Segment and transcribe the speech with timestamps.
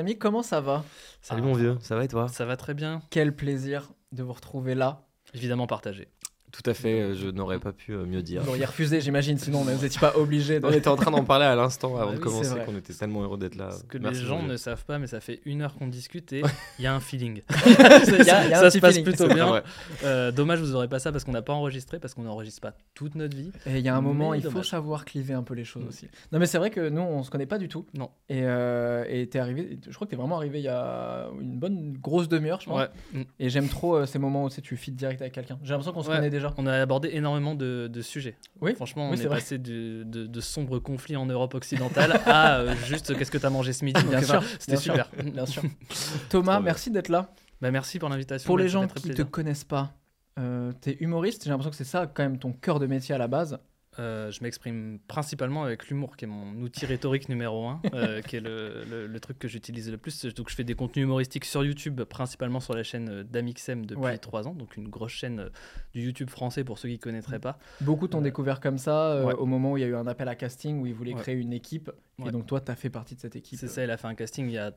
[0.00, 0.84] Amis, comment ça va?
[1.20, 2.26] Salut mon vieux, ça va et toi?
[2.28, 3.02] Ça va très bien.
[3.10, 5.02] Quel plaisir de vous retrouver là.
[5.34, 6.08] Évidemment partagé.
[6.52, 8.40] Tout à fait, euh, je n'aurais pas pu euh, mieux dire.
[8.40, 10.58] Vous l'auriez refusé, j'imagine, sinon vous n'étiez pas obligé.
[10.60, 10.66] De...
[10.66, 12.92] On était en train d'en parler à l'instant avant Ah de oui, commencer, qu'on était
[12.92, 13.70] tellement heureux d'être là.
[13.70, 16.32] Ce que Merci, les gens ne savent pas, mais ça fait une heure qu'on discute
[16.32, 16.42] et
[16.78, 17.42] il y a un feeling.
[18.06, 19.04] Il y a- il y a un ça se passe feeling.
[19.04, 19.46] plutôt bien.
[19.46, 19.62] vrai.
[20.04, 22.74] Euh, dommage, vous n'aurez pas ça parce qu'on n'a pas enregistré, parce qu'on n'enregistre pas
[22.94, 23.52] toute notre vie.
[23.66, 25.84] Et il y a un moment, Mais il faut savoir cliver un peu les choses
[25.84, 25.88] Mm.
[25.88, 26.08] aussi.
[26.32, 27.86] Non, mais c'est vrai que nous, on se connaît pas du tout.
[27.96, 28.10] Non.
[28.28, 31.92] Et euh, t'es arrivé, je crois que t'es vraiment arrivé il y a une bonne
[32.00, 32.80] grosse demi-heure, je pense.
[32.80, 32.88] Ouais.
[33.12, 33.22] Mm.
[33.38, 35.58] Et j'aime trop euh, ces moments où tu sais, tu fites direct avec quelqu'un.
[35.62, 36.16] J'ai l'impression qu'on se Ouais.
[36.16, 36.39] connaît déjà.
[36.58, 38.36] On a abordé énormément de, de sujets.
[38.60, 42.58] Oui, Franchement, oui, on est passé du- de, de sombres conflits en Europe occidentale à
[42.58, 44.02] euh, juste qu'est-ce que t'as mangé ce midi.
[44.04, 45.08] Bien Donc, sûr, C'était bien super.
[45.24, 45.62] Bien sûr.
[46.28, 46.60] Thomas, bien.
[46.64, 47.30] merci d'être là.
[47.60, 48.46] Bah, merci pour l'invitation.
[48.46, 49.30] Pour les gens qui te plaisir.
[49.30, 49.92] connaissent pas,
[50.38, 51.44] euh, t'es humoriste.
[51.44, 53.58] J'ai l'impression que c'est ça quand même ton cœur de métier à la base.
[53.98, 58.36] Euh, je m'exprime principalement avec l'humour, qui est mon outil rhétorique numéro un, euh, qui
[58.36, 60.24] est le, le- le truc que j'utilise le plus.
[60.26, 64.18] Donc, je fais des contenus humoristiques sur YouTube, principalement sur la chaîne euh, d'Amixem depuis
[64.20, 65.50] trois ans, donc une grosse chaîne
[65.92, 67.58] du YouTube français pour ceux qui ne connaîtraient pas.
[67.80, 69.34] Beaucoup t'ont Euh, découvert comme ça ouais.
[69.34, 71.20] au moment où il y a eu un appel à casting où ils voulaient Ouais.
[71.22, 71.90] créer une équipe.
[72.24, 73.58] Et donc toi, t'as fait partie de cette équipe.
[73.58, 74.72] C'est ça, il a fait un casting il y a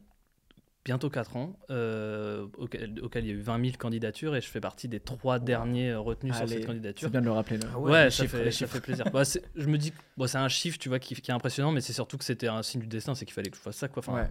[0.85, 4.47] bientôt 4 ans, euh, auquel, auquel il y a eu 20 000 candidatures, et je
[4.47, 7.07] fais partie des trois derniers euh, retenus sur cette candidature.
[7.07, 7.57] C'est bien de le rappeler.
[7.57, 7.79] Là.
[7.79, 9.05] Ouais, les ça, chiffres, fait, ça plaisir.
[9.11, 9.23] Bah,
[9.55, 11.81] je me dis que bon, c'est un chiffre, tu vois, qui, qui est impressionnant, mais
[11.81, 13.87] c'est surtout que c'était un signe du destin, c'est qu'il fallait que je fasse ça,
[13.87, 14.01] quoi.
[14.05, 14.29] Enfin, Ouais.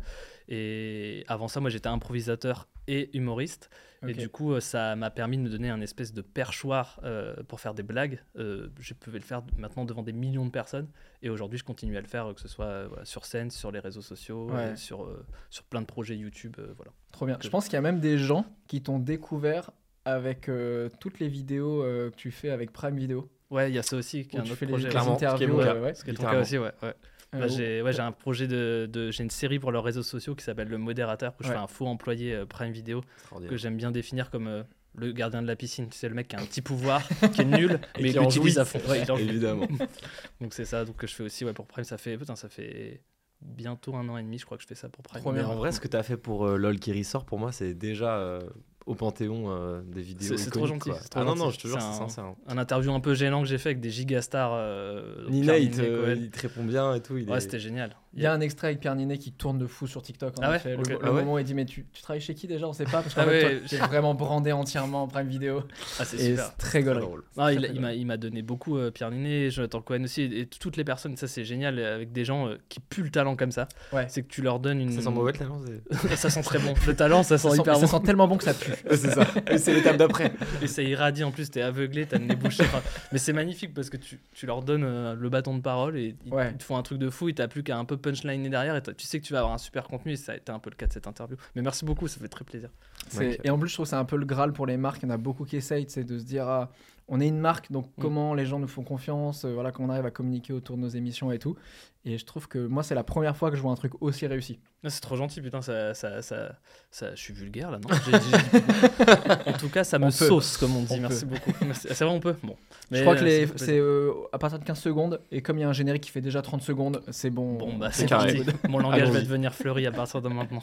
[0.49, 3.71] Et avant ça, moi, j'étais improvisateur et humoriste,
[4.09, 7.35] et du coup, euh, ça m'a permis de me donner un espèce de perchoir euh,
[7.49, 8.21] pour faire des blagues.
[8.37, 10.89] Euh, je pouvais le faire maintenant devant des millions de personnes,
[11.23, 13.71] et aujourd'hui, je continue à le faire, que ce soit euh, voilà, sur scène, sur
[13.71, 14.73] les réseaux sociaux, Ouais.
[14.73, 16.93] et sur euh, sur plein de projets YouTube, euh, voilà.
[17.13, 17.39] Trop bien.
[17.41, 19.71] Je pense qu'il y a même des gens qui t'ont découvert
[20.05, 23.31] avec euh, toutes les vidéos euh, que tu fais avec Prime Video.
[23.51, 24.89] Ouais, il y a ça aussi, qui est un autre projet.
[24.89, 25.75] clairement, ce qui est mon cas.
[25.75, 25.95] euh, ouais.
[25.95, 26.41] Ce qui est ton cas littéralement.
[26.43, 26.73] aussi, ouais.
[26.83, 26.95] ouais.
[27.33, 30.35] Bah, j'ai ouais, j'ai un projet de, de- j'ai une série pour leurs réseaux sociaux
[30.35, 31.55] qui s'appelle le modérateur où je Ouais.
[31.55, 33.03] fais un faux employé euh, Prime Video
[33.49, 34.63] que j'aime bien définir comme euh,
[34.97, 35.89] le gardien de la piscine.
[35.89, 37.03] Tu sais le mec qui a un petit pouvoir
[37.35, 38.59] qui est nul mais qui l'utilise.
[38.59, 38.81] à fond.
[38.89, 39.25] Ouais, il en jouit.
[39.29, 39.67] Évidemment.
[40.43, 40.85] donc c'est ça.
[40.85, 43.01] Donc que je fais aussi ouais, pour Prime ça fait putain ça fait
[43.41, 45.23] bientôt un an et demi je crois que je fais ça pour Prime.
[45.33, 47.51] Mais en vrai, ce que tu as fait pour euh, LOL qui ressort, pour moi,
[47.51, 48.41] c'est déjà euh,
[48.87, 50.37] au panthéon euh, des vidéos.
[50.37, 52.25] C'est- trop gentil, trop Ah non, non, je te jure, C'est sincère.
[52.25, 52.35] hein.
[52.49, 55.71] un interview un peu gênant que j'ai fait avec des gigastars euh, Nina, Pierre il
[55.71, 57.17] te, il répond bien et tout.
[57.19, 57.41] Il ouais est...
[57.41, 60.03] c'était génial Il y a un extrait avec Pierre Ninet qui tourne de fou sur
[60.03, 60.39] TikTok.
[60.39, 60.77] En Ah ouais effet.
[60.77, 62.67] Le, Ah moment où il dit Mais tu, tu travailles chez qui déjà?
[62.69, 63.01] On sait pas.
[63.03, 65.63] Parce qu'en Ah ouais, es vraiment brandé entièrement en Prime Video.
[65.99, 67.25] ah c'est super c'est très drôle.
[67.53, 70.77] Il, m'a, il m'a donné beaucoup, euh, Pierre Ninet, Jonathan Cohen aussi, et, et toutes
[70.77, 73.67] les personnes, ça c'est génial, avec des gens euh, qui puent le talent comme ça.
[73.93, 74.07] Ouais.
[74.09, 74.93] C'est que tu leur donnes une.
[74.93, 75.61] Ça sent mauvais le talent
[76.17, 76.75] ça sent très bon.
[76.87, 77.87] Le talent, ça sent Ça sent, hyper ça bon.
[77.87, 78.73] sent tellement bon que ça pue.
[78.91, 79.27] c'est ça.
[79.51, 80.33] Et c'est l'étape d'après.
[80.61, 82.65] Et ça irradie en plus, t'es aveuglé, t'as le nez bouché.
[83.11, 86.15] mais c'est magnifique parce que tu, tu leur donnes euh, le bâton de parole et
[86.27, 88.77] ils te font un truc de fou, et t'as plus qu'à un peu punchline derrière
[88.77, 90.59] et tu sais que tu vas avoir un super contenu et ça a été un
[90.59, 91.37] peu le cas de cette interview.
[91.55, 92.71] Mais merci beaucoup, ça fait très plaisir.
[93.17, 93.39] Ouais.
[93.45, 95.03] Et en plus, je trouve que c'est un peu le Graal pour les marques.
[95.03, 96.71] Il y en a beaucoup qui essayent de se dire ah,
[97.15, 98.01] on est une marque, donc Mm.
[98.03, 100.81] comment les gens nous font confiance, euh, voilà, comment on arrive à communiquer autour de
[100.83, 101.57] nos émissions et tout.
[102.05, 104.27] Et je trouve que moi, c'est la première fois que je vois un truc aussi
[104.27, 104.59] réussi.
[104.83, 106.57] Ah, c'est trop gentil, putain, ça, ça, ça,
[106.91, 107.89] ça- je suis vulgaire là, non
[109.47, 110.13] En tout cas, ça me On peut.
[110.27, 110.95] sauce, comme on dit.
[110.97, 111.53] On Merci beaucoup.
[111.61, 112.57] Ah, C'est vrai, on peut Bon.
[112.91, 115.61] je crois que euh, les- c'est euh, à partir de 15 secondes, et comme il
[115.61, 117.57] y a un générique qui fait déjà 30 secondes, c'est bon.
[117.59, 118.43] Bon, bah, c'est carré.
[118.43, 118.59] parti.
[118.69, 120.61] Mon langage va devenir fleuri à partir de maintenant.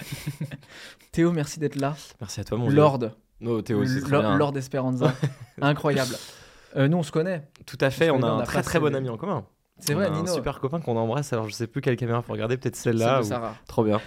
[1.11, 1.95] Théo, merci d'être là.
[2.19, 2.69] Merci à toi, mon.
[2.69, 2.99] Lord,
[3.41, 4.37] No, Théo, c'est très Lord, bien.
[4.37, 5.13] Lord Esperanza.
[5.61, 6.15] Incroyable.
[6.75, 7.47] Euh, nous, on se connaît.
[7.65, 9.45] Tout à fait, On on a un très très bon ami en commun.
[9.79, 10.29] C'est vrai, a Nino.
[10.29, 11.31] Un super copain qu'on embrasse.
[11.33, 13.19] Alors je sais plus quelle caméra faut regarder, peut-être Celle celle-là.
[13.19, 13.55] de ou- Sarah.
[13.67, 13.99] Trop bien.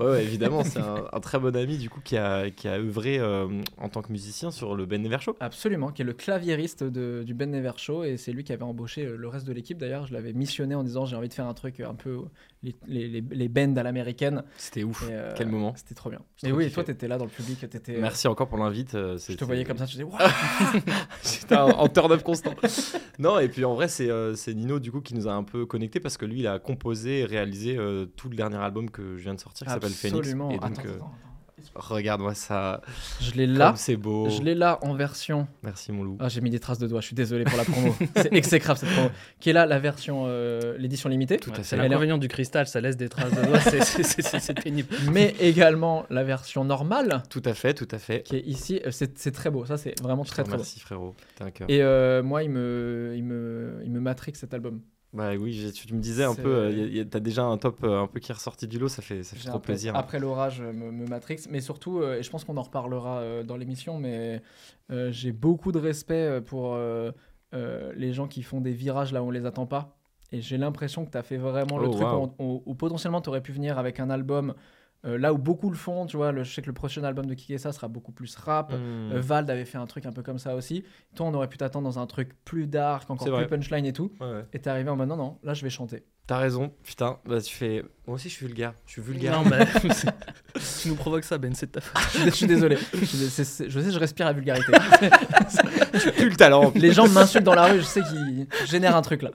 [0.00, 2.72] Ouais, ouais, évidemment, c'est un, un très bon ami du coup qui a, qui a
[2.78, 3.46] œuvré euh,
[3.78, 5.36] en tant que musicien sur le Ben Never Show.
[5.40, 8.62] Absolument, qui est le claviériste de- du Ben Never Show et c'est lui qui avait
[8.62, 9.78] embauché euh, le reste de l'équipe.
[9.78, 12.22] D'ailleurs, je l'avais missionné en disant j'ai envie de faire un truc un peu euh,
[12.62, 14.42] les, les, les, les bands à l'américaine.
[14.56, 15.04] C'était ouf.
[15.08, 15.74] Et, euh, Quel moment.
[15.76, 16.20] C'était trop bien.
[16.42, 17.60] Et oui, toi, t'étais là dans le public.
[17.68, 18.94] t'étais, euh, Merci encore pour l'invite.
[18.94, 20.18] euh, Je te voyais comme ça, tu disais Waouh
[21.22, 22.54] J'étais en, en turn-up constant.
[23.18, 25.42] non, et puis en vrai, c'est euh, c'est Nino du coup qui nous a un
[25.44, 28.90] peu connectés parce que lui, il a composé et réalisé euh, tout le dernier album
[28.90, 30.18] que je viens de sortir qui s'appelle Phoenix.
[30.18, 30.50] Absolument.
[30.52, 30.98] Euh,
[31.74, 32.80] regarde-moi ça.
[33.20, 33.74] Je l'ai Comme là.
[33.76, 34.28] c'est beau.
[34.30, 35.48] Je l'ai là en version.
[35.64, 36.16] Merci mon loup.
[36.20, 37.94] Ah, j'ai mis des traces de doigts, je suis désolé pour la promo.
[38.16, 39.10] c'est exécrable cette promo.
[39.40, 41.36] Qui est là la version, euh, l'édition limitée.
[41.38, 41.76] Tout à Ouais, fait.
[41.76, 44.88] Est- l'inconvénient du cristal, ça laisse des traces de doigts, c'est- pénible.
[45.12, 48.22] Mais également la version normale, Tout à fait, tout à fait.
[48.22, 48.80] qui est ici.
[48.90, 50.58] C'est très beau, ça c'est vraiment très très beau.
[50.58, 51.14] remercie frérot.
[51.36, 51.68] T'es un cœur.
[51.68, 54.80] Et euh, moi, il me, il me, il me matrix cet album.
[55.14, 57.56] Bah oui, tu me disais un peu, euh, y a- y a- t'as déjà un
[57.56, 59.96] top euh, un peu qui est ressorti du lot, ça fait, ça fait trop plaisir.
[59.96, 61.46] Après l'orage, euh, me, me matrix.
[61.50, 64.42] Mais surtout, et je pense qu'on en reparlera dans l'émission, mais
[64.90, 67.10] euh, j'ai beaucoup de respect pour euh,
[67.54, 69.96] euh, les gens qui font des virages là où on les attend pas.
[70.30, 72.34] Et j'ai l'impression que tu as fait vraiment le Oh, truc wow.
[72.38, 74.52] où, où- où potentiellement tu aurais pu venir avec un album
[75.04, 76.06] euh, là où beaucoup le font.
[76.06, 78.72] Tu vois, le, je sais que le prochain album de Kikessa sera beaucoup plus rap.
[78.72, 79.12] Hmm.
[79.12, 80.84] Euh, Vald avait fait un truc un peu comme ça aussi.
[81.14, 84.12] Toi, on aurait pu t'attendre dans un truc plus dark, encore plus punchline et tout.
[84.20, 84.44] Ouais, ouais.
[84.52, 86.04] Et t'es arrivé en mode non, non, là je vais chanter.
[86.26, 87.18] T'as raison, putain.
[87.24, 87.82] Bah tu fais.
[88.06, 88.74] Moi aussi je suis vulgaire.
[88.84, 89.42] Je suis vulgaire.
[89.42, 89.64] Non, bah,
[90.88, 92.22] tu nous provoques ça, Ben, c'est de ta faute.
[92.24, 92.76] Je suis désolé.
[92.94, 94.72] Je, sais, je respire la vulgarité.
[95.94, 96.72] J'ai plus le talent.
[96.74, 99.30] Les gens m'insultent dans la rue, je sais qu'ils génèrent un truc là.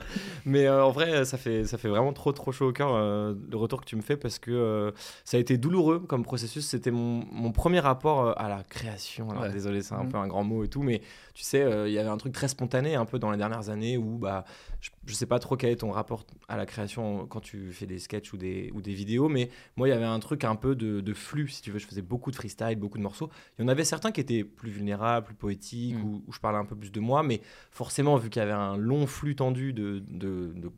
[0.45, 3.33] Mais euh, en vrai, ça fait, ça fait vraiment trop, trop chaud au cœur euh,
[3.51, 4.91] le retour que tu me fais parce que euh,
[5.23, 6.65] ça a été douloureux comme processus.
[6.65, 9.29] C'était mon, mon premier rapport à la création.
[9.29, 9.51] Alors, Ouais.
[9.51, 10.09] Désolé, c'est un Mhm.
[10.11, 11.01] peu un grand mot et tout, mais
[11.33, 13.69] tu sais, euh, il y avait un truc très spontané un peu dans les dernières
[13.69, 14.45] années où bah,
[14.83, 17.85] je, je sais pas trop quel est ton rapport à la création quand tu fais
[17.85, 20.57] des sketchs ou des, ou des vidéos, mais moi, il y avait un truc un
[20.57, 21.79] peu de, de flux, si tu veux.
[21.79, 23.29] Je faisais beaucoup de freestyle, beaucoup de morceaux.
[23.57, 26.57] Il y en avait certains qui étaient plus vulnérables, plus poétiques, où, où je parlais
[26.59, 27.39] un peu plus de moi, mais
[27.71, 30.71] forcément, vu qu'il y avait un long flux tendu de, de, de,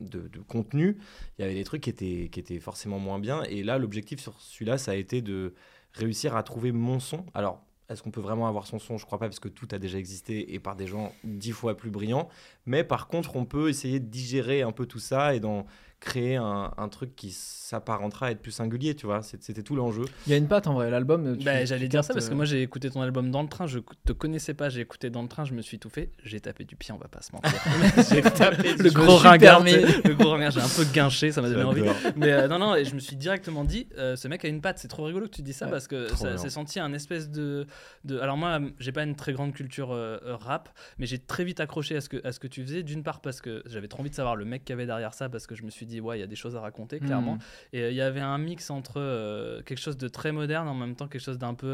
[0.00, 0.98] de- de contenu,
[1.38, 3.42] il y avait des trucs qui étaient, qui étaient forcément moins bien.
[3.44, 5.54] Et là, l'objectif sur celui-là, ça a été de
[5.94, 7.24] réussir à trouver mon son.
[7.34, 8.98] Alors, est-ce qu'on peut vraiment avoir son son?
[8.98, 11.76] Je crois pas, parce que tout a déjà existé et par des gens dix fois
[11.76, 12.28] plus brillants.
[12.66, 15.64] Mais par contre, on peut essayer de digérer un peu tout ça et d'en
[16.00, 19.22] créer un, un truc qui s'apparentera à être plus singulier, tu vois.
[19.22, 20.04] C'était tout l'enjeu.
[20.26, 21.36] Il y a une patte en vrai, l'album.
[21.44, 23.66] Bah, J'allais dire ça parce que euh, moi j'ai écouté ton album dans le train,
[23.66, 26.40] je te connaissais pas, j'ai écouté dans le train, je me suis tout fait, j'ai
[26.40, 27.60] tapé du pied, on va pas se mentir.
[28.10, 31.48] j'ai tapé Le le gros ringard, le gros ringard, j'ai un peu guinché, ça m'a
[31.50, 31.82] donné envie.
[32.16, 34.60] Mais euh, non, non, et je me suis directement dit, euh, ce mec a une
[34.60, 36.92] patte, c'est trop rigolo que tu dis ça Ouais, parce que ça s'est senti un
[36.92, 37.66] espèce de,
[38.04, 38.18] de.
[38.20, 41.96] Alors moi, j'ai pas une très grande culture euh, rap, mais j'ai très vite accroché
[41.96, 42.82] à ce que, à ce que tu faisais.
[42.82, 45.28] D'une part parce que j'avais trop envie de savoir le mec qui avait derrière ça
[45.28, 47.34] parce que je me suis dit, ouais, il y a des choses à raconter, clairement.
[47.36, 47.40] hmm.
[47.72, 50.74] Et euh, il y avait un mix entre euh, quelque chose de très moderne en
[50.74, 51.66] même temps quelque chose d'un peu,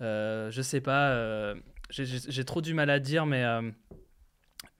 [0.00, 1.54] euh, je sais pas,
[1.90, 3.44] j'ai- trop du mal à dire, mais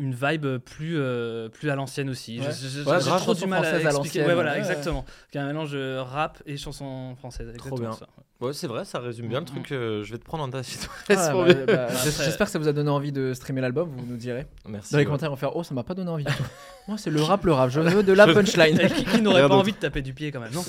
[0.01, 2.39] une vibe plus, euh, plus à l'ancienne aussi.
[2.39, 2.47] Ouais.
[2.47, 3.93] Ouais, j'ai grave trop du mal à à expliquer.
[3.97, 4.63] l'ancienne, Ouais, voilà, ouais, ouais.
[4.63, 5.05] exactement.
[5.33, 7.49] Il y a un mélange rap et chanson française.
[7.49, 7.93] Exactement bien.
[7.93, 8.07] ça.
[8.41, 9.51] Ouais, c'est vrai, ça résume bien le Mhm.
[9.51, 9.73] truc.
[9.73, 10.63] euh, je vais te prendre en ta Ah,
[11.09, 14.47] bah, bah, J'espère que ça vous a donné envie de streamer l'album, vous nous direz.
[14.69, 14.93] Merci.
[14.93, 15.07] Dans les ouais.
[15.07, 16.25] commentaires, on va faire Oh, ça m'a pas donné envie.
[16.25, 16.45] du tout.
[16.87, 17.71] Moi, c'est le rap, le rap.
[17.71, 18.79] Je veux de la punchline.
[18.95, 20.63] Qui, qui n'aurait pas envie de taper du pied quand même non.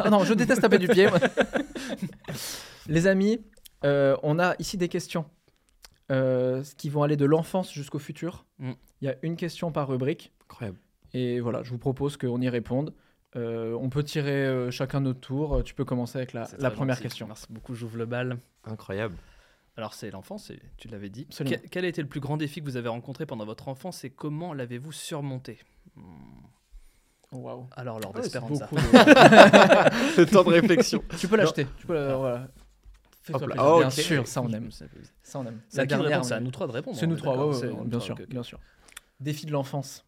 [0.00, 1.08] Ah non, je déteste taper du pied.
[2.88, 3.40] Les amis,
[3.84, 5.24] euh, on a ici des questions
[6.12, 8.44] euh, qui vont aller de l'enfance jusqu'au futur.
[8.58, 8.72] Mm.
[9.00, 10.32] Il y a une question par rubrique.
[10.44, 10.78] Incroyable.
[11.14, 12.94] Et voilà, je vous propose qu'on y réponde.
[13.34, 15.56] Euh, on peut tirer euh, chacun notre tour.
[15.56, 17.02] Euh, Tu peux commencer avec la, première gentil.
[17.02, 17.26] question.
[17.26, 18.38] Merci beaucoup, j'ouvre le bal.
[18.64, 19.16] Incroyable.
[19.76, 21.24] Alors c'est l'enfance, tu l'avais dit.
[21.30, 21.56] Absolument.
[21.70, 24.10] Quel, a été le plus grand défi que vous avez rencontré pendant votre enfance et
[24.10, 25.60] comment l'avez-vous surmonté?
[25.96, 26.02] Hmm.
[27.32, 27.66] Waouh.
[27.74, 28.66] Alors Lord Ouais, c'est Esperanza.
[28.70, 31.02] beaucoup de- Le temps de réflexion.
[31.18, 31.66] tu peux l'acheter.
[31.78, 32.48] Tu peux la- voilà.
[33.22, 33.62] Fais-toi plaisir.
[33.64, 34.68] Ah, Bien sûr, ça on aime.
[35.22, 35.60] Ça on aime.
[35.86, 36.96] Dernière, C'est à nous trois de répondre.
[36.98, 38.58] C'est nous trois, ouais, ouais, bien sûr, bien sûr.
[39.20, 40.04] Défi de l'enfance.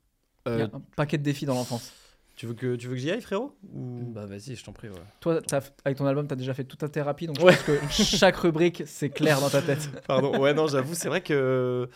[0.47, 1.93] Il y Euh, a un paquet de défis dans l'enfance.
[2.37, 3.57] tu veux que tu veux que j'y aille, frérot?
[3.73, 4.89] Ou- Bah vas-y, je t'en prie.
[4.89, 4.95] ouais.
[5.21, 7.55] Toi, t'as- avec ton album, tu as déjà fait toute ta thérapie, donc je Ouais.
[7.55, 9.89] pense que chaque rubrique, c'est clair dans ta tête.
[10.09, 10.37] Pardon.
[10.41, 11.89] Ouais, non, j'avoue, c'est vrai que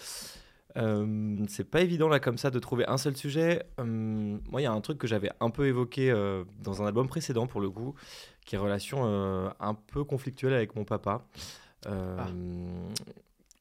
[0.77, 3.65] euh, c'est pas évident là comme ça de trouver un seul sujet.
[3.79, 6.87] Hum, moi, il y a un truc que j'avais un peu évoqué euh, dans un
[6.87, 7.95] album précédent pour le coup,
[8.49, 11.23] qui est relation euh, un peu conflictuelle avec mon papa.
[11.87, 12.29] euh, Ah.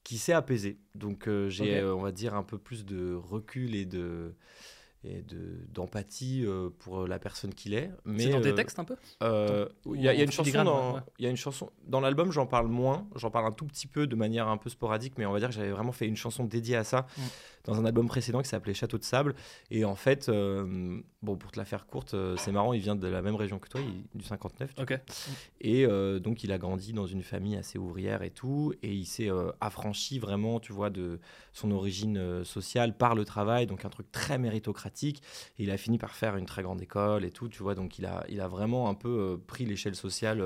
[0.06, 0.78] qui s'est apaisé.
[0.96, 4.34] Donc euh, j'ai, on va dire, un peu plus de recul et de
[5.04, 6.46] et de d'empathie
[6.80, 7.92] pour la personne qu'il est.
[8.06, 8.96] Mais C'est dans tes euh, textes un peu?
[9.22, 11.02] Il y, a- y une chanson dans, ouais.
[11.20, 12.32] y a une chanson dans l'album.
[12.32, 13.08] J'en parle moins.
[13.16, 15.50] J'en parle un tout petit peu de manière un peu sporadique, mais on va dire
[15.50, 17.22] que j'avais vraiment fait une chanson dédiée à ça Mm.
[17.68, 19.36] Dans un album précédent qui s'appelait Château de sable.
[19.70, 22.74] Et en fait, euh, bon, pour te la faire courte, euh, c'est marrant.
[22.74, 24.74] Il vient de la même région que toi, il- du 59.
[24.74, 25.00] du Ok.
[25.62, 28.74] et euh, donc, il a grandi dans une famille assez ouvrière et tout.
[28.82, 31.20] Et il s'est euh, affranchi vraiment, tu vois, de
[31.54, 33.68] son origine sociale par le travail.
[33.68, 35.22] Donc, un truc très méritocratique.
[35.60, 37.76] Et il a fini par faire une très grande école et tout, tu vois.
[37.76, 40.42] Donc, il a, il a vraiment un peu pris l'échelle sociale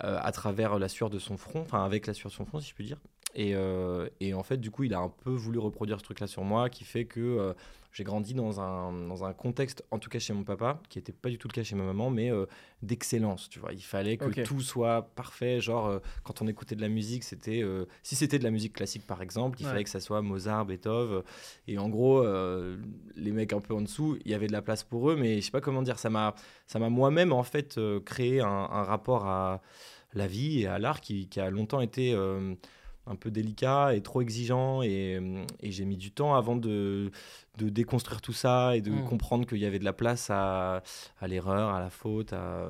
[0.00, 2.68] à travers la sueur de son front, enfin, avec la sueur de son front, si
[2.70, 2.98] je puis dire.
[3.40, 6.26] Et, euh, et en fait, du coup, il a un peu voulu reproduire ce truc-là
[6.26, 7.52] sur moi, qui fait que euh,
[7.92, 11.12] j'ai grandi dans un, dans un contexte, en tout cas chez mon papa, qui n'était
[11.12, 12.46] pas du tout le cas chez ma maman, mais euh,
[12.82, 13.72] d'excellence, tu vois.
[13.72, 15.60] Il fallait que tout soit parfait.
[15.60, 17.62] Genre, quand on écoutait de la musique, c'était.
[18.02, 19.70] si c'était de la musique classique, par exemple, il Ouais.
[19.70, 21.22] fallait que ça soit Mozart, Beethoven.
[21.68, 22.24] Et en gros,
[23.14, 25.36] les mecs un peu en dessous, il y avait de la place pour eux, mais
[25.36, 25.98] je sais pas comment dire.
[26.00, 26.34] Ça m'a
[26.66, 29.60] ça m'a moi-même, en fait, créé un, un rapport à
[30.14, 32.16] la vie et à l'art qui, qui a longtemps été.
[33.08, 37.10] Un peu délicat et trop exigeant et, euh, et j'ai mis du temps avant de,
[37.56, 39.04] de déconstruire tout ça et de Mm.
[39.04, 40.82] comprendre qu'il y avait de la place à,
[41.20, 42.32] à l'erreur, à la faute.
[42.32, 42.68] à-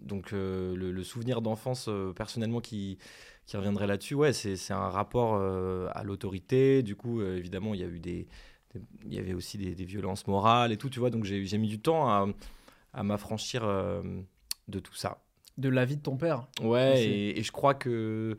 [0.00, 2.98] Donc euh, le, le souvenir d'enfance euh, personnellement qui,
[3.46, 6.82] qui reviendrait là-dessus, ouais, c'est un rapport euh, à l'autorité.
[6.82, 8.26] Du coup, évidemment, il y a eu des,
[8.74, 11.10] des- il y avait aussi des, des violences morales et tout, tu vois.
[11.10, 12.26] Donc j'ai mis du temps à,
[12.94, 13.62] à m'affranchir
[14.68, 15.18] de tout ça.
[15.58, 16.46] De la vie de ton père.
[16.62, 17.02] Ouais,
[17.36, 18.38] et je crois que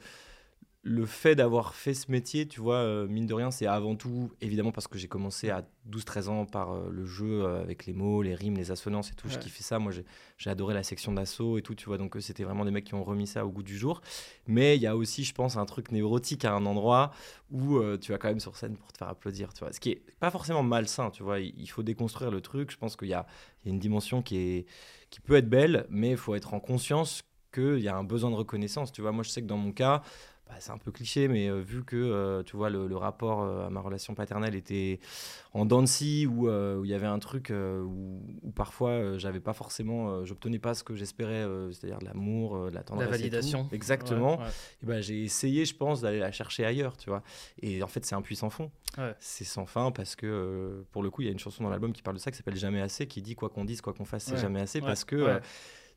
[0.84, 4.32] le fait d'avoir fait ce métier, tu vois, euh, mine de rien, c'est avant tout,
[4.42, 7.94] évidemment, parce que j'ai commencé à 12-13 ans par euh, le jeu euh, avec les
[7.94, 9.30] mots, les rimes, les assonances et tout.
[9.30, 9.78] Je kiffais ça.
[9.78, 9.92] Moi,
[10.40, 12.00] j'ai adoré la section d'assaut et tout, tu vois.
[12.00, 14.02] Donc, c'était vraiment des mecs qui ont remis ça au goût du jour.
[14.48, 17.12] Mais il y a aussi, je pense, un truc névrotique à un endroit
[17.52, 19.74] où tu vas quand même sur scène pour te faire applaudir, tu vois.
[19.74, 21.40] Ce qui est pas forcément malsain, tu vois.
[21.40, 22.72] Il, faut déconstruire le truc.
[22.72, 23.28] Je pense qu'il y y a
[23.66, 24.66] une dimension qui, est,
[25.12, 27.22] qui peut être belle, mais il faut être en conscience
[27.54, 28.92] qu'il y a un besoin de reconnaissance.
[28.92, 30.02] Tu vois, moi, je sais que dans mon cas,
[30.52, 33.42] bah, c'est un peu cliché, mais euh, vu que euh, tu vois le, le rapport
[33.42, 35.00] euh, à ma relation paternelle était
[35.54, 36.50] en scie, où
[36.84, 40.96] il y avait un truc où, où parfois j'avais pas forcément, j'obtenais pas ce que
[40.96, 43.18] j'espérais, c'est-à-dire de l'amour, de la tendresse, et tout.
[43.18, 43.70] validation.
[43.72, 44.38] Exactement.
[44.38, 44.50] Ouais, ouais.
[44.84, 47.22] Et ben, j'ai essayé, je pense, d'aller la chercher ailleurs, tu vois.
[47.62, 48.72] Et en fait, c'est un puits sans fond.
[48.98, 49.14] Ouais.
[49.20, 51.92] C'est sans fin parce que, pour le coup, il y a une chanson dans l'album
[51.92, 54.06] qui parle de ça qui s'appelle Jamais assez, qui dit quoi qu'on dise, quoi qu'on
[54.06, 55.40] fasse, c'est jamais assez parce que.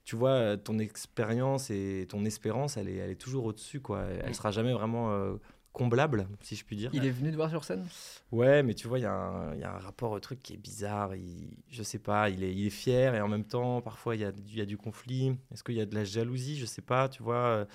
[0.04, 3.80] Euh, tu vois, euh, ton expérience et ton espérance, elle est, elle est toujours au-dessus,
[3.80, 4.02] quoi.
[4.24, 5.36] Elle sera jamais vraiment euh,
[5.72, 6.90] comblable, si je puis dire.
[6.92, 7.86] Il est venu te voir sur scène?
[8.30, 10.42] Ouais, mais tu vois, il y, a un- il y a un rapport au truc
[10.42, 11.14] qui est bizarre.
[11.16, 14.20] Il, je sais pas, il est, il est fier et en même temps, parfois, il
[14.20, 15.36] y a, y a du conflit.
[15.52, 16.56] Est-ce qu'il y a de la jalousie?
[16.56, 17.66] Je sais pas, tu vois.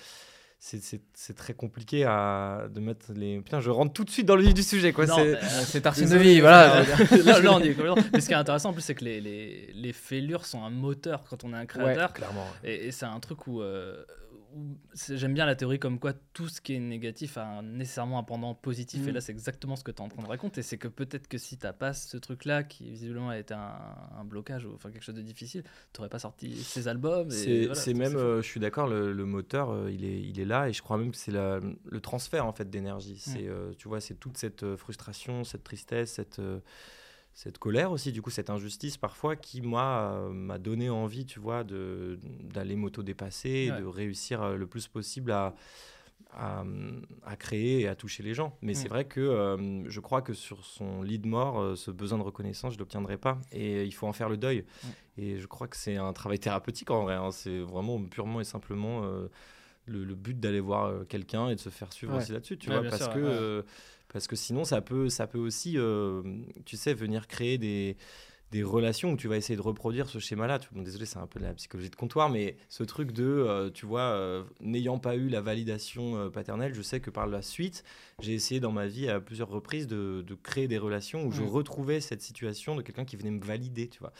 [0.62, 3.40] C'est, très compliqué à, de mettre les.
[3.40, 5.06] Putain, je rentre tout de suite dans le vif du sujet, quoi.
[5.06, 5.80] C'est...
[5.80, 6.82] Tartine de vie, voilà.
[7.24, 7.96] là, là, on est complètement.
[8.12, 10.68] Mais ce qui est intéressant en plus, c'est que les, les, les fêlures sont un
[10.68, 12.12] moteur quand on est un créateur.
[12.12, 12.46] clairement.
[12.62, 14.04] Et, et c'est un truc où, euh,
[15.08, 18.22] j'aime bien la théorie comme quoi tout ce qui est négatif a un- nécessairement un
[18.22, 19.06] pendant positif.
[19.06, 19.14] Et Mm.
[19.14, 20.62] là, c'est exactement ce que tu es en train de raconter.
[20.62, 23.78] C'est que peut-être que si tu pas ce truc-là, qui visiblement a été un,
[24.18, 27.30] un blocage ou enfin quelque chose de difficile, tu pas sorti ces albums.
[27.30, 30.44] C'est, voilà, même, euh, je suis d'accord, le, le moteur, euh, il, est, il est
[30.44, 33.18] là et je crois même que c'est le transfert en fait d'énergie.
[33.18, 36.40] C'est, euh, tu vois, c'est toute cette frustration, cette tristesse, cette,
[37.32, 41.40] cette colère aussi, du coup, cette injustice parfois qui m'a, euh, m'a donné envie, tu
[41.40, 45.54] vois, d'aller m'auto-dépasser et de réussir euh, le plus possible à,
[46.32, 46.64] à,
[47.24, 48.56] à créer et à toucher les gens.
[48.62, 48.76] Mais Mm.
[48.76, 52.18] c'est vrai que euh, je crois que sur son lit de mort, euh, ce besoin
[52.18, 53.38] de reconnaissance, je ne l'obtiendrai pas.
[53.52, 54.64] Et il faut en faire le deuil.
[54.84, 54.88] Mm.
[55.18, 57.14] Et je crois que c'est un travail thérapeutique en vrai.
[57.14, 57.30] hein.
[57.30, 59.02] C'est vraiment purement et simplement
[59.86, 62.22] le, le but d'aller voir quelqu'un et de se faire suivre Ouais.
[62.22, 62.58] aussi là-dessus.
[62.58, 63.64] Tu Ouais, vois, parce sûr, que
[64.12, 66.22] parce que sinon ça peut ça peut aussi, euh,
[66.64, 67.96] tu sais, venir créer des
[68.50, 70.58] des relations où tu vas essayer de reproduire ce schéma-là.
[70.72, 73.70] Bon, désolé, c'est un peu de la psychologie de comptoir, mais ce truc de, euh,
[73.70, 77.42] tu vois, euh, n'ayant pas eu la validation euh, paternelle, je sais que par la
[77.42, 77.84] suite,
[78.18, 81.42] j'ai essayé dans ma vie à plusieurs reprises de, de créer des relations où je
[81.42, 81.46] Mm.
[81.46, 84.12] retrouvais cette situation de quelqu'un qui venait me valider, tu vois,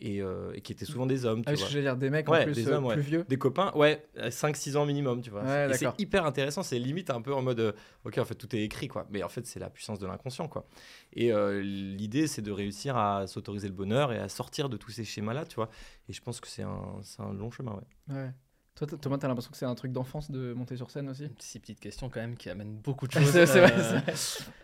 [0.00, 1.66] et, euh, et qui étaient souvent des hommes, tu Ah vois.
[1.66, 2.94] que j'allais dire, des mecs Ouais, en plus des euh, hommes, ouais.
[2.94, 3.24] plus vieux.
[3.28, 5.42] Des copains, ouais, 5-6 ans minimum, tu vois.
[5.42, 7.72] Ouais, et c'est hyper intéressant, c'est limite un peu en mode, euh,
[8.04, 9.06] ok, en fait, tout est écrit, quoi.
[9.10, 10.66] Mais en fait, c'est la puissance de l'inconscient, quoi.
[11.12, 14.90] Et euh, l'idée, c'est de réussir à s'autoriser le bonheur et à sortir de tous
[14.90, 15.70] ces schémas-là, tu vois.
[16.08, 17.72] Et je pense que c'est un, un long chemin,
[18.08, 18.14] ouais.
[18.14, 18.30] Ouais.
[18.76, 21.28] Toi, Thomas, t'as l'impression que c'est un truc d'enfance de monter sur scène aussi?
[21.38, 23.30] Si petite question quand même qui amène beaucoup de choses.
[23.30, 24.00] c'est vrai, Euh,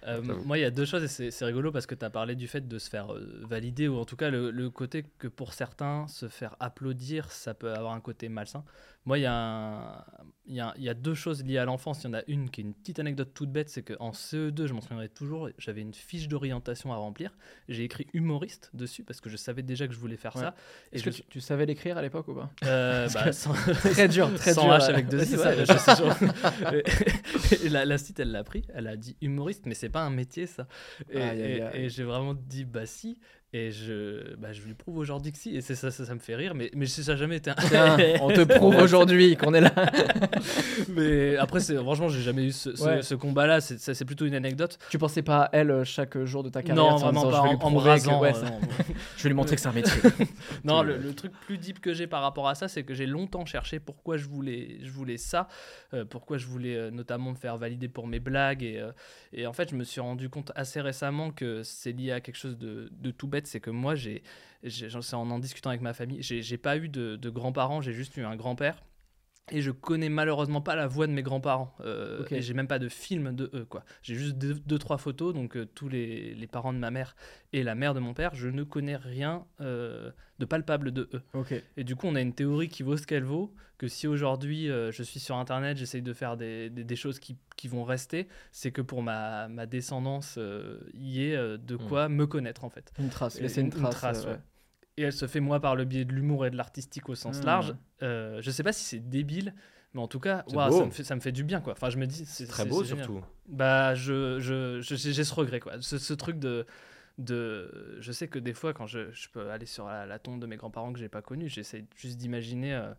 [0.08, 2.10] euh, moi, il y a deux choses et c'est c'est rigolo parce que tu as
[2.10, 5.04] parlé du fait de se faire euh, valider ou en tout cas le, le côté
[5.18, 8.64] que pour certains, se faire applaudir, ça peut avoir un côté malsain.
[9.04, 10.04] Moi, il y, a un-
[10.50, 12.02] il y, a, il y a deux choses liées à l'enfance.
[12.02, 14.66] Il y en a une qui est une petite anecdote toute bête, c'est qu'en CE2,
[14.66, 17.36] je m'en souviendrai toujours, j'avais une fiche d'orientation à remplir.
[17.68, 20.42] J'ai écrit humoriste dessus parce que je savais déjà que je voulais faire Ouais.
[20.42, 20.54] ça.
[20.92, 22.50] Et je que tu, tu savais l'écrire à l'époque ou pas?
[22.64, 23.52] Euh, bah, sans,
[23.92, 24.72] Très dur, très sans dur.
[24.74, 25.64] H avec deux i, ouais,
[27.70, 30.46] la, la cite, elle l'a pris, elle a dit humoriste, mais c'est pas un métier
[30.46, 30.66] ça.
[31.10, 33.18] Et, et j'ai vraiment dit bah si.
[33.52, 35.56] Et je, bah, je lui prouve aujourd'hui que si.
[35.56, 37.54] Et c'est ça, ça, ça me fait rire, mais, mais ça n'a jamais été un.
[37.54, 39.72] Tiens, on te prouve aujourd'hui qu'on est là.
[40.88, 43.02] mais après, franchement, j'ai jamais eu ce, ce- Ouais.
[43.02, 43.60] ce combat-là.
[43.60, 44.78] C'est ça, c'est plutôt une anecdote.
[44.90, 47.40] Tu pensais pas à elle euh, chaque jour de ta carrière non, en vraiment pas
[47.66, 48.20] en, me que- rasant.
[48.20, 48.60] ouais, euh, non.
[49.16, 50.00] Je vais lui montrer que c'est un métier.
[50.64, 53.06] Non, le, le truc plus deep que j'ai par rapport à ça, c'est que j'ai
[53.06, 55.48] longtemps cherché pourquoi je voulais, je voulais ça,
[55.92, 58.62] euh, pourquoi je voulais euh, notamment me faire valider pour mes blagues.
[58.62, 58.80] Et,
[59.32, 62.36] et en fait, je me suis rendu compte assez récemment que c'est lié à quelque
[62.36, 63.39] chose de, de tout bête.
[63.46, 64.22] C'est que moi, j'ai,
[65.12, 68.24] en en discutant avec ma famille, j'ai, pas eu de, de grands-parents, j'ai juste eu
[68.24, 68.82] un grand-père.
[69.52, 71.74] Et je connais malheureusement pas la voix de mes grands-parents.
[71.80, 72.32] Euh, Ok.
[72.32, 73.84] Et j'ai même pas de film de eux, quoi.
[74.02, 77.16] J'ai juste deux, deux, trois photos, donc euh, tous les, les parents de ma mère
[77.52, 78.34] et la mère de mon père.
[78.34, 81.22] Je ne connais rien euh, de palpable de eux.
[81.76, 84.70] Et du coup, on a une théorie qui vaut ce qu'elle vaut, que si aujourd'hui
[84.70, 87.82] euh, je suis sur Internet, j'essaye de faire des, des- des choses qui, qui vont
[87.82, 92.70] rester, c'est que pour ma, ma descendance, euh, y ait de quoi me connaître en
[92.70, 92.92] fait.
[93.00, 93.40] Une trace.
[93.40, 94.24] Laisser une, trace.
[94.26, 94.38] ouais.
[94.96, 97.38] Et elle se fait moi par le biais de l'humour et de l'artistique au sens
[97.42, 97.46] Ah.
[97.46, 97.74] large.
[98.02, 99.54] Euh, je sais pas si c'est débile,
[99.94, 100.78] mais en tout cas, beau.
[100.78, 101.72] ça, me fait, ça me fait du bien quoi.
[101.72, 103.04] Enfin, je me dis, c'est Très beau génial.
[103.06, 103.24] surtout.
[103.48, 105.80] Bah, je, je, j'ai ce regret, quoi.
[105.80, 106.66] Ce, ce truc de,
[107.18, 107.96] de.
[108.00, 110.46] Je sais que des fois, quand je, je peux aller sur la, la tombe de
[110.46, 112.92] mes grands-parents que j'ai pas connus, j'essaie juste d'imaginer euh,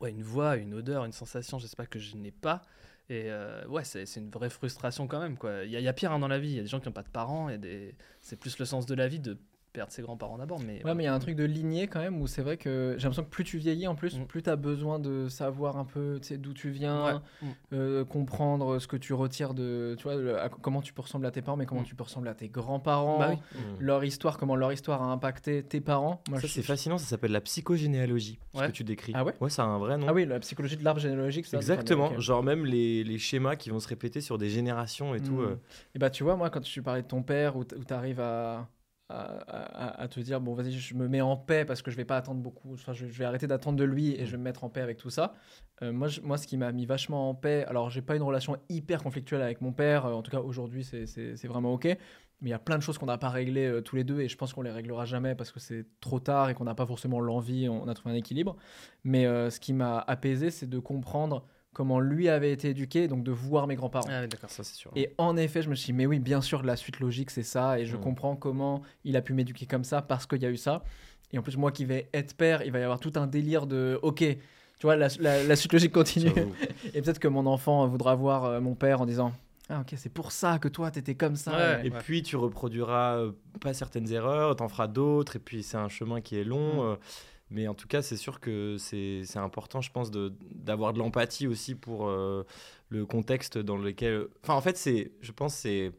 [0.00, 2.62] ouais, une voix, une odeur, une sensation, je sais pas, que je n'ai pas.
[3.10, 5.64] Et euh, ouais, c'est une vraie frustration quand même, quoi.
[5.64, 6.50] Il y, y a pire hein, dans la vie.
[6.50, 7.94] Il y a des gens qui n'ont pas de parents, et des...
[8.20, 9.38] c'est plus le sens de la vie de
[9.78, 10.58] perdre ses grands-parents d'abord.
[10.66, 12.56] Mais, Ouais, mais il y a un truc de lignée quand même où c'est vrai
[12.56, 14.24] que j'ai l'impression que plus tu vieillis en plus, Mm.
[14.26, 16.72] plus tu as besoin de savoir un peu d'où tu Ouais.
[16.72, 17.46] viens, Mm.
[17.74, 19.94] euh, comprendre ce que tu retires de.
[19.98, 21.84] Tu vois, le- à- comment tu peux ressembler à tes parents, mais comment Mm.
[21.84, 23.36] tu peux ressembler à tes grands-parents, Bah oui.
[23.54, 23.58] Mm.
[23.78, 26.22] leur histoire, comment leur histoire a impacté tes parents.
[26.28, 29.12] Moi, Ça, je- c'est fascinant, ça s'appelle la psychogénéalogie, ce que tu décris.
[29.14, 30.06] Ah ouais Ouais, ça a un vrai nom.
[30.08, 31.56] Ah oui, la psychologie de l'arbre généalogique, ça.
[31.56, 35.40] Exactement, genre même les, les schémas qui vont se répéter sur des générations et tout.
[35.40, 35.56] Euh,
[35.94, 38.66] Et bah tu vois, moi quand tu parlais de ton père, où tu arrives à,
[39.10, 42.16] à, te dire, bon vas-y, je me mets en paix parce que je vais pas
[42.16, 44.64] attendre beaucoup, enfin je, je vais arrêter d'attendre de lui et je vais me mettre
[44.64, 45.32] en paix avec tout ça.
[45.82, 48.56] Euh, moi, moi, ce qui m'a mis vachement en paix, alors j'ai pas une relation
[48.68, 51.98] hyper conflictuelle avec mon père, euh, en tout cas aujourd'hui c'est- vraiment ok, mais
[52.42, 54.28] il y a plein de choses qu'on n'a pas réglées euh, tous les deux et
[54.28, 56.86] je pense qu'on les réglera jamais parce que c'est trop tard et qu'on n'a pas
[56.86, 58.56] forcément l'envie, on a trouvé un équilibre.
[59.04, 61.46] Mais ce qui m'a apaisé, c'est de comprendre
[61.78, 64.08] comment lui avait été éduqué, donc de voir mes grands-parents.
[64.10, 64.50] Ah, d'accord.
[64.50, 64.90] ça, c'est sûr.
[64.96, 67.44] Et en effet, je me suis dit, mais oui, bien sûr, la suite logique, c'est
[67.44, 67.78] ça.
[67.78, 68.00] Et je Mm.
[68.00, 70.82] comprends comment il a pu m'éduquer comme ça parce qu'il y a eu ça.
[71.32, 73.68] Et en plus, moi qui vais être père, il va y avoir tout un délire
[73.68, 74.36] de, ok, tu
[74.82, 76.32] vois, la, la- la suite logique continue.
[76.94, 79.32] Et peut-être que mon enfant voudra voir euh, mon père en disant,
[79.68, 81.52] ah ok, c'est pour ça que toi, t'étais comme ça.
[81.52, 81.86] Ouais.
[81.86, 85.88] Et puis tu reproduiras euh, pas certaines erreurs, t'en feras d'autres, et puis c'est un
[85.88, 86.82] chemin qui est long.
[86.82, 86.86] Mm.
[86.88, 86.96] euh,
[87.50, 91.74] mais en tout cas, c'est sûr que c'est important, je pense, d'avoir de l'empathie aussi
[91.74, 92.44] pour euh,
[92.90, 94.26] le contexte dans lequel.
[94.42, 95.92] Enfin, en fait, c'est, je pense, c'est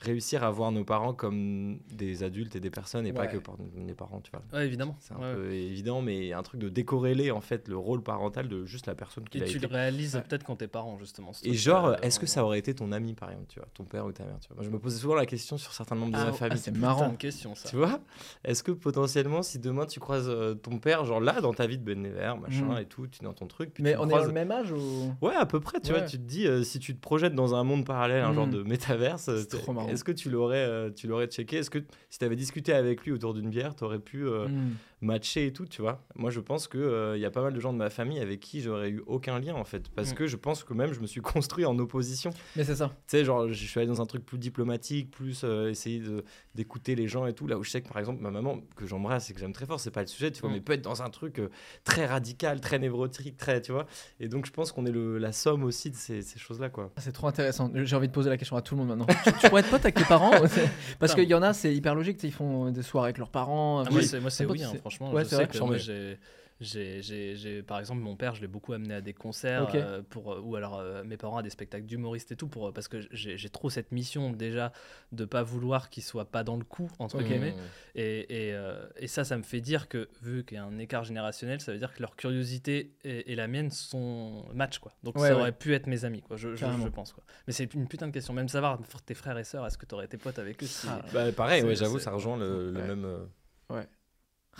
[0.00, 3.56] réussir à voir nos parents comme des adultes et des personnes, et pas que par
[3.58, 4.42] des parents, tu vois.
[4.52, 4.96] Ouais, évidemment.
[5.00, 5.34] C'est un Ouais.
[5.34, 8.94] peu évident, mais un truc de décorréler en fait le rôle parental de juste la
[8.94, 9.66] personne qui Et tu été.
[9.66, 10.22] le réalises Ouais.
[10.22, 11.32] peut-être quand t'es parent, justement.
[11.42, 13.84] Et genre, euh, est-ce que ça aurait été ton ami par exemple, tu vois, ton
[13.84, 15.96] père ou ta mère, tu vois Moi, Je me posais souvent la question sur certains
[15.96, 16.58] membres de Ah, ma ah, famille.
[16.58, 17.10] c'est Putain marrant.
[17.16, 17.68] question, ça.
[17.68, 18.00] Tu vois
[18.44, 21.78] Est-ce que potentiellement, si demain tu croises euh, ton père, genre là, dans ta vie
[21.78, 22.78] de Ben Never, machin Mm.
[22.82, 24.32] et tout, tu es dans ton truc, puis Mais tu on le est croises- le
[24.32, 25.12] même âge ou?
[25.20, 27.54] Ouais, à peu près, tu vois, tu te dis, euh, si tu te projettes dans
[27.54, 28.34] un monde parallèle, un Mm.
[28.34, 29.87] genre de métaverse, euh, C'est trop marrant.
[29.90, 31.58] Est-ce que tu l'aurais euh, tu checké?
[31.58, 31.78] Est-ce que
[32.10, 34.74] si tu avais discuté avec lui autour d'une bière, tu aurais pu euh, Mm.
[35.00, 36.80] Matcher et tout, tu vois Moi, je pense qu'il
[37.14, 39.38] il y a pas mal de gens de ma famille avec qui j'aurais eu aucun
[39.38, 40.14] lien, en fait, parce Mm.
[40.14, 42.30] que je pense que même je me suis construit en opposition.
[42.56, 42.88] Mais c'est ça.
[43.06, 46.24] Tu sais, genre, je suis allé dans un truc plus diplomatique, plus euh, essayer de-
[46.54, 47.46] d'écouter les gens et tout.
[47.46, 49.66] Là où je sais que, par exemple, ma maman, que j'embrasse et que j'aime très
[49.66, 50.52] fort, c'est pas le sujet, tu vois, Mm.
[50.54, 51.48] mais peut être dans un truc euh,
[51.84, 53.86] très radical, très névrotique, très, tu vois.
[54.20, 56.90] Et donc, je pense qu'on est le, la somme aussi de ces, ces choses-là, quoi.
[56.96, 57.70] Ah, C'est trop intéressant.
[57.74, 59.06] J'ai envie de poser la question à tout le monde maintenant.
[59.24, 60.32] tu, tu pourrais être pote avec tes parents?
[60.98, 62.16] Parce qu'il y en a, c'est hyper logique.
[62.16, 63.84] tu sais, Ils font des soirées avec leurs parents.
[63.86, 65.12] Ah, moi, c'est, moi, c'est Ton oui, hein, franchement.
[65.12, 65.58] Ouais, je c'est sais vrai.
[65.58, 66.18] que moi, j'ai,
[66.60, 70.02] j'ai, j'ai, j'ai- par exemple, mon père, je l'ai beaucoup amené à des concerts, euh,
[70.02, 72.88] pour, euh, ou alors euh, mes parents à des spectacles d'humoristes et tout, pour, parce
[72.88, 74.72] que j'ai, j'ai trop cette mission déjà
[75.12, 77.24] de pas vouloir qu'ils soient pas dans le coup, entre Ok.
[77.26, 77.54] guillemets.
[77.94, 80.78] Et, et, euh, et ça, ça me fait dire que, vu qu'il y a un
[80.78, 84.92] écart générationnel, ça veut dire que leur curiosité et, et la mienne sont match, quoi.
[85.04, 85.40] Donc Ouais, ça ouais.
[85.40, 86.82] aurait pu être mes amis, quoi, je, je, Carrément.
[86.84, 87.22] je pense, quoi.
[87.46, 89.94] Mais c'est une putain de question, même savoir, tes frères et sœurs, est-ce que tu
[89.94, 91.02] aurais été pote avec eux si- Ah.
[91.14, 92.86] Bah, pareil, ouais, j'avoue, c'est- ça rejoint le, le Ouais.
[92.88, 93.04] même.
[93.04, 93.84] euh,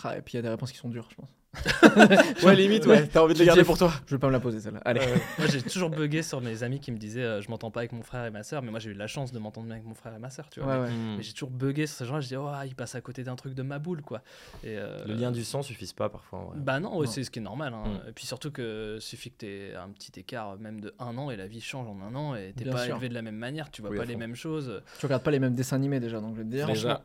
[0.02, 1.37] Ah, et puis il y a des réponses qui sont dures, je pense.
[2.44, 3.06] Ouais, limite, ouais.
[3.06, 3.92] T'as envie de les garder pour toi.
[4.06, 4.80] Je vais pas me la poser celle-là.
[4.84, 5.00] Allez.
[5.38, 7.92] Moi, j'ai toujours bugué sur mes amis qui me disaient euh, je m'entends pas avec
[7.92, 9.86] mon frère et ma soeur, mais moi j'ai eu la chance de m'entendre bien avec
[9.86, 10.74] mon frère et ma soeur, tu vois.
[10.74, 10.90] Ouais, ouais.
[10.90, 11.16] Hmm.
[11.16, 13.36] Mais j'ai toujours bugué sur ces gens-là, je dis oh, il passe à côté d'un
[13.36, 14.22] truc de ma boule, quoi.
[14.62, 16.52] Et, euh, Le lien du sang suffise pas parfois.
[16.56, 17.10] Bah non, ouais, Non.
[17.12, 17.72] c'est ce qui est normal.
[17.74, 17.88] hein.
[18.04, 18.08] Mm.
[18.10, 21.30] Et puis surtout que suffit que tu aies un petit écart, même de un an,
[21.30, 22.94] et la vie change en un an, et t'es Bien pas sûr.
[22.94, 24.82] élevé de la même manière, tu vois Oui, pas les mêmes choses.
[25.00, 26.66] Tu regardes pas les mêmes dessins animés déjà, donc je vais te dire.
[26.66, 27.02] Déjà.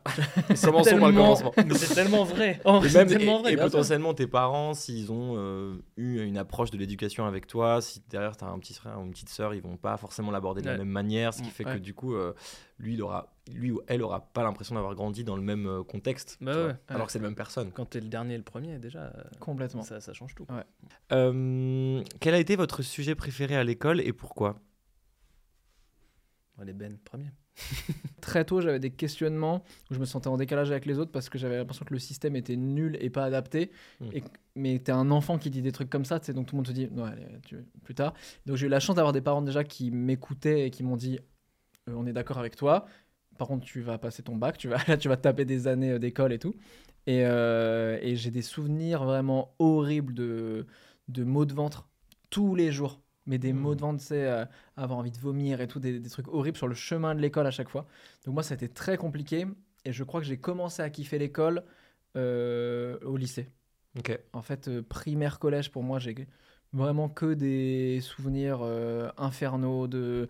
[0.63, 1.51] Commençons par le commencement.
[1.75, 2.60] C'est tellement vrai.
[2.65, 3.53] Oh, Et, c'est tellement vrai.
[3.53, 3.63] et sûr.
[3.65, 8.36] potentiellement tes parents, s'ils ont euh, eu une approche de l'éducation avec toi, si derrière
[8.36, 10.67] tu as un petit frère ou une petite sœur, ils vont pas forcément l'aborder de
[10.67, 11.52] la même manière, ce qui Mm.
[11.52, 11.74] fait Ouais.
[11.76, 12.34] que du coup, euh,
[12.80, 15.84] lui, il aura, lui ou elle aura pas l'impression d'avoir grandi dans le même euh,
[15.84, 16.76] contexte, Bah tu vois, ouais.
[16.89, 17.72] alors que c'est la même personne.
[17.72, 19.84] Quand t'es le dernier et le premier, déjà, euh, Complètement.
[19.84, 20.46] ça, ça change tout.
[21.13, 24.60] Euh, quel a été votre sujet préféré à l'école et pourquoi?
[26.63, 27.30] Les Ben, premier.
[28.22, 31.30] Très tôt, j'avais des questionnements où je me sentais en décalage avec les autres parce
[31.30, 33.72] que j'avais l'impression que le système était nul et pas adapté.
[34.00, 34.10] Mm.
[34.13, 34.24] Et,
[34.56, 36.58] mais t'es un enfant qui dit des trucs comme ça, tu sais, donc tout le
[36.58, 38.13] monde te dit, non, allez, tu- plus tard.
[38.46, 41.20] Donc j'ai eu la chance d'avoir des parents déjà qui m'écoutaient et qui m'ont dit,
[41.89, 42.86] euh, on est d'accord avec toi.
[43.38, 45.92] Par contre, tu vas passer ton bac, tu vas, là, tu vas taper des années
[45.92, 46.56] euh, d'école et tout.
[47.06, 50.66] Et, euh, et j'ai des souvenirs vraiment horribles de,
[51.10, 51.89] de maux de ventre
[52.30, 53.03] tous les jours.
[53.25, 53.57] Mais des Mm.
[53.57, 56.27] maux de ventre, tu sais, euh, avoir envie de vomir et tout, des, des trucs
[56.27, 57.88] horribles sur le chemin de l'école à chaque fois.
[58.25, 59.47] Donc moi, ça a été très compliqué.
[59.86, 61.63] Et je crois que j'ai commencé à kiffer l'école
[62.15, 63.49] euh, au lycée.
[64.33, 66.27] En fait, euh, primaire, collège, pour moi, j'ai
[66.73, 68.62] vraiment que des souvenirs
[69.17, 70.27] infernaux de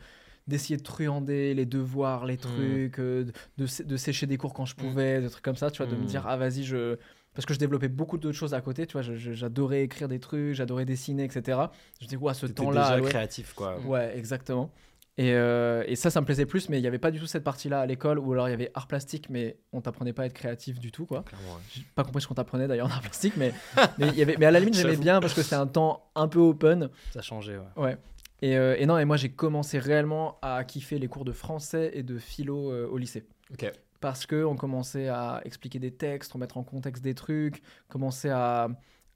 [0.48, 3.26] d'essayer de truander les devoirs, les trucs, euh,
[3.58, 5.88] de, sé- de sécher des cours quand je pouvais, des trucs comme ça, tu vois,
[5.88, 6.98] de me dire, ah vas-y, je...
[7.34, 10.54] Parce que je développais beaucoup d'autres choses à côté, tu vois, j'adorais écrire des trucs,
[10.54, 11.60] j'adorais dessiner, etc.
[12.00, 12.92] Je dis, ouais, ce temps-là...
[12.92, 13.10] déjà ouais.
[13.10, 13.80] créatif, quoi.
[13.82, 14.72] Ouais, exactement.
[15.18, 17.28] Et, euh, et ça, ça me plaisait plus, mais il n'y avait pas du tout
[17.28, 20.24] cette partie-là à l'école, ou alors il y avait art plastique, mais on t'apprenait pas
[20.24, 21.24] à être créatif du tout, quoi.
[21.24, 21.62] Clairement, ouais.
[21.72, 23.54] J'ai pas compris ce qu'on t'apprenait d'ailleurs en art plastique, mais,
[24.00, 26.10] mais, il y avait, mais à la limite, j'aimais bien parce que c'était un temps
[26.16, 26.90] un peu open.
[27.12, 27.84] Ça a changé, ouais.
[27.84, 27.98] Ouais.
[28.42, 31.92] Et, euh, et non, et moi, j'ai commencé réellement à kiffer les cours de français
[31.94, 33.26] et de philo euh, au lycée.
[33.54, 33.72] Ok.
[34.04, 38.68] Parce qu'on commençait à expliquer des textes, remettre en contexte des trucs, commencer à,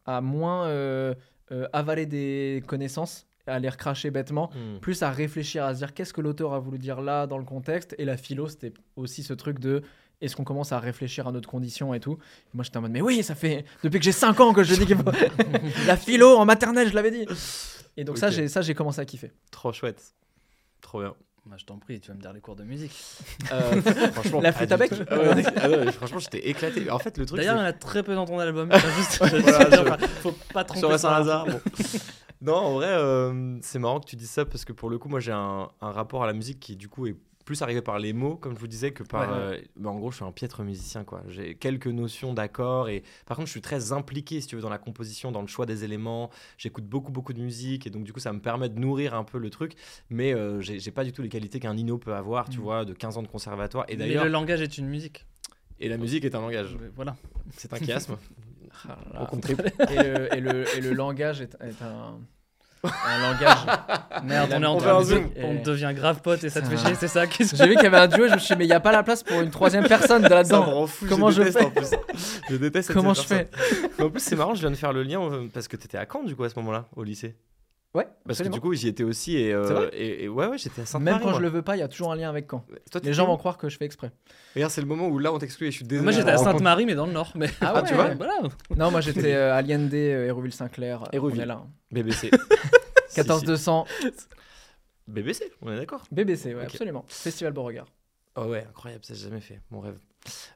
[0.05, 1.13] à moins euh,
[1.51, 4.79] euh, avaler des connaissances, à les recracher bêtement Hmm.
[4.79, 7.43] plus à réfléchir, à se dire qu'est-ce que l'auteur a voulu dire là dans le
[7.43, 7.95] contexte.
[7.97, 9.81] Et la philo, c'était aussi ce truc de
[10.21, 12.13] est-ce qu'on commence à réfléchir à notre condition et tout.
[12.45, 14.63] Et moi, j'étais en mode mais oui, ça fait depuis que j'ai 5 ans que
[14.63, 15.11] je dis qu'il faut.
[15.85, 17.25] la philo en maternelle, je l'avais dit.
[17.97, 19.33] Et donc, ça, j'ai commencé à kiffer.
[19.51, 20.13] Trop chouette.
[20.79, 21.13] Trop bien.
[21.47, 22.91] Moi, je t'en prie, tu vas me dire les cours de musique.
[23.53, 23.81] Euh,
[24.11, 25.05] franchement, La flûte à du bec tout.
[25.09, 26.89] Ah ouais, ah ouais, franchement, j'étais éclaté.
[26.91, 28.69] En fait, le truc, D'ailleurs, en a très peu dans ton album.
[28.97, 31.45] Juste, voilà, je- enfin, faut pas tromper sur un hasard.
[31.45, 31.59] bon.
[32.41, 35.07] non, en vrai, euh, c'est marrant que tu dises ça parce que pour le coup,
[35.07, 37.15] moi, j'ai un, un rapport à la musique qui, du coup, est
[37.47, 39.21] plus arrivé par les mots, comme je vous disais, que par.
[39.21, 39.57] Ouais, ouais.
[39.57, 41.23] euh, bah, en gros, je suis un piètre musicien, quoi.
[41.29, 44.69] J'ai quelques notions d'accords et par contre, je suis très impliqué, si tu veux, dans
[44.69, 46.29] la composition, dans le choix des éléments.
[46.57, 49.23] J'écoute beaucoup, beaucoup de musique et donc, du coup, ça me permet de nourrir un
[49.23, 49.73] peu le truc.
[50.09, 52.61] Mais euh, j'ai pas du tout les qualités qu'un Nino peut avoir, tu Mm.
[52.61, 53.85] vois, de 15 ans de conservatoire.
[53.87, 55.25] Et d'ailleurs, le langage est une musique.
[55.79, 56.75] et la musique est un langage.
[56.95, 57.15] Voilà.
[57.55, 58.17] C'est un chiasme.
[58.87, 62.19] Ah, Au et, le, et, le, et le langage est, est un,
[62.83, 63.57] un langage.
[64.23, 66.95] Merde, on est en train de on devient grave pote et ça te fait chier,
[66.95, 68.69] c'est ça J'ai vu qu'il y avait un duo, je me suis dit, mais il
[68.69, 70.87] n'y a pas la place pour une troisième personne de là-dedans.
[71.09, 71.91] Comment je déteste fais en plus.
[72.49, 73.47] Je déteste cette Comment je personne.
[73.51, 75.77] fais Mais en plus, c'est marrant, je viens de faire le lien euh, parce que
[75.77, 77.35] tu étais à Caen, du coup, à ce moment-là, au lycée.
[77.97, 79.37] Ouais, Parce que du coup, j'y étais aussi.
[79.37, 81.75] Et, euh, et, et ouais, ouais, j'étais à sainte Même quand je le veux pas,
[81.75, 82.63] il y a toujours un lien avec quand.
[82.91, 84.11] Toi, Les gens vont croire que je fais exprès.
[84.53, 86.03] Regarde, c'est le moment où là, on t'exclut et je suis désolé.
[86.03, 87.31] Moi j'étais à Sainte-Marie, mais dans le Nord.
[87.33, 87.49] Mais...
[87.59, 88.39] Ah tu vois Voilà.
[88.75, 91.03] Non, moi j'étais euh, à euh, Hérouville-Saint-Clair.
[91.03, 91.39] euh, Hérouville.
[91.39, 91.61] On est là.
[91.63, 91.67] hein.
[91.91, 92.29] BBC.
[93.15, 94.11] 14200 Si, si.
[95.07, 96.03] BBC, on est d'accord.
[96.11, 97.03] BBC, ouais, absolument.
[97.07, 97.87] Festival Beauregard.
[98.35, 99.97] Oh ouais, incroyable, ça j'ai jamais fait, mon rêve.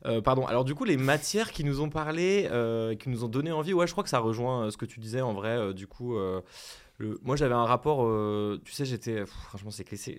[0.06, 3.28] Euh, pardon, alors du coup, les matières qui nous ont parlé, euh, qui nous ont
[3.28, 5.58] donné envie, ouais, je crois que ça rejoint euh, ce que tu disais en vrai.
[5.58, 6.42] euh, du coup, euh,
[7.02, 10.18] le- moi j'avais un rapport, euh, tu sais, j'étais, pff, franchement, c'est cliché,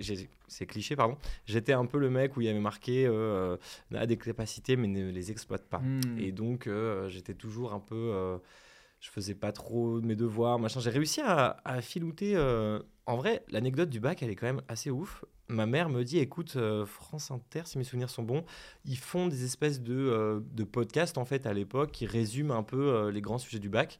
[0.48, 1.16] c'est cliché, pardon.
[1.46, 3.56] J'étais un peu le mec où il y avait marqué euh,
[3.92, 5.78] euh, a des capacités mais ne les exploite pas.
[5.78, 6.18] Hmm.
[6.18, 7.94] Et donc, euh, j'étais toujours un peu.
[7.96, 8.38] euh,
[9.00, 10.78] je faisais pas trop mes devoirs, machin.
[10.78, 12.34] J'ai réussi à, à filouter.
[12.36, 15.24] euh, En vrai, l'anecdote du bac, elle est quand même assez ouf.
[15.48, 18.44] Ma mère me dit écoute, euh, France Inter, si mes souvenirs sont bons,
[18.84, 22.62] ils font des espèces de, euh, de podcasts, en fait, à l'époque, qui résument un
[22.62, 23.98] peu euh, les grands sujets du bac.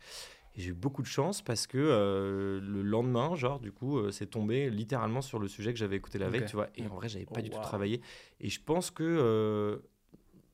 [0.55, 4.11] Et j'ai eu beaucoup de chance parce que euh, le lendemain, genre, du coup, euh,
[4.11, 6.69] c'est tombé littéralement sur le sujet que j'avais écouté la veille, tu vois.
[6.77, 8.01] Et en vrai, j'avais pas Oh, du tout travaillé.
[8.41, 9.79] Et je pense que euh,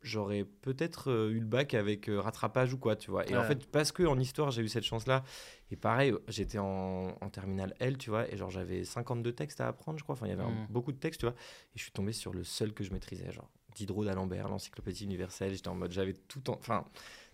[0.02, 3.28] j'aurais peut-être eu le bac avec rattrapage ou quoi, tu vois.
[3.28, 5.24] Et en fait, parce que en histoire, j'ai eu cette chance-là.
[5.72, 9.66] Et pareil, j'étais en, en terminale L, tu vois, et genre j'avais 52 textes à
[9.66, 10.14] apprendre, je crois.
[10.14, 10.66] Enfin, il y avait un- Mm.
[10.70, 11.34] beaucoup de textes, tu vois.
[11.34, 15.52] Et je suis tombé sur le seul que je maîtrisais, genre Diderot d'Alembert, l'encyclopédie universelle.
[15.52, 16.54] J'étais en mode, j'avais tout en.
[16.54, 16.84] Enfin,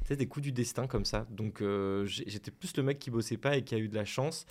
[0.09, 1.27] sais, des coups du destin comme ça.
[1.31, 4.05] Donc euh, j'étais plus le mec qui bossait pas et qui a eu de la
[4.05, 4.47] chance.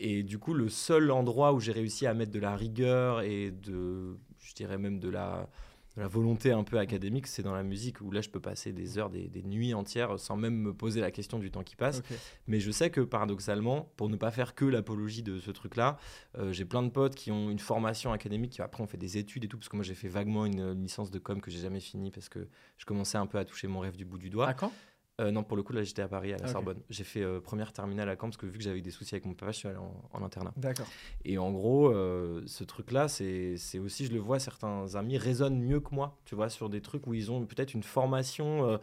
[0.00, 3.52] Et du coup, le seul endroit où j'ai réussi à mettre de la rigueur et
[3.52, 5.48] de, je dirais même de la,
[5.96, 8.72] de la volonté un peu académique, c'est dans la musique où là, je peux passer
[8.72, 11.76] des heures, des, des nuits entières sans même me poser la question du temps qui
[11.76, 12.02] passe.
[12.46, 15.98] Mais je sais que paradoxalement, pour ne pas faire que l'apologie de ce truc-là,
[16.38, 19.18] euh, j'ai plein de potes qui ont une formation académique, qui après ont fait des
[19.18, 21.50] études et tout, parce que moi j'ai fait vaguement une, une licence de com que
[21.50, 24.18] j'ai jamais fini parce que je commençais un peu à toucher mon rêve du bout
[24.18, 24.48] du doigt.
[24.48, 24.72] À quand?
[25.20, 26.48] Euh, non, pour le coup, là j'étais à Paris, à la Ah.
[26.48, 26.80] Sorbonne.
[26.88, 29.26] J'ai fait euh, première terminale à Caen parce que vu que j'avais des soucis avec
[29.26, 30.52] mon papa, je suis allé en, en internat.
[30.56, 30.86] D'accord.
[31.24, 35.80] Et en gros, euh, ce truc-là, c'est aussi, je le vois, certains amis raisonnent mieux
[35.80, 38.78] que moi, tu vois, sur des trucs où ils ont peut-être une formation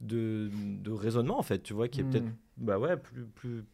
[0.00, 2.34] de, de raisonnement, en fait, tu vois, qui est peut-être, Hmm.
[2.58, 3.64] bah ouais, plus, plus,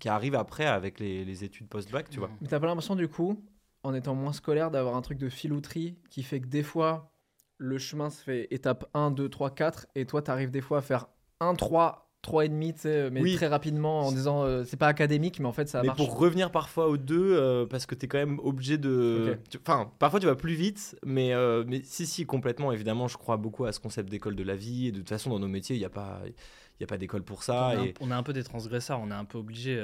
[0.00, 2.30] qui arrive après avec les, les études post-bac, tu vois.
[2.42, 3.42] Mais t'as pas l'impression du coup,
[3.84, 7.10] en étant moins scolaire, d'avoir un truc de filouterie qui fait que des fois,
[7.58, 10.82] le chemin se fait étape 1, 2, 3, 4, et toi, t'arrives des fois à
[10.82, 11.06] faire
[11.42, 13.34] 1, 3, 3 et demi, tu sais, mais Oui.
[13.34, 15.98] très rapidement en disant euh, c'est pas académique, mais en fait ça Mais marche.
[15.98, 19.36] pour revenir parfois aux deux, euh, parce que tu es quand même obligé de.
[19.60, 22.70] Enfin, parfois tu vas plus vite, mais, euh, mais si, si, complètement.
[22.72, 24.86] Évidemment, je crois beaucoup à ce concept d'école de la vie.
[24.88, 26.96] Et de toute façon, dans nos métiers, il n'y a pas, il y a pas
[26.98, 27.68] d'école pour on, ça.
[27.70, 27.94] un, Et...
[28.00, 29.76] on est un peu des transgresseurs, on est un peu obligé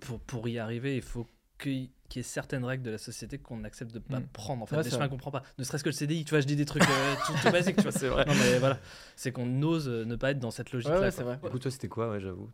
[0.00, 1.26] pour, pour y arriver, il faut
[1.60, 4.26] qu'il qu'il y ait certaines règles de la société qu'on accepte de pas Mm.
[4.32, 4.62] prendre.
[4.62, 5.42] En fait, Ouais, des c'est chemins qu'on prend pas.
[5.58, 7.76] Ne serait-ce que le CDI, tu vois, je dis des trucs euh, tout, tout basiques,
[7.76, 7.92] tu vois.
[7.98, 8.24] C'est vrai.
[8.26, 8.78] Non, mais voilà,
[9.16, 11.00] c'est qu'on ose euh, ne pas être dans cette logique-là.
[11.00, 11.38] ouais, c'est vrai.
[11.42, 12.50] Du coup, toi, c'était quoi, ouais, j'avoue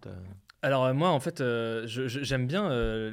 [0.62, 3.10] Alors euh, moi en fait euh, je- je- j'aime bien euh,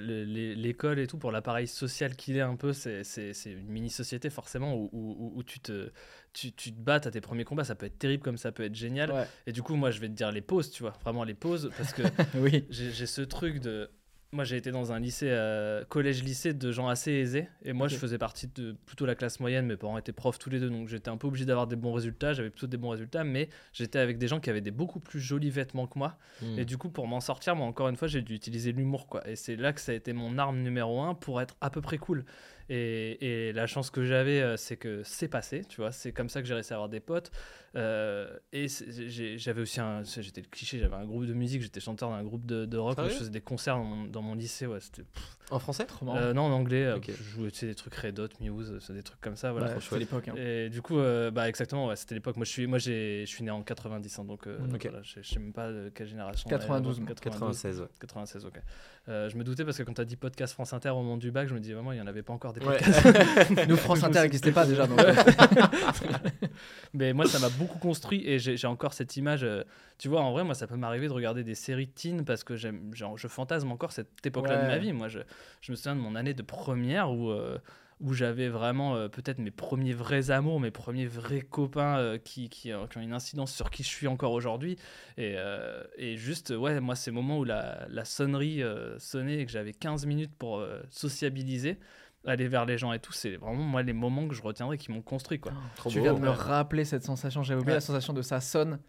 [0.55, 3.89] l'école et tout pour l'appareil social qu'il est un peu c'est c'est- c'est une mini
[3.91, 5.91] société forcément où, où- où tu te
[6.34, 8.63] tu, tu te bats à tes premiers combats ça peut être terrible comme ça peut
[8.63, 9.27] être génial Ouais.
[9.45, 11.69] et du coup moi je vais te dire les pauses tu vois vraiment les pauses
[11.77, 12.01] parce que
[12.36, 12.65] Oui.
[12.71, 13.91] j'ai j'ai ce truc de
[14.36, 17.88] moi j'ai été dans un lycée euh, collège lycée de gens assez aisés et moi
[17.88, 20.69] je faisais partie de plutôt la classe moyenne mes parents étaient profs tous les deux
[20.69, 23.50] donc j'étais un peu obligé d'avoir des bons résultats j'avais plutôt des bons résultats mais
[23.74, 26.60] j'étais avec des gens qui avaient des beaucoup plus jolis vêtements que moi Hmm.
[26.60, 29.28] et du coup, pour m'en sortir, moi, encore une fois, j'ai dû utiliser l'humour, quoi.
[29.28, 31.82] Et c'est là que ça a été mon arme numéro un pour être à peu
[31.82, 32.26] près cool.
[32.69, 35.91] Et, et la chance que j'avais, euh, c'est que c'est passé, tu vois.
[35.91, 37.32] C'est comme ça que j'ai réussi à avoir des potes.
[37.75, 38.67] Euh, et
[39.38, 40.01] j'avais aussi un.
[40.04, 42.95] J'étais le cliché, j'avais un groupe de musique, j'étais chanteur d'un groupe de, de rock.
[42.95, 44.80] Sérieux je faisais des concerts dans mon, dans mon lycée, ouais.
[44.80, 45.04] C'était.
[45.51, 45.86] En français.
[46.08, 46.86] Euh, non, en anglais.
[46.86, 47.12] euh, Ok.
[47.15, 49.67] Je jouais, tu sais, des trucs Red Hot, Muse, des trucs comme ça, voilà.
[49.75, 50.28] Ouais, c'était l'époque.
[50.30, 50.34] hein.
[50.38, 52.38] Et du coup, euh, bah exactement, ouais, c'était l'époque.
[52.38, 54.84] Moi, je suis, moi, j'ai, je suis né en 90, hein, donc euh, Ok.
[54.89, 56.49] voilà, je, je sais même pas de quelle génération.
[56.49, 57.13] 92, ouais, moi.
[57.15, 57.88] 96, ouais.
[57.99, 58.60] 96, ok.
[59.08, 61.30] Je me doutais parce que quand tu as dit podcast France Inter au moment du
[61.32, 62.78] bac, je me disais vraiment, il n'y en avait pas encore des Ouais.
[62.80, 63.68] podcasts.
[63.70, 64.88] Nous, France Inter n'existait pas déjà.
[64.88, 65.13] donc, euh,
[66.94, 69.44] Mais moi, ça m'a beaucoup construit et j'ai encore cette image.
[69.44, 69.63] euh,
[69.98, 72.56] tu vois, en vrai, moi, ça peut m'arriver de regarder des séries teen parce que
[72.56, 74.68] j'aime, genre, je fantasme encore cette époque-là de Ouais.
[74.68, 74.94] ma vie.
[74.94, 75.20] Moi, je,
[75.62, 77.30] je me souviens de mon année de première où.
[77.30, 77.58] euh,
[78.02, 82.50] où j'avais vraiment euh, peut-être mes premiers vrais amours, mes premiers vrais copains euh, qui,
[82.50, 84.76] qui, euh, qui ont une incidence sur qui je suis encore aujourd'hui.
[85.15, 89.46] Et, euh, et juste, ouais, moi, ces moments où la, la sonnerie euh, sonnait et
[89.46, 91.78] que j'avais 15 minutes pour euh, sociabiliser,
[92.26, 94.92] aller vers les gens et tout, c'est vraiment, moi, les moments que je retiendrai qui
[94.92, 95.52] m'ont construit, quoi.
[95.76, 96.04] Trop tu beau.
[96.04, 97.44] viens de me rappeler cette sensation.
[97.44, 97.78] J'avais oublié Ouais.
[97.78, 98.80] la sensation de ça sonne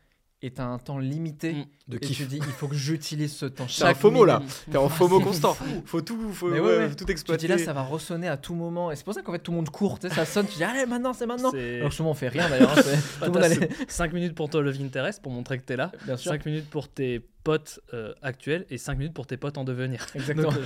[0.42, 1.52] et t'as un temps limité.
[1.54, 1.64] Mm.
[1.88, 2.16] De kiff.
[2.16, 3.54] tu dis, il faut que j'utilise ce temps.
[3.56, 4.42] T'es en Chaque FOMO là.
[4.70, 5.56] T'es en FOMO constant.
[5.86, 6.94] Faut tout, faut Mais ouais, ouais, ouais.
[6.94, 7.46] tout Tu exploiter.
[7.46, 8.90] dis là, ça va ressonner à tout moment.
[8.90, 9.98] Et c'est pour ça qu'en fait, tout le monde court.
[9.98, 11.52] Tu sais, ça sonne, tu dis, allez, maintenant, c'est maintenant.
[11.52, 12.70] Alors souvent, on fait rien d'ailleurs.
[12.76, 13.68] hein, c'est- tout le monde allait.
[13.88, 16.32] 5 minutes pour ton love interest pour montrer que t'es là, Bien sûr.
[16.32, 20.04] 5 minutes pour tes potes euh, actuels et 5 minutes pour tes potes en devenir.
[20.16, 20.50] Exactement.
[20.50, 20.58] Donc,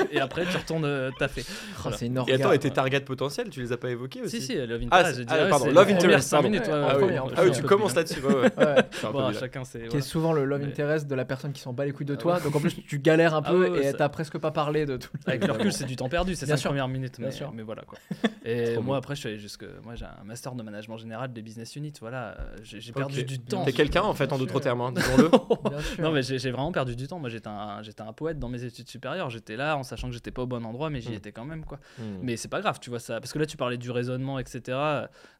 [0.00, 1.42] euh, et après, tu retournes euh, taffer.
[1.48, 1.96] Oh, Voilà.
[1.96, 4.46] c'est une Et attends, et tes targets potentiels, tu les as pas évoqués aussi Si,
[4.46, 6.50] si, love Ah, interest, c'est- ah, pardon, c'est love les premières interest, 5 pardon.
[6.50, 6.66] minutes.
[6.68, 8.20] ouais, Ah oui, Ah oui, tu commences là-dessus.
[8.20, 8.76] Ouais, ouais.
[9.12, 9.88] Bon, chacun, c'est.
[9.88, 12.14] qui est souvent le love interest de la personne qui s'en bat les couilles de
[12.14, 12.40] Ah toi.
[12.40, 15.10] Donc en plus, tu galères un Ah peu et t'as presque pas parlé de tout.
[15.26, 16.70] Avec le recul, c'est du temps perdu, ces Bien 5 sûr.
[16.70, 17.18] premières minutes.
[17.18, 17.50] Bien Mais, sûr.
[17.52, 17.98] mais voilà quoi.
[18.44, 19.64] Et moi, après, je suis allé jusque.
[19.84, 21.94] Moi, j'ai un master de management général des business units.
[22.00, 23.64] Voilà, euh, j'ai perdu du temps.
[23.64, 26.02] T'es quelqu'un en fait, en d'autres termes, hein, disons-le.
[26.02, 27.18] Non, mais j'ai vraiment perdu du temps.
[27.18, 29.30] Moi, j'étais un, j'étais un poète dans mes études supérieures.
[29.30, 31.14] J'étais là en sachant que j'étais pas au bon endroit, mais j'y Mm.
[31.14, 31.78] étais quand même, quoi.
[31.98, 32.18] Hmm.
[32.22, 33.20] Mais c'est pas grave, tu vois ça.
[33.20, 34.76] Parce que là, tu parlais du raisonnement, etc.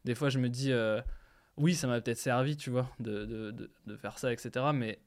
[0.05, 0.99] Des fois, je me dis, euh,
[1.57, 4.65] oui, ça m'a peut-être servi, tu vois, de, de, de, de faire ça, etc.
[4.73, 4.99] Mais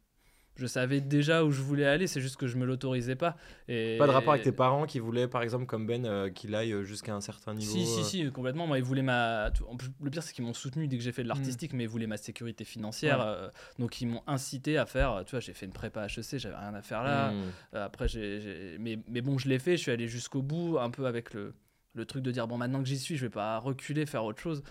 [0.56, 3.36] je savais déjà où je voulais aller, c'est juste que je me l'autorisais pas.
[3.68, 3.96] Et...
[3.98, 6.72] Pas de rapport avec tes parents qui voulaient, par exemple, comme Ben, euh, qu'il aille
[6.72, 7.72] euh, jusqu'à un certain niveau.
[7.72, 8.66] Si, si, euh, si, complètement.
[8.66, 9.50] Moi, ils voulaient ma.
[10.00, 12.06] Le pire, c'est qu'ils m'ont soutenu dès que j'ai fait de l'artistique, mais ils voulaient
[12.06, 13.18] ma sécurité financière.
[13.18, 13.24] Ouais.
[13.26, 15.22] euh, donc, ils m'ont incité à faire.
[15.24, 17.32] Tu vois, j'ai fait une prépa HEC, j'avais rien à faire là.
[17.32, 17.42] hmm.
[17.74, 20.90] Euh, après, j'ai- mais, mais bon, je l'ai fait, je suis allé jusqu'au bout, un
[20.90, 21.54] peu avec le,
[21.94, 24.40] le truc de dire bon, maintenant que j'y suis, je vais pas reculer, faire autre
[24.40, 24.62] chose.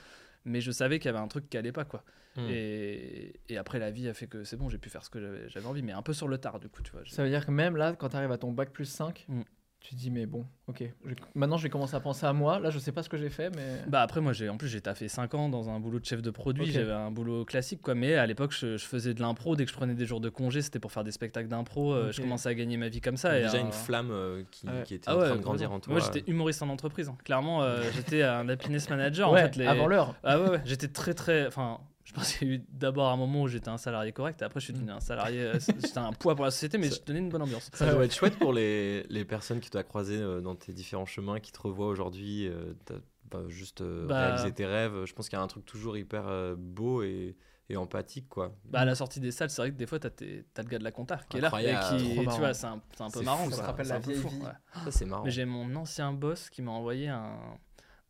[0.45, 2.03] Mais je savais qu'il y avait un truc qui allait pas, quoi.
[2.37, 2.47] Hmm.
[2.49, 5.19] Et, et après, la vie a fait que c'est bon, j'ai pu faire ce que
[5.19, 7.01] j'avais, j'avais envie, mais un peu sur le tard, du coup, tu vois.
[7.05, 9.41] Ça veut dire que même là, quand tu arrives à ton bac plus 5, Mm.
[9.81, 10.83] tu te dis, mais bon, ok.
[11.05, 12.59] je- Maintenant, je vais commencer à penser à moi.
[12.59, 13.81] Là, je sais pas ce que j'ai fait, mais.
[13.87, 16.21] Bah après moi j'ai en plus j'ai taffé 5 ans dans un boulot de chef
[16.21, 19.55] de produit, j'avais un boulot classique quoi mais à l'époque je, je faisais de l'impro
[19.55, 22.11] dès que je prenais des jours de congé, c'était pour faire des spectacles d'impro, euh,
[22.11, 24.67] je commençais à gagner ma vie comme ça et déjà euh, une flamme euh, qui,
[24.67, 24.83] Ouais.
[24.85, 25.93] qui était Ah en train de grandir en toi.
[25.93, 27.17] Moi j'étais humoriste en entreprise, hein.
[27.25, 29.65] clairement euh, j'étais un happiness manager ouais, en fait les...
[29.65, 30.15] avant l'heure.
[30.23, 33.15] Ah ouais, ouais, j'étais très très enfin je pense qu'il y a eu d'abord un
[33.17, 34.77] moment où j'étais un salarié correct et après je suis Mm.
[34.77, 37.29] devenu un salarié euh, j'étais un poids pour la société mais Ça- je donnais une
[37.29, 37.69] bonne ambiance.
[37.73, 41.05] Ça doit être chouette pour les, les personnes qui doivent croiser euh, dans tes différents
[41.05, 42.95] chemins, qui te revoient aujourd'hui, euh, t'as
[43.29, 45.05] pas juste Bah- réaliser tes rêves.
[45.05, 47.37] Je pense qu'il y a un truc toujours hyper beau et,
[47.69, 48.53] et empathique, quoi.
[48.65, 50.67] Bah à la sortie des salles, c'est vrai que des fois t'as, tes- t'as le
[50.67, 51.95] gars de la compta qui est là Incroyable.
[51.95, 52.37] et qui Trop tu marrant.
[52.39, 53.57] vois, c'est un, c'est un peu C'est marrant fou, ça.
[53.57, 54.15] Ça rappelle la fou, vie.
[54.17, 54.51] ouais.
[54.83, 55.23] Ça, c'est marrant.
[55.23, 57.37] Mais j'ai mon ancien boss qui m'a envoyé un,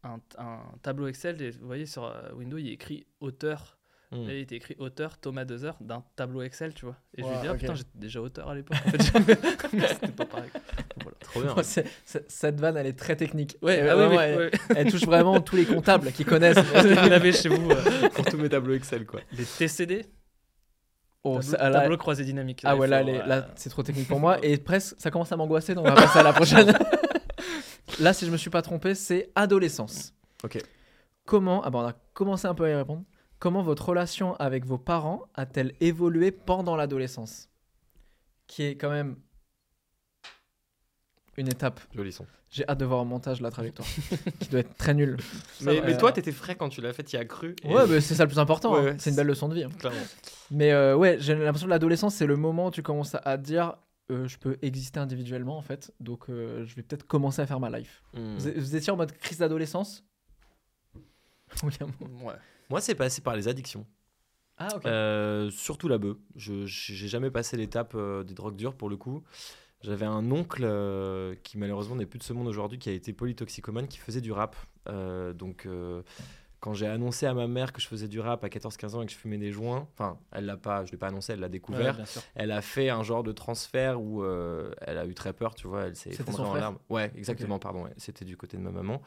[0.03, 1.39] un, un tableau Excel.
[1.41, 3.77] Et vous voyez, sur Windows, il est écrit auteur.
[4.13, 6.97] Et il était écrit auteur Thomas Dezer d'un tableau Excel, tu vois.
[7.17, 8.75] Et je lui dit, ah, putain, j'étais déjà auteur à l'époque.
[8.85, 9.13] En fait,
[9.73, 10.49] mais c'était pas pareil.
[11.01, 11.17] Voilà.
[11.21, 11.55] Trop bien.
[12.27, 13.57] Cette vanne, elle est très technique.
[13.61, 14.59] Ouais, ah oui, vraiment, oui, elle, oui.
[14.75, 16.57] elle touche vraiment tous les comptables qui connaissent.
[16.57, 17.71] Vous l'avez chez vous.
[17.71, 19.21] euh, pour tous mes tableaux Excel, quoi.
[19.31, 20.05] les TCD,
[21.23, 22.63] Oh, tableau, ça- là- tableau croisé dynamique.
[22.65, 24.43] ah ouais, là, euh, là, c'est trop technique pour moi.
[24.43, 26.73] Et presque, ça commence à m'angoisser, donc on va passer à la prochaine.
[27.99, 30.13] là, si je me suis pas trompé, c'est adolescence.
[30.43, 30.57] Ok.
[31.25, 33.03] Comment, ah bah on a commencé un peu à y répondre.
[33.41, 37.49] Comment votre relation avec vos parents a-t-elle évolué pendant l'adolescence?
[38.45, 39.15] Qui est quand même
[41.37, 41.79] une étape.
[41.95, 42.27] Joli son.
[42.51, 43.87] J'ai hâte de voir en montage la trajectoire,
[44.41, 45.17] qui doit être très nulle.
[45.61, 47.55] Mais, mais toi, t'étais frais quand tu l'as fait, y as cru.
[47.63, 48.75] et- Ouais, mais c'est ça le plus important.
[48.75, 48.95] Ouais, hein.
[48.99, 49.63] c'est une belle leçon de vie.
[49.63, 49.71] hein.
[49.79, 49.97] Clairement.
[50.51, 53.43] Mais euh, ouais, j'ai l'impression que l'adolescence, c'est le moment où tu commences à, te
[53.43, 53.73] dire
[54.11, 57.59] euh, je peux exister individuellement en fait, donc euh, je vais peut-être commencer à faire
[57.59, 58.03] ma life.
[58.13, 58.35] Hmm.
[58.37, 60.03] Vous, vous étiez en mode crise d'adolescence?
[61.63, 62.35] Ouais.
[62.71, 63.85] Moi, c'est passé par les addictions.
[64.57, 64.85] Ah, ok.
[64.85, 66.15] Euh, surtout la bœuf.
[66.37, 69.23] Je j'ai jamais passé l'étape euh, des drogues dures pour le coup.
[69.81, 73.11] J'avais un oncle euh, qui malheureusement n'est plus de ce monde aujourd'hui, qui a été
[73.11, 74.55] polytoxicomane, qui faisait du rap.
[74.87, 75.67] Euh, donc
[76.61, 79.07] quand j'ai annoncé à ma mère que je faisais du rap à 14-15 ans et
[79.07, 81.49] que je fumais des joints, enfin elle l'a pas, je l'ai pas annoncé, elle l'a
[81.49, 81.97] découvert.
[82.35, 85.67] elle a fait un genre de transfert où euh, elle a eu très peur, tu
[85.67, 86.77] vois, elle s'est effondrée en larmes.
[86.89, 89.01] Ouais, exactement, pardon, ouais, c'était du côté de ma maman.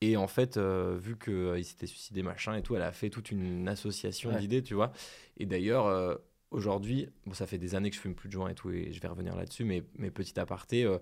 [0.00, 3.30] Et en fait, euh, vu qu'il s'était suicidé, machin et tout, elle a fait toute
[3.30, 4.38] une association Ouais.
[4.38, 4.92] d'idées, tu vois.
[5.36, 6.14] Et d'ailleurs, euh,
[6.50, 8.92] aujourd'hui, bon, ça fait des années que je fume plus de joints et tout, et
[8.92, 10.98] je vais revenir là-dessus, mais, mais petit aparté, euh,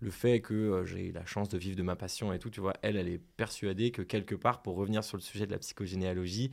[0.00, 2.50] le fait que euh, j'ai eu la chance de vivre de ma passion et tout,
[2.50, 5.52] tu vois, elle, elle est persuadée que quelque part, pour revenir sur le sujet de
[5.52, 6.50] la psychogénéalogie,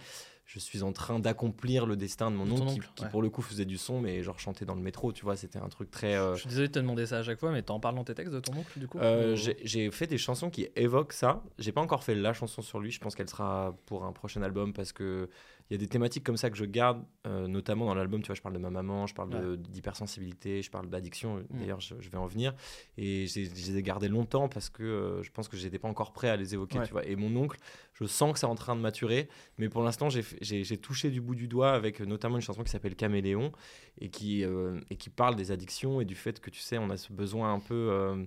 [0.47, 3.09] je suis en train d'accomplir le destin de mon oncle, qui, oncle, qui, ouais.
[3.09, 5.59] pour le coup faisait du son, mais genre chantait dans le métro, tu vois, c'était
[5.59, 6.15] un truc très...
[6.15, 8.05] euh, Je suis désolé de te demander ça à chaque fois, mais t'en parles dans
[8.05, 11.11] tes textes de ton oncle du coup euh, ou- J'ai fait des chansons qui évoquent
[11.11, 11.43] ça.
[11.59, 12.91] J'ai pas encore fait la chanson sur lui.
[12.91, 15.29] Je pense qu'elle sera pour un prochain album parce que
[15.69, 18.21] il y a des thématiques comme ça que je garde, euh, notamment dans l'album.
[18.21, 21.37] Tu vois, je parle de ma maman, je parle de- d'hypersensibilité, je parle d'addiction.
[21.49, 21.59] Mm.
[21.59, 22.53] D'ailleurs, je, je vais en venir.
[22.97, 26.13] Et je les ai gardés longtemps parce que euh, je pense que j'étais pas encore
[26.13, 26.79] prêt à les évoquer.
[26.79, 26.85] Ouais.
[26.85, 27.05] Tu vois.
[27.05, 27.57] Et mon oncle,
[27.93, 29.27] je sens que c'est en train de maturer.
[29.57, 32.71] Mais pour l'instant, j'ai touché du bout du doigt avec euh, notamment une chanson qui
[32.71, 33.51] s'appelle Caméléon
[33.99, 36.89] et qui, euh, et qui parle des addictions et du fait que tu sais, on
[36.89, 38.25] a ce besoin un peu.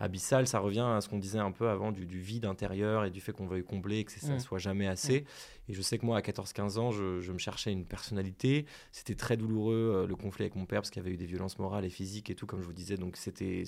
[0.00, 3.10] Abyssal, ça revient à ce qu'on disait un peu avant du, du vide intérieur et
[3.10, 4.40] du fait qu'on veuille combler et que ça ne Mm.
[4.40, 5.24] soit jamais assez.
[5.68, 8.66] Et je sais que moi, à 14-15 ans, je, je me cherchais une personnalité.
[8.90, 11.26] C'était très douloureux, euh, le conflit avec mon père, parce qu'il y avait eu des
[11.26, 12.96] violences morales et physiques et tout, comme je vous disais.
[12.96, 13.64] Donc c'était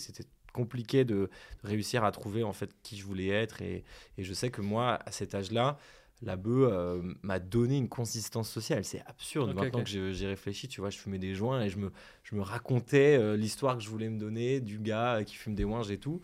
[0.53, 1.15] compliqué de,
[1.63, 3.63] de réussir à trouver en fait qui je voulais être.
[3.63, 3.85] Et,
[4.19, 5.79] et je sais que moi, à cet âge-là,
[6.23, 8.85] la bœuf euh, m'a donné une consistance sociale.
[8.85, 9.49] C'est absurde.
[9.55, 11.91] Maintenant que j'ai- j'y réfléchi, tu vois, je fumais des joints et je me,
[12.23, 15.55] je me racontais euh, l'histoire que je voulais me donner du gars euh, qui fume
[15.55, 16.21] des ouinges et tout.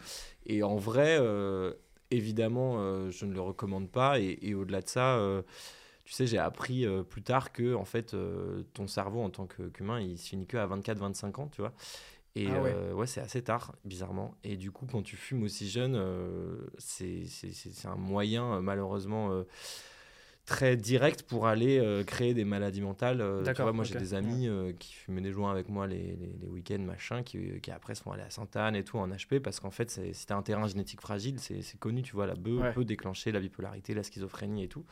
[0.47, 1.73] Et en vrai, euh,
[2.11, 4.19] évidemment, je ne le recommande pas.
[4.21, 5.21] Et, et au-delà de ça,
[6.05, 8.17] tu sais, j'ai appris plus tard que en fait,
[8.73, 11.75] ton cerveau en tant qu'humain, il se finit que à 24-25 ans, tu vois.
[12.39, 12.73] Et Ah ouais.
[12.75, 14.35] euh, ouais, c'est assez tard, bizarrement.
[14.45, 17.25] Et du coup, quand tu fumes aussi jeune, euh, c'est
[17.85, 19.43] un moyen, euh, malheureusement, euh,
[20.47, 23.19] très direct pour aller créer des maladies mentales.
[23.39, 24.49] Tu D'accord, vois, moi, j'ai des amis
[24.79, 28.13] qui fumaient des joints avec moi les, les- les week-ends, machin, qui, qui après sont
[28.13, 31.39] allés à Sainte-Anne et tout en HP parce qu'en fait, c'était un terrain génétique fragile.
[31.39, 32.73] C'est c'est connu, tu vois, la bœuf Ouais.
[32.73, 34.85] peut déclencher la bipolarité, la schizophrénie et tout.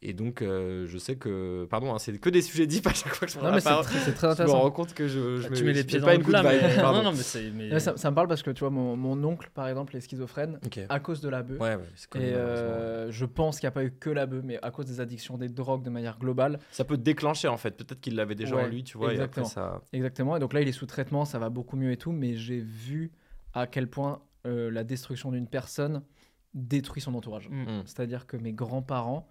[0.00, 1.66] Et donc, euh, je sais que.
[1.68, 3.56] Pardon, hein, c'est que des sujets deep à chaque fois que je prends Non, la
[3.56, 4.60] mais c'est très, très Je me intéressant.
[4.60, 6.76] rends compte que je, je tu mets les pieds dans pas le plat, mais...
[6.76, 7.50] non, non, mais c'est.
[7.50, 10.00] mais- ça, ça me parle parce que tu vois, mon, mon oncle, par exemple, est
[10.00, 11.58] schizophrène à cause de la bœuf.
[11.60, 14.58] Ouais, ouais, Et euh, je pense qu'il n'y a pas eu que la bœuf, mais
[14.62, 16.60] à cause des addictions, des drogues de manière globale.
[16.70, 17.72] Ça peut déclencher en fait.
[17.72, 19.12] Peut-être qu'il l'avait déjà Ouais, en lui, tu vois.
[19.12, 19.46] exactement.
[19.46, 19.82] Et après, ça.
[19.92, 20.36] Exactement.
[20.36, 22.60] Et donc là, il est sous traitement, ça va beaucoup mieux et tout, mais j'ai
[22.60, 23.10] vu
[23.52, 26.02] à quel point euh, la destruction d'une personne
[26.54, 27.48] détruit son entourage.
[27.50, 27.62] Mm.
[27.62, 27.82] Mm.
[27.86, 29.26] C'est-à-dire que mes grands-parents,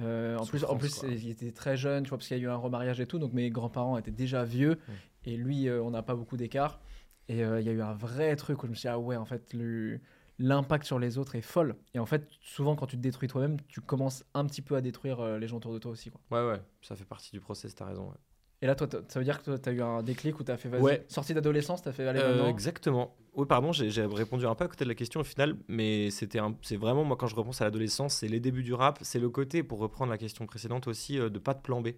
[0.00, 1.08] euh, en plus, en plus quoi.
[1.08, 3.18] ils étaient très jeunes, tu vois, parce qu'il y a eu un remariage et tout,
[3.18, 4.78] donc mes grands-parents étaient déjà vieux,
[5.24, 6.80] et lui, euh, on n'a pas beaucoup d'écart.
[7.28, 8.98] Et euh, il y a eu un vrai truc où je me suis dit, ah
[8.98, 9.98] ouais, en fait, le-
[10.38, 11.74] l'impact sur les autres est folle.
[11.94, 14.80] Et en fait, souvent, quand tu te détruis toi-même, tu commences un petit peu à
[14.80, 16.10] détruire les gens autour de toi aussi.
[16.10, 16.20] Quoi.
[16.30, 18.08] Ouais, ouais, ça fait partie du process, t'as raison.
[18.08, 18.16] ouais.
[18.62, 20.56] Et là, toi, ça veut dire que tu as eu un déclic où tu as
[20.56, 21.04] fait, vas-y, Ouais.
[21.08, 22.46] sortie d'adolescence, tu as fait, allez, maintenant.
[22.48, 23.16] exactement.
[23.36, 26.40] Oui, pardon, j'ai répondu un peu à côté de la question au final, mais c'était
[26.62, 29.28] c'est vraiment, moi, quand je repense à l'adolescence, c'est les débuts du rap, c'est le
[29.28, 31.88] côté, pour reprendre la question précédente aussi, euh, de pas de plan B.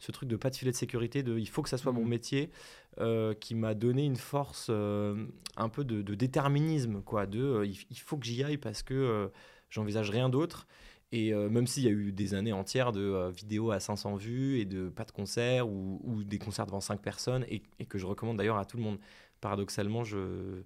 [0.00, 2.04] Ce truc de pas de filet de sécurité, de il faut que ça soit mon
[2.04, 2.08] Mm.
[2.08, 2.50] métier,
[3.00, 5.24] euh, qui m'a donné une force, euh,
[5.56, 9.30] un peu de, de déterminisme, quoi, de il, faut que j'y aille parce que
[9.70, 10.66] j'envisage rien d'autre.
[11.10, 14.16] Et euh, même s'il y a eu des années entières de euh, vidéos à 500
[14.16, 17.86] vues et de pas de concerts ou, ou des concerts devant 5 personnes, et, et
[17.86, 18.98] que je recommande d'ailleurs à tout le monde.
[19.40, 20.62] Paradoxalement, je,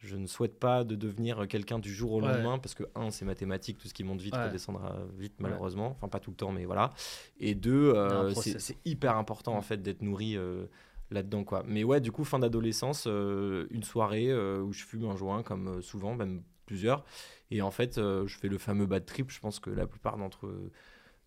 [0.00, 2.28] je ne souhaite pas de devenir quelqu'un du jour au Ouais.
[2.28, 4.44] lendemain parce que, un, c'est mathématique, tout ce qui monte vite Ouais.
[4.44, 5.90] redescendra vite, malheureusement.
[5.90, 6.92] Enfin, pas tout le temps, mais voilà.
[7.38, 10.36] Et deux, euh, c'est hyper important en fait d'être nourri.
[10.36, 10.66] euh,
[11.12, 15.16] là-dedans quoi mais ouais du coup fin d'adolescence euh, une soirée où je fume un
[15.16, 17.04] joint comme souvent même plusieurs
[17.50, 20.48] et en fait je fais le fameux bad trip je pense que la plupart d'entre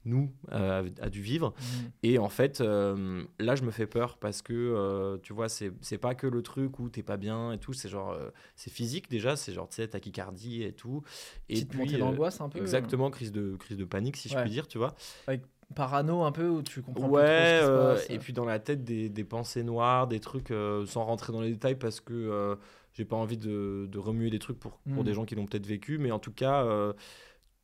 [0.05, 1.87] nous euh, a dû vivre Mm.
[2.03, 5.71] et en fait, euh, là, je me fais peur parce que, euh, tu vois, c'est
[5.81, 8.71] c'est pas que le truc où t'es pas bien et tout, c'est genre, euh, c'est
[8.71, 11.03] physique déjà, c'est genre, tu sais, tachycardie et tout.
[11.49, 12.59] Et Petite puis, montée d'angoisse un peu.
[12.59, 14.93] Exactement, crise de, crise de panique, si je puis dire, tu vois.
[15.75, 18.15] Parano un peu, où tu comprends Ouais, plus trop ce qui se passe.
[18.15, 20.53] et puis dans la tête, des, des pensées noires, des trucs,
[20.85, 22.57] sans rentrer dans les détails parce que
[22.93, 25.05] j'ai pas envie de, de remuer des trucs pour, pour Mm.
[25.05, 26.93] des gens qui l'ont peut-être vécu, mais en tout cas.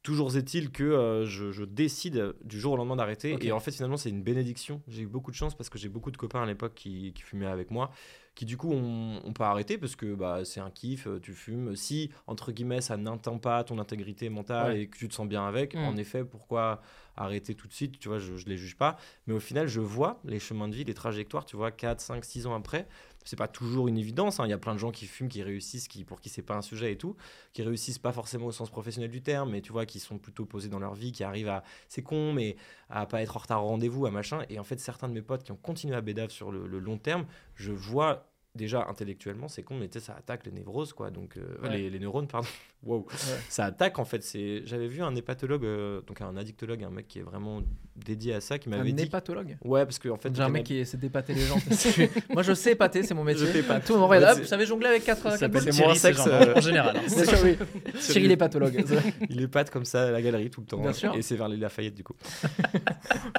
[0.01, 3.37] Toujours est-il que euh, je, je décide du jour au lendemain d'arrêter.
[3.41, 4.81] Et en fait, finalement, c'est une bénédiction.
[4.87, 7.21] J'ai eu beaucoup de chance parce que j'ai beaucoup de copains à l'époque qui, qui
[7.21, 7.91] fumaient avec moi,
[8.39, 11.75] qui du coup ont pas arrêté parce que bah, c'est un kiff, euh, tu fumes.
[11.75, 14.81] Si, entre guillemets, ça n'atteint pas ton intégrité mentale Ouais.
[14.83, 15.79] et que tu te sens bien avec, Mm.
[15.83, 16.81] en effet, pourquoi
[17.17, 17.99] arrêter tout de suite?
[17.99, 18.95] Tu vois, je, je les juge pas.
[19.27, 22.23] Mais au final, je vois les chemins de vie, les trajectoires, tu vois, 4, 5,
[22.23, 22.87] 6 ans après.
[23.25, 24.39] C'est pas toujours une évidence.
[24.39, 24.45] hein.
[24.47, 26.55] Il y a plein de gens qui fument, qui réussissent, qui, pour qui c'est pas
[26.55, 27.17] un sujet et tout,
[27.51, 30.45] qui réussissent pas forcément au sens professionnel du terme, mais tu vois, qui sont plutôt
[30.45, 32.55] posés dans leur vie, qui arrivent à, c'est con, mais
[32.89, 34.39] à pas être en retard au rendez-vous, à machin.
[34.49, 36.79] Et en fait, certains de mes potes qui ont continué à bédave sur le, le
[36.79, 37.25] long terme,
[37.59, 41.11] je vois déjà intellectuellement, c'est con, mais tu sais, ça attaque les névroses, quoi.
[41.11, 41.77] Donc, euh, Ouais.
[41.77, 42.47] les, les neurones, pardon.
[42.81, 43.07] Wow.
[43.49, 44.23] Ça attaque, en fait.
[44.23, 44.61] C'est...
[44.65, 47.61] J'avais vu un hépatologue, euh, donc un addictologue, un mec qui est vraiment
[47.97, 49.03] dédié à ça, qui Un m'avait dit.
[49.03, 51.57] hépatologue Ouais, parce qu'en fait, J'ai un mec qui essaie d'épater les gens.
[52.33, 53.45] Moi, je sais épater, c'est mon métier.
[53.47, 53.81] Je fais pas.
[53.81, 56.21] Tout regarde, Ouais, hop, vous savez jongler avec 4 Ça s'appelle c'est Thierry, moins sexe,
[56.25, 56.95] euh, en général.
[56.95, 57.01] hein.
[57.13, 57.57] Bien sûr, oui.
[57.99, 58.85] Cyril l'hépatologue.
[59.29, 60.79] Il épate comme ça à la galerie tout le temps.
[60.79, 61.13] Bien sûr.
[61.15, 62.15] Et c'est vers les Lafayette, du coup.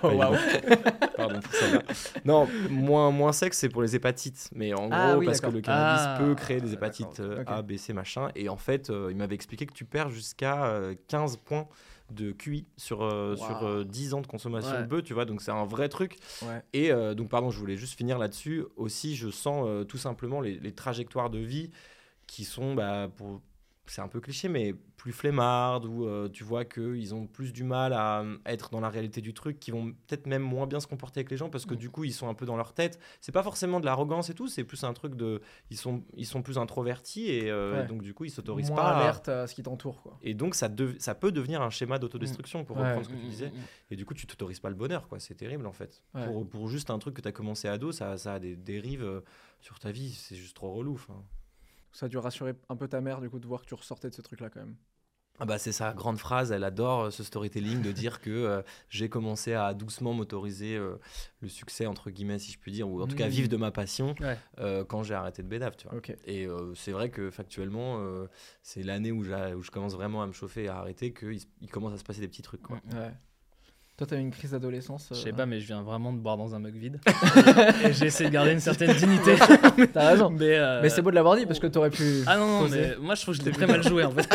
[0.03, 0.37] Oh, waouh.
[1.17, 1.67] Pardon pour ça.
[2.27, 4.51] Non, moins, moins sexe, c'est pour les hépatites.
[4.55, 7.59] Mais en Ah oui, parce que le cannabis Ah, peut créer des hépatites d'accord, euh.
[7.59, 8.31] A, B, C, machin.
[8.35, 11.67] Et en fait, euh, il m'avait expliqué que tu perds jusqu'à euh, 15 points
[12.11, 13.47] de QI sur, euh, Wow.
[13.47, 14.83] sur euh, 10 ans de consommation Ouais.
[14.83, 15.25] de bœuf, tu vois.
[15.27, 16.17] Donc c'est un vrai truc.
[16.43, 16.63] Ouais.
[16.73, 18.65] Et euh, donc, pardon, je voulais juste finir là-dessus.
[18.77, 21.71] Aussi, je sens euh, tout simplement les, les trajectoires de vie
[22.27, 23.41] qui sont, bah, pour...
[23.87, 27.65] c'est un peu cliché, mais plus flemmardes, où euh, tu vois qu'ils ont plus du
[27.65, 30.79] mal à euh, être dans la réalité du truc, qui vont peut-être même moins bien
[30.79, 31.79] se comporter avec les gens, parce que Mm.
[31.79, 33.01] du coup, ils sont un peu dans leur tête.
[33.21, 35.41] C'est pas forcément de l'arrogance et tout, c'est plus un truc de.
[35.71, 37.87] Ils sont, ils sont plus introvertis, et euh, Ouais.
[37.87, 38.93] donc du coup, ils s'autorisent pas.
[38.93, 40.03] à- alerte à ce qui t'entoure.
[40.03, 40.19] quoi.
[40.23, 40.69] Et donc, ça,
[40.99, 42.85] ça peut devenir un schéma d'autodestruction, pour Ouais.
[42.85, 43.53] reprendre ce que tu disais.
[43.91, 45.19] Et du coup, tu t'autorises pas le bonheur, quoi.
[45.19, 46.05] C'est terrible, en fait.
[46.15, 46.27] Ouais.
[46.27, 49.23] Pour, pour juste un truc que tu as commencé ado, ça, ça a des dérives
[49.61, 50.13] sur ta vie.
[50.13, 50.93] C'est juste trop relou.
[50.95, 51.25] enfin.
[51.93, 54.09] Ça a dû rassurer un peu ta mère, du coup, de voir que tu ressortais
[54.11, 54.77] de ce truc-là quand même.
[55.43, 58.61] Ah bah c'est sa grande phrase, elle adore euh, ce storytelling de dire que euh,
[58.91, 60.97] j'ai commencé à doucement m'autoriser euh,
[61.41, 63.31] le succès entre guillemets si je puis dire ou en tout cas Mm.
[63.31, 64.37] vivre de ma passion Ouais.
[64.59, 65.97] euh, quand j'ai arrêté de bédave tu vois.
[65.97, 66.15] Ok.
[66.27, 68.05] Et c'est vrai que factuellement
[68.63, 71.95] c'est l'année où, je commence vraiment à me chauffer et à arrêter qu'il il commence
[71.95, 72.79] à se passer des petits trucs quoi.
[72.93, 73.11] Ouais.
[74.01, 76.17] Toi, t'as eu une crise d'adolescence Je sais euh, pas, mais je viens vraiment de
[76.17, 76.99] boire dans un mug vide.
[77.85, 79.35] et j'ai essayé de garder une certaine dignité.
[79.93, 80.31] T'as raison.
[80.39, 82.23] mais euh, Mais c'est beau de l'avoir dit parce que t'aurais pu.
[82.27, 82.81] Ah non, non, poser.
[82.81, 84.27] mais moi je trouve que je l'ai très mal joué en fait.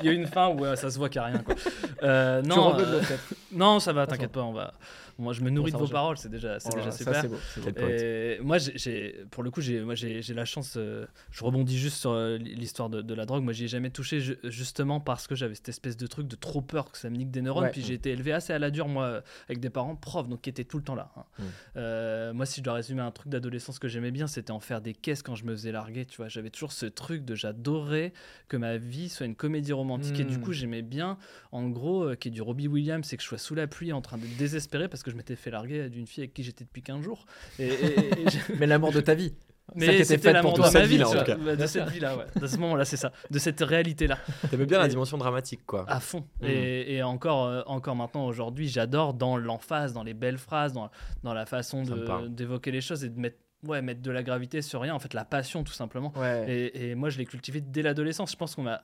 [0.00, 1.38] Il y a eu une fin où euh, ça se voit qu'il n'y a rien.
[1.38, 1.54] Quoi.
[2.02, 2.76] Euh, Tu non,
[3.52, 4.74] non, ça va, t'inquiète pas, on va.
[5.18, 7.14] Moi je me nourris de vos paroles, c'est déjà, c'est Oh déjà super.
[7.14, 7.36] Ça, beau.
[7.88, 10.74] Et moi, j'ai- pour le coup, j'ai, moi, j'ai, j'ai la chance.
[10.76, 13.44] euh, je rebondis juste sur euh, l'histoire de, de la drogue.
[13.44, 16.34] Moi, j'y ai jamais touché ju- justement parce que j'avais cette espèce de truc de
[16.36, 17.64] trop peur que ça me nique des neurones.
[17.64, 17.70] Ouais.
[17.70, 19.11] Puis j'ai été élevé assez à la dure, moi,
[19.48, 21.12] avec des parents profs, donc qui étaient tout le temps là.
[21.16, 21.24] hein.
[21.38, 21.42] Mm.
[21.76, 24.80] Euh, moi, si je dois résumer un truc d'adolescence que j'aimais bien, c'était en faire
[24.80, 26.04] des caisses quand je me faisais larguer.
[26.06, 28.12] Tu vois, j'avais toujours ce truc de j'adorais
[28.48, 30.18] que ma vie soit une comédie romantique.
[30.20, 30.40] Et du Mm.
[30.42, 31.18] coup, j'aimais bien,
[31.52, 33.92] en gros, euh, qui est du Robbie Williams, c'est que je sois sous la pluie
[33.92, 36.64] en train de désespérer parce que je m'étais fait larguer d'une fille avec qui j'étais
[36.64, 37.26] depuis 15 jours.
[37.58, 38.24] Et, et- et-
[38.58, 39.34] Mais l'amour de ta vie.
[39.74, 41.36] Mais était c'était l'amour pour de ma Cette vie, vie-là, tu en tout cas.
[41.36, 42.24] Bah, de cette vie-là, ouais.
[42.40, 43.12] De ce moment-là, c'est ça.
[43.30, 44.18] De cette réalité-là,
[44.50, 45.84] T'aimais bien la dimension dramatique quoi.
[45.88, 46.26] à fond.
[46.40, 46.46] Mm.
[46.46, 50.90] Et, et encore, euh, encore maintenant, aujourd'hui, j'adore dans l'emphase, dans les belles phrases, dans,
[51.22, 51.84] dans la façon
[52.28, 55.14] d'évoquer les choses et de mettre ouais, mettre de la gravité sur rien, en fait,
[55.14, 56.12] la passion, tout simplement.
[56.16, 56.44] Ouais.
[56.50, 58.32] Et, et moi, je l'ai cultivé dès l'adolescence.
[58.32, 58.82] Je pense qu'on m'a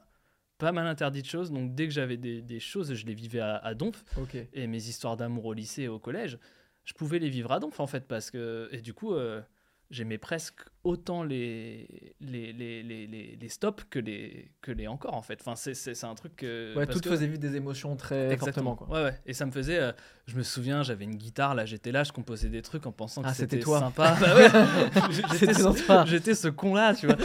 [0.59, 1.51] pas mal interdit de choses.
[1.51, 4.05] Donc, dès que j'avais des, des choses, je les vivais à, à donf.
[4.17, 4.37] Ok.
[4.53, 6.39] Et mes histoires d'amour au lycée et au collège,
[6.85, 8.07] je pouvais les vivre à donf, en fait.
[8.07, 9.41] Parce que, et du coup, euh,
[9.91, 15.23] j'aimais presque autant les, les, les, les, les, stops que les, que les encore, en
[15.23, 15.39] fait.
[15.41, 16.75] Enfin, c'est, un truc que.
[16.77, 18.77] Ouais, tout que- faisait vivre des émotions très Exactement.
[18.77, 18.77] fortement.
[18.77, 18.89] Quoi.
[18.89, 19.21] Ouais, ouais.
[19.27, 19.79] Et ça me faisait.
[19.79, 19.93] euh,
[20.27, 23.23] je me souviens, j'avais une guitare, là, j'étais là, je composais des trucs en pensant
[23.23, 24.17] que Ah, c'était c'était sympa.
[24.21, 24.49] Bah ouais.
[25.33, 25.53] C'était
[26.07, 27.17] j'étais, ce, ce con-là, tu vois.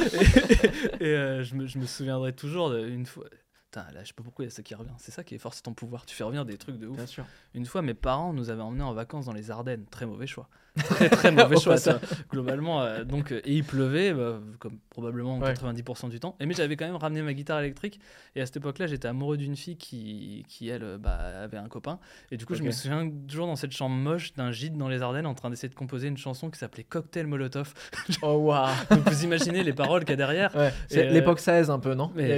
[1.00, 3.26] Et, et, euh, je, me, je me souviendrai toujours d'une fois.
[3.72, 4.92] Putain, là, je sais pas pourquoi il y a ça qui revient.
[5.00, 6.06] C'est ça qui est fort, c'est ton pouvoir.
[6.06, 6.96] Tu fais revenir des trucs de ouf.
[6.96, 7.26] Bien sûr.
[7.56, 9.86] Une fois, mes parents nous avaient emmenés en vacances dans les Ardennes.
[9.90, 10.48] Très mauvais choix.
[10.84, 12.00] Très, très mauvais Au choix, ça,
[12.32, 12.82] globalement.
[12.82, 15.54] euh, donc, euh, et il pleuvait, bah, comme probablement Ouais.
[15.54, 16.36] 90% du temps.
[16.40, 18.00] Et mais j'avais quand même ramené ma guitare électrique.
[18.36, 21.68] Et à cette époque-là, j'étais amoureux d'une fille qui, qui elle, euh, bah, avait un
[21.68, 22.00] copain.
[22.32, 25.04] Et du coup, je me souviens toujours dans cette chambre moche d'un gîte dans les
[25.04, 27.74] Ardennes en train d'essayer de composer une chanson qui s'appelait Cocktail Molotov.
[28.24, 28.70] Oh, waouh.
[28.90, 30.56] Donc, vous imaginez les paroles qu'il y a derrière.
[30.56, 30.74] Ouais.
[30.88, 32.12] C'est euh, l'époque 16 un peu, non?
[32.16, 32.36] Mais,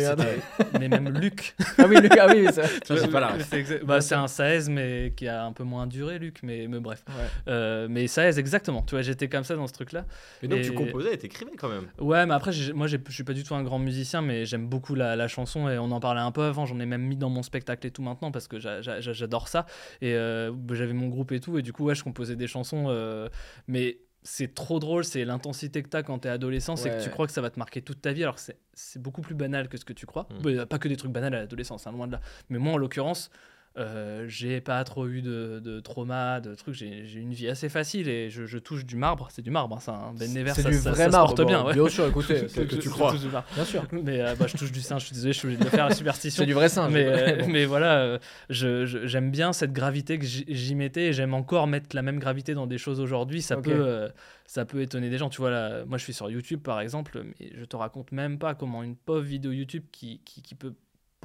[0.89, 3.47] même Luc, Ah oui, Luc, ah oui, c'est Ça, c'est pas ref.
[3.49, 6.79] c'est bah, c'est un 16 mais qui a un peu moins duré Luc mais, mais
[6.79, 7.13] bref Ouais.
[7.47, 10.05] Euh, mais 16 exactement tu vois j'étais comme ça dans ce truc là
[10.41, 11.87] Mais donc Et- tu composais et t'écrivais quand même.
[11.99, 14.95] ouais mais après moi je suis pas du tout un grand musicien mais j'aime beaucoup
[14.95, 17.29] la, la chanson et on en parlait un peu avant j'en ai même mis dans
[17.29, 19.65] mon spectacle et tout maintenant parce que j'a- j'a- j'adore ça
[20.01, 22.85] et euh, j'avais mon groupe et tout et du coup ouais je composais des chansons
[22.89, 23.29] euh,
[23.67, 27.27] mais c'est trop drôle, c'est l'intensité que t'as quand t'es adolescent, c'est que tu crois
[27.27, 29.77] que ça va te marquer toute ta vie, alors que c'est- beaucoup plus banal que
[29.77, 30.23] ce que tu crois.
[30.31, 30.35] Mm.
[30.43, 32.21] Mais, euh, pas que des trucs banals à l'adolescence, hein, loin de là.
[32.49, 33.29] Mais moi, en l'occurrence,
[33.77, 36.75] euh, j'ai pas trop eu de, de trauma, de trucs.
[36.75, 39.27] J'ai une vie assez facile et je, je touche du marbre.
[39.31, 39.93] C'est du marbre, hein, ça.
[39.93, 40.13] hein.
[40.17, 41.27] Ben Never, C'est ça, du ça- vrai ça se marbre.
[41.35, 41.65] porte bon, bien.
[41.65, 41.73] ouais.
[41.73, 43.13] Bien sûr, écoutez, que je- tu crois.
[43.31, 43.47] marbre.
[43.53, 43.83] Bien sûr.
[43.91, 45.69] Mais euh, bah, je touche du singe, je suis désolé, je suis obligé de le
[45.71, 46.41] faire, la superstition.
[46.43, 46.93] C'est du vrai singe.
[46.93, 47.49] Mais, euh, Bon.
[47.51, 48.19] mais voilà,
[48.49, 52.67] j'aime bien cette gravité que j'y mettais et j'aime encore mettre la même gravité dans
[52.67, 53.41] des choses aujourd'hui.
[53.41, 54.09] Ça, peut,
[54.45, 55.29] ça peut étonner des gens.
[55.29, 58.37] Tu vois, là, moi je suis sur YouTube par exemple, mais je te raconte même
[58.39, 60.73] pas comment une pauvre vidéo YouTube qui, qui, qui peut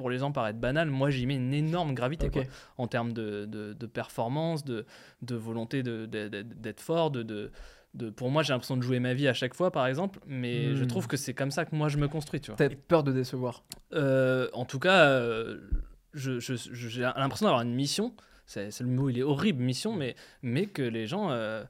[0.01, 2.43] pour les gens paraître banale, moi j'y mets une énorme gravité quoi,
[2.77, 4.85] en termes de, de, de performance, de,
[5.21, 7.23] de volonté d'être fort, de,
[7.93, 10.67] de, pour moi j'ai l'impression de jouer ma vie à chaque fois par exemple, mais
[10.69, 10.75] Hmm.
[10.75, 12.41] je trouve que c'est comme ça que moi je me construis.
[12.41, 12.57] Tu vois.
[12.57, 13.63] T'as peur de décevoir.
[13.93, 15.59] Euh, en tout cas, euh,
[16.13, 18.13] je- je- je- j'ai l'impression d'avoir une mission.
[18.45, 21.63] C'est le mot, il est horrible, mission, mais, mais que les gens euh,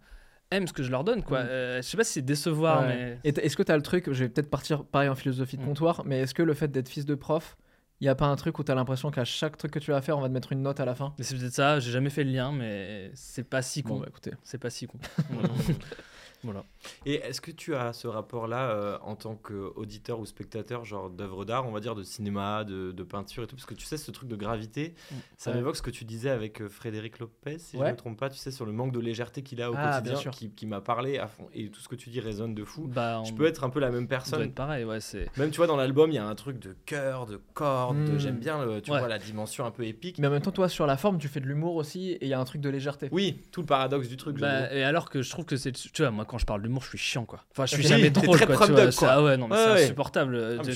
[0.49, 1.21] aiment ce que je leur donne.
[1.23, 1.43] Quoi.
[1.43, 1.47] Mm.
[1.47, 3.17] Euh, je sais pas si c'est décevoir, Ouais.
[3.23, 3.31] mais.
[3.31, 5.65] Est-ce que tu as le truc, je vais peut-être partir pareil en philosophie de Mm.
[5.65, 7.55] comptoir, mais est-ce que le fait d'être fils de prof,
[8.01, 9.91] il n'y a pas un truc où tu as l'impression qu'à chaque truc que tu
[9.91, 11.79] vas faire, on va te mettre une note à la fin mais c'est peut-être ça,
[11.79, 13.95] j'ai jamais fait le lien, mais c'est pas si con.
[13.95, 14.31] Bon, bah écoutez.
[14.43, 14.97] C'est pas si con.
[16.43, 16.63] voilà.
[17.05, 21.45] Et est-ce que tu as ce rapport-là euh, en tant qu'auditeur ou spectateur, genre d'œuvres
[21.45, 23.55] d'art, on va dire de cinéma, de, de peinture et tout?
[23.55, 24.95] Parce que tu sais, ce truc de gravité,
[25.37, 25.57] ça Ouais.
[25.57, 28.29] m'évoque ce que tu disais avec euh, Frédéric Lopez, si je ne me trompe pas,
[28.29, 30.81] tu sais, sur le manque de légèreté qu'il a au Ah, quotidien, qui, qui m'a
[30.81, 31.47] parlé à fond.
[31.53, 32.87] Et tout ce que tu dis résonne de fou.
[32.87, 34.41] Bah, Je on peux être un peu la même personne.
[34.41, 35.27] être pareil, ouais, c'est.
[35.37, 38.13] Même, tu vois, dans l'album, il y a un truc de cœur, de cordes, de-
[38.13, 38.19] Mm.
[38.19, 38.99] j'aime bien, le- tu Ouais.
[38.99, 40.17] vois, la dimension un peu épique.
[40.19, 42.27] Mais en même temps, toi, sur la forme, tu fais de l'humour aussi, et il
[42.27, 43.09] y a un truc de légèreté.
[43.11, 44.37] Oui, tout le paradoxe du truc.
[44.37, 45.71] je Bah, et alors que je trouve que c'est.
[45.71, 47.43] Tu vois, moi quand je parle d'humour, je suis chiant quoi.
[47.51, 48.65] Enfin, je suis Oui, jamais drôle très quoi.
[48.65, 49.83] Tu vois, ah ouais, non, mais Ouais, c'est ouais.
[49.83, 50.57] insupportable.
[50.59, 50.73] Ah, mais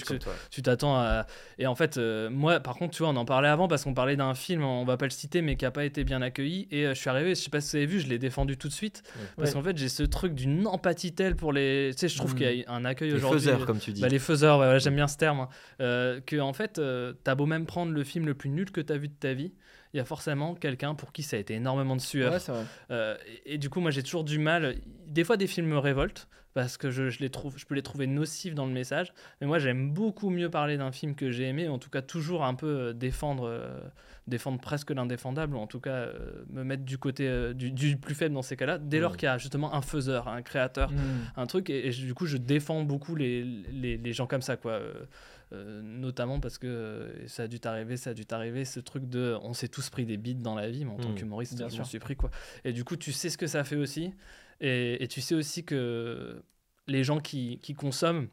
[0.52, 1.26] Tu- t'attends à.
[1.58, 3.94] Et en fait, euh, moi, par contre, tu vois, on en parlait avant parce qu'on
[3.94, 6.68] parlait d'un film, on va pas le citer, mais qui a pas été bien accueilli.
[6.72, 8.58] Et euh, je suis arrivé, je sais pas si vous avez vu, je l'ai défendu
[8.58, 9.02] tout de suite.
[9.38, 11.92] Parce qu'en fait, j'ai ce truc d'une empathie telle pour les.
[11.94, 12.38] Tu sais, je trouve Mm.
[12.38, 13.40] qu'il y a un accueil Les aujourd'hui.
[13.40, 14.02] faiseurs, comme tu dis.
[14.02, 15.40] Bah, les faiseurs, j'aime bien ce terme.
[15.40, 15.50] hein.
[15.82, 18.82] Euh, que en fait, euh, t'as beau même prendre le film le plus nul que
[18.82, 19.54] t'as vu de ta vie,
[19.96, 22.34] il y a forcément quelqu'un pour qui ça a été énormément de sueur.
[22.34, 22.64] Ouais, c'est vrai.
[22.92, 23.16] Euh,
[23.46, 24.76] et, et du coup, moi, j'ai toujours du mal.
[25.08, 27.82] Des fois, des films me révoltent parce que je, je les trouve, je peux les
[27.82, 29.14] trouver nocifs dans le message.
[29.40, 32.44] Mais moi, j'aime beaucoup mieux parler d'un film que j'ai aimé, en tout cas toujours
[32.46, 33.80] un peu euh, défendre, euh,
[34.28, 38.16] défendre presque l'indéfendable, ou en tout cas euh, me mettre du côté du, du plus
[38.16, 38.78] faible dans ces cas-là.
[38.78, 39.18] Dès lors Mm.
[39.18, 40.96] qu'il y a justement un faiseur, un créateur, Mm.
[41.38, 44.56] un truc et, et du coup je défends beaucoup les, les, les gens comme ça
[44.58, 44.80] quoi
[45.54, 49.08] Euh, notamment parce que euh, ça a dû t'arriver ça a dû t'arriver ce truc
[49.08, 51.16] de on s'est tous pris des bites dans la vie mais en tant Mm.
[51.16, 52.32] qu'humoriste Bien je suis pris quoi.
[52.64, 54.12] Et du coup tu sais ce que ça fait aussi.
[54.60, 56.42] Et, et tu sais aussi que
[56.88, 58.28] les gens qui, qui consomment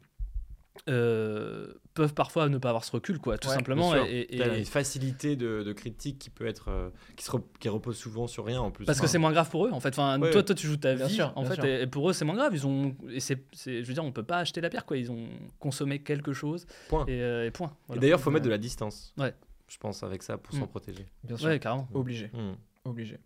[0.89, 4.57] euh, peuvent parfois ne pas avoir ce recul quoi tout Ouais, simplement et, et- et-
[4.59, 8.27] une facilité de, de critique qui peut être euh, qui, se re- qui repose souvent
[8.27, 8.85] sur rien en plus.
[8.85, 9.89] Parce que c'est moins grave pour eux, en fait.
[9.89, 11.65] Enfin, Ouais, toi, toi, tu joues ta vie, sûr, en fait, sûr.
[11.65, 12.53] et, et pour eux, c'est moins grave.
[12.55, 14.97] Ils ont, et c'est, c'est- je veux dire, on peut pas acheter la pierre, quoi.
[14.97, 15.27] Ils ont
[15.59, 16.65] consommé quelque chose.
[16.89, 17.05] Point.
[17.07, 17.75] Et, euh, et point.
[17.93, 19.13] Et d'ailleurs, faut mettre de la distance.
[19.17, 19.33] Ouais.
[19.67, 20.67] Je pense avec ça pour s'en Mm.
[20.67, 21.05] protéger.
[21.23, 21.47] Bien sûr.
[21.47, 21.87] Ouais, carrément.
[21.93, 22.27] Obligé.
[22.33, 22.53] Mm.
[22.85, 23.17] Obligé.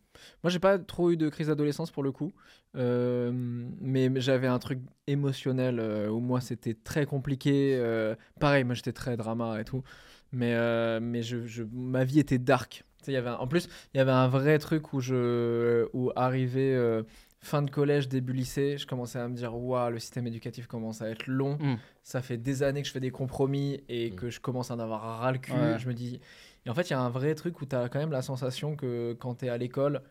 [0.44, 2.32] Moi, j'ai pas trop eu de crise d'adolescence pour le coup,
[2.76, 7.76] Euh, mais j'avais un truc émotionnel euh, où moi c'était très compliqué.
[7.76, 9.82] euh, pareil, moi j'étais très drama et tout,
[10.32, 12.84] mais euh, mais je, je- ma vie était dark.
[13.00, 15.00] Tu sais, il y avait un- en plus, il y avait un vrai truc où
[15.00, 17.02] je où arrivé euh,
[17.40, 21.02] fin de collège, début lycée, je commençais à me dire waouh, le système éducatif commence
[21.02, 21.58] à être long.
[21.60, 21.78] Mm.
[22.04, 24.16] Ça fait des années que je fais des compromis et Mm.
[24.16, 25.52] que je commence à en avoir ras le cul.
[25.54, 25.80] Ouais.
[25.80, 26.20] Je me dis.
[26.68, 28.22] Et en fait, il y a un vrai truc où tu as quand même la
[28.22, 30.02] sensation que quand tu es à l'école,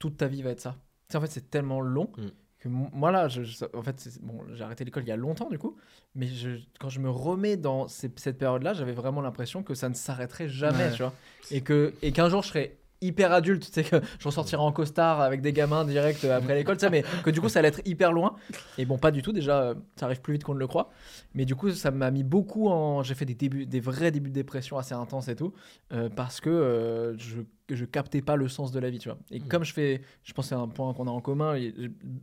[0.00, 0.76] toute ta vie va être ça.
[1.14, 2.26] En fait, c'est tellement long Mm.
[2.58, 5.16] que mo- moi là, je, je- en fait, bon, j'ai arrêté l'école il y a
[5.16, 5.76] longtemps du coup,
[6.16, 9.88] mais je, quand je me remets dans ces- cette période-là, j'avais vraiment l'impression que ça
[9.88, 10.90] ne s'arrêterait jamais, Ouais.
[10.92, 11.12] tu vois,
[11.52, 14.72] et que et qu'un jour je serais hyper adulte, tu sais que je ressortirais en
[14.72, 17.82] costard avec des gamins direct après l'école, sais, mais que du coup ça allait être
[17.84, 18.34] hyper loin.
[18.78, 19.32] Et bon, pas du tout.
[19.32, 20.90] Déjà, euh, ça arrive plus vite qu'on ne le croit.
[21.34, 23.02] Mais du coup, ça m'a mis beaucoup en.
[23.02, 25.52] J'ai fait des débuts, des vrais débuts de dépression assez intenses et tout,
[25.92, 27.40] euh, parce que euh, je
[27.70, 29.18] je captais pas le sens de la vie, tu vois.
[29.30, 29.48] Et Mm.
[29.48, 31.54] comme je fais, je pense que c'est un point qu'on a en commun.
[31.54, 31.74] et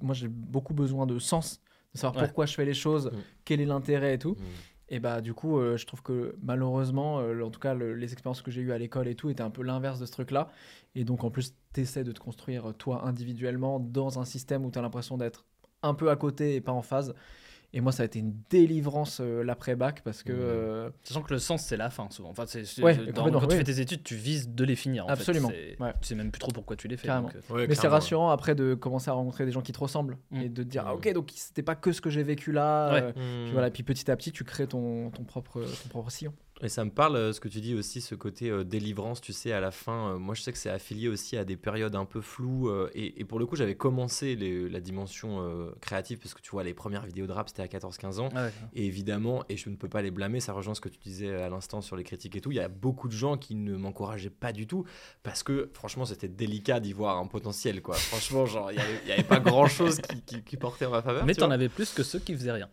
[0.02, 1.60] moi, j'ai beaucoup besoin de sens,
[1.94, 2.28] de savoir Ouais.
[2.28, 3.18] pourquoi je fais les choses, Mm.
[3.46, 4.34] quel est l'intérêt et tout.
[4.34, 4.44] Mm.
[4.92, 8.12] Et bah du coup, euh, je trouve que malheureusement, euh, en tout cas, le- les
[8.14, 10.50] expériences que j'ai eues à l'école et tout étaient un peu l'inverse de ce truc-là.
[10.96, 14.66] Et donc en plus, tu essaies de te construire euh, toi individuellement dans un système
[14.66, 15.46] où tu as l'impression d'être
[15.82, 17.16] un peu à côté et pas en phase.
[17.74, 20.34] Et moi, ça a été une délivrance euh, l'après-bac parce que...
[20.34, 20.36] Mmh.
[20.40, 22.30] euh, Sachant que le sens, c'est la fin, souvent.
[22.30, 25.06] Enfin, c'est, Ouais, dans- quand tu fais tes études, tu vises de les finir.
[25.06, 25.14] en fait.
[25.14, 25.94] Absolument, C'est- ouais.
[26.02, 27.08] Tu sais même plus trop pourquoi tu les fais.
[27.08, 29.80] Donc, euh, Ouais, Mais c'est rassurant après de commencer à rencontrer des gens qui te
[29.80, 30.42] ressemblent Mm.
[30.42, 32.92] et de te dire, ah ok, donc c'était pas que ce que j'ai vécu là.
[32.94, 33.02] Ouais.
[33.04, 33.44] euh, Mm.
[33.46, 36.34] puis voilà, puis petit à petit, tu crées ton, ton, propre, ton propre sillon.
[36.64, 39.34] Et ça me parle euh, ce que tu dis aussi, ce côté euh, délivrance, tu
[39.34, 40.12] sais, à la fin.
[40.14, 42.70] euh, moi, je sais que c'est affilié aussi à des périodes un peu floues.
[42.70, 46.52] euh, et, et pour le coup, j'avais commencé les- la dimension créative parce que tu
[46.52, 48.30] vois, les premières vidéos de rap, c'était à 14-15 ans.
[48.36, 48.52] ouais.
[48.74, 51.34] Et évidemment, et je ne peux pas les blâmer, ça rejoint ce que tu disais
[51.34, 52.52] à l'instant sur les critiques et tout.
[52.52, 54.86] Il y a beaucoup de gens qui ne m'encourageaient pas du tout
[55.24, 57.82] parce que franchement, c'était délicat d'y voir un potentiel.
[57.82, 57.96] Quoi.
[57.96, 61.26] Franchement, genre, il n'y avait, pas grand chose qui, qui- qui portait en ma faveur.
[61.26, 61.54] Mais tu vois.
[61.54, 62.70] avais plus que ceux qui faisaient rien.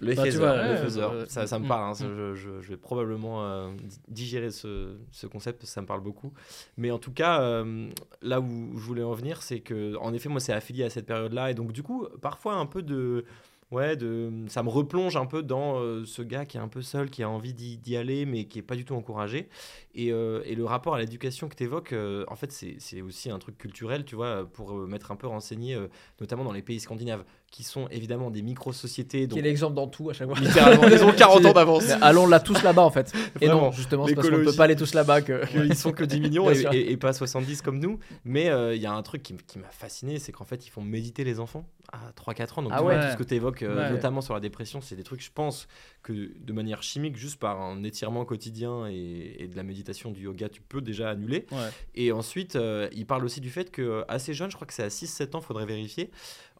[0.00, 2.16] Le Bah, faiseur, vois, le euh, ça, ça me mm, parle, hein, ça, mm.
[2.16, 5.86] je, je- je vais probablement euh, di- digérer ce, ce concept parce que ça me
[5.86, 6.32] parle beaucoup.
[6.76, 7.88] Mais en tout cas, euh,
[8.20, 11.06] là où je voulais en venir, c'est que, en effet, moi, c'est affilié à cette
[11.06, 11.50] période-là.
[11.50, 13.24] Et donc, du coup, parfois, un peu de.
[13.72, 17.10] Ouais, de, ça me replonge un peu dans ce gars qui est un peu seul,
[17.10, 19.48] qui a envie d'y aller, mais qui est pas du tout encouragé.
[19.96, 21.92] Et, et le rapport à l'éducation que tu évoques,
[22.28, 25.76] en fait, c'est aussi un truc culturel, tu vois, pour m'être un peu renseigné,
[26.20, 27.24] notamment dans les pays scandinaves,
[27.56, 29.28] qui sont évidemment des micro-sociétés.
[29.28, 30.38] Qui est l'exemple dans tout à chaque fois.
[30.38, 31.88] Littéralement, ils ont 40 ans d'avance.
[32.02, 33.10] Allons là tous là-bas en fait.
[33.40, 33.62] Et Vraiment.
[33.62, 35.40] non, justement, c'est parce qu'on ne peut pas aller tous là-bas que.
[35.64, 37.98] Ils sont que 10 millions et, et- et pas 70 comme nous.
[38.26, 40.82] Mais euh, il y a un truc qui, m'a fasciné, c'est qu'en fait, ils font
[40.82, 42.62] méditer les enfants à 3-4 ans.
[42.62, 43.00] Donc, Ah ouais.
[43.00, 43.90] tout ce que tu évoques, Ouais.
[43.90, 45.66] notamment sur la dépression, c'est des trucs, je pense,
[46.02, 50.24] que de manière chimique, juste par un étirement quotidien et, et de la méditation, du
[50.24, 51.46] yoga, tu peux déjà annuler.
[51.52, 51.58] Ouais.
[51.94, 54.82] Et ensuite, euh, il parle aussi du fait que assez jeune, je crois que c'est
[54.82, 56.10] à 6-7 ans, faudrait vérifier.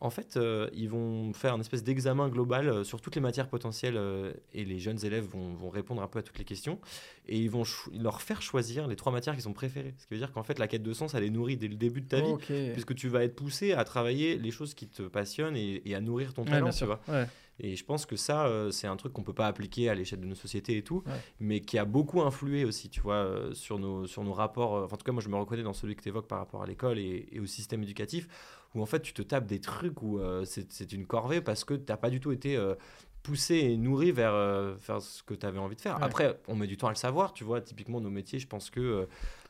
[0.00, 3.48] En fait, euh, ils vont faire un espèce d'examen global euh, sur toutes les matières
[3.48, 6.78] potentielles euh, et les jeunes élèves vont, vont répondre un peu à toutes les questions
[7.26, 7.62] et ils vont
[7.98, 9.94] leur faire choisir les trois matières qui sont préférées.
[9.96, 11.76] Ce qui veut dire qu'en fait, la quête de sens, elle est nourrie dès le
[11.76, 12.34] début de ta vie
[12.72, 16.00] puisque tu vas être poussé à travailler les choses qui te passionnent et, et à
[16.02, 17.00] nourrir ton Ouais, talent, tu vois.
[17.08, 17.26] Ouais.
[17.58, 20.20] Et je pense que ça, euh, c'est un truc qu'on peut pas appliquer à l'échelle
[20.20, 21.12] de nos sociétés et tout, Ouais.
[21.40, 24.76] mais qui a beaucoup influé aussi, tu vois, euh, sur nos, sur nos rapports.
[24.76, 26.62] euh, en tout cas, moi, je me reconnais dans celui que tu évoques par rapport
[26.62, 28.28] à l'école et, et au système éducatif,
[28.74, 31.74] où en fait, tu te tapes des trucs où euh, c'est une corvée parce que
[31.74, 32.74] tu n'as pas du tout été euh,
[33.22, 35.96] poussé et nourri vers euh, faire ce que tu avais envie de faire.
[35.98, 36.04] Ouais.
[36.04, 38.70] Après, on met du temps à le savoir, tu vois, typiquement, nos métiers, je pense
[38.70, 38.80] que.
[38.80, 39.06] euh,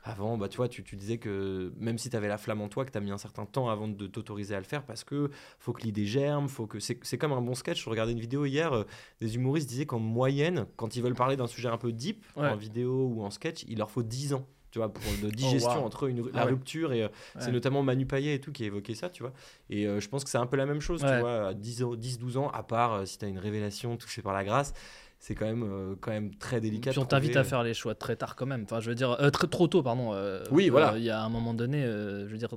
[0.08, 2.68] avant, bah, tu vois, tu, tu disais que même si tu avais la flamme en
[2.68, 5.02] toi, que tu as mis un certain temps avant de t'autoriser à le faire parce
[5.02, 7.82] que faut que l'idée germe, faut que c'est c'est comme un bon sketch.
[7.84, 8.84] Je regardais une vidéo hier, euh,
[9.20, 12.46] des humoristes disaient qu'en moyenne, quand ils veulent parler d'un sujet un peu deep Ouais.
[12.46, 14.46] en vidéo ou en sketch, il leur faut 10 ans.
[14.70, 15.86] Tu vois, pour de digestion wow.
[15.86, 17.08] entre une, la Ah rupture et euh,
[17.38, 19.32] c'est notamment Manu Payet et tout qui a évoqué ça, tu vois.
[19.70, 21.82] Et euh, je pense que c'est un peu la même chose, tu vois, à 10
[21.82, 24.74] ans- 10-12 ans, à part euh, si tu as une révélation touchée par la grâce,
[25.18, 26.90] c'est quand même, quand même très délicat.
[26.90, 28.64] Puis on t'invite à faire les choix très tard quand même.
[28.64, 30.14] Enfin, je veux dire, très, trop tôt, pardon.
[30.50, 30.94] Oui, voilà.
[30.96, 32.50] Il y a un moment donné, je veux dire.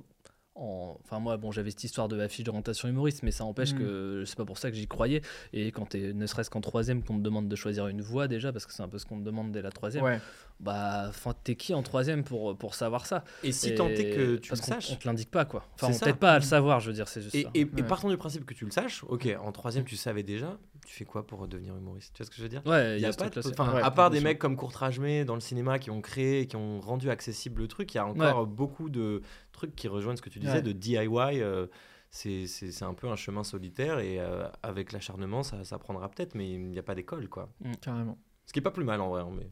[0.56, 3.78] En- Enfin moi bon j'avais cette histoire de affiche d'orientation humoriste mais ça empêche Mm.
[3.80, 5.22] que c'est pas pour ça que j'y croyais.
[5.54, 8.52] Et quand t'es ne serait-ce qu'en troisième qu'on te demande de choisir une voie déjà
[8.52, 10.04] parce que c'est un peu ce qu'on te demande dès la troisième.
[10.04, 10.20] Ouais.
[10.60, 13.24] bah enfin t'es qui en troisième pour, pour savoir ça?
[13.44, 14.92] Et si tant est que tu le parce saches.
[14.92, 15.64] on te l'indique pas quoi.
[15.76, 17.50] Enfin on t'aide pas à le savoir je veux dire c'est juste Et, ça.
[17.54, 20.94] et, partant du principe que tu le saches, ok, en troisième tu savais déjà, tu
[20.94, 22.14] fais quoi pour devenir humoriste?
[22.14, 22.62] Tu vois ce que je veux dire?
[22.66, 25.24] Ouais Il y a pas, de- enfin, Ouais, à part des mecs comme Courtrage May
[25.24, 28.06] dans le cinéma qui ont créé, qui ont rendu accessible le truc, il y a
[28.08, 29.22] encore beaucoup de
[29.60, 30.62] trucs qui rejoignent ce que tu disais Ouais.
[30.62, 31.42] de DIY.
[31.42, 31.68] euh,
[32.12, 36.10] c'est c'est- c'est un peu un chemin solitaire et euh, avec l'acharnement, ça, ça prendra
[36.10, 37.50] peut-être, mais il n'y a pas d'école, quoi.
[37.82, 38.18] Carrément.
[38.46, 39.22] Ce qui est pas plus mal en vrai.
[39.22, 39.48] hein, mais...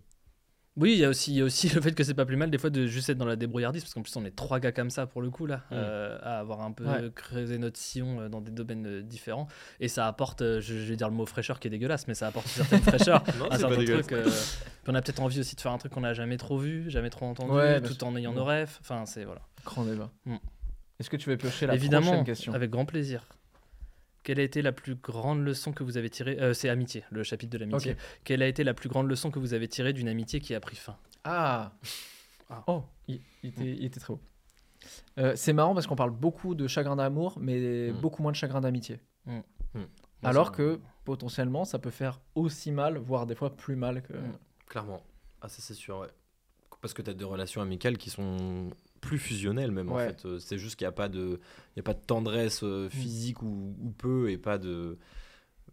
[0.80, 2.36] Oui, il y, a aussi, il y a aussi le fait que c'est pas plus
[2.38, 4.59] mal des fois de juste être dans la débrouillardise, parce qu'en plus on est trois
[4.59, 5.73] gars comme ça pour le coup là, Mm.
[5.73, 7.11] euh, à avoir un peu Ouais.
[7.15, 9.47] creusé notre sillon euh, dans des domaines euh, différents.
[9.80, 12.28] Et ça apporte, je, je vais dire le mot fraîcheur qui est dégueulasse, mais ça
[12.28, 14.11] apporte une certaine fraîcheur Non, à certains trucs.
[14.11, 16.59] euh, puis on a peut-être envie aussi de faire un truc qu'on n'a jamais trop
[16.59, 18.36] vu, jamais trop entendu, Ouais, tout en ayant Mm.
[18.36, 18.78] nos rêves.
[18.82, 19.41] Enfin, c'est voilà.
[19.65, 20.11] Grand débat.
[20.99, 22.53] Est-ce que tu veux piocher la Évidemment, prochaine question?
[22.53, 23.25] avec grand plaisir.
[24.28, 27.23] Quelle a été la plus grande leçon que vous avez tirée euh, C'est amitié, le
[27.23, 27.95] chapitre de l'amitié.
[28.25, 30.59] Quelle a été la plus grande leçon que vous avez tirée d'une amitié qui a
[30.59, 30.97] pris fin?
[31.23, 31.71] Ah
[32.49, 32.61] Ah.
[32.67, 34.19] Oh, il, il était, il était très beau.
[35.17, 38.01] Euh, c'est marrant parce qu'on parle beaucoup de chagrin d'amour, mais Mm.
[38.01, 38.99] beaucoup moins de chagrin d'amitié.
[39.28, 39.39] Mm.
[39.75, 39.80] Mm.
[40.23, 44.11] Alors que potentiellement, ça peut faire aussi mal, voire des fois plus mal que.
[44.67, 45.01] Clairement.
[45.41, 46.09] Ah, ça, c'est sûr, ouais.
[46.82, 48.71] Parce que tu as des relations amicales qui sont
[49.02, 50.26] plus fusionnelles, même, en fait.
[50.26, 51.39] Euh, C'est juste qu'il n'y a, pas de-
[51.76, 54.98] il y a pas de tendresse euh, physique ou, ou peu, et pas de.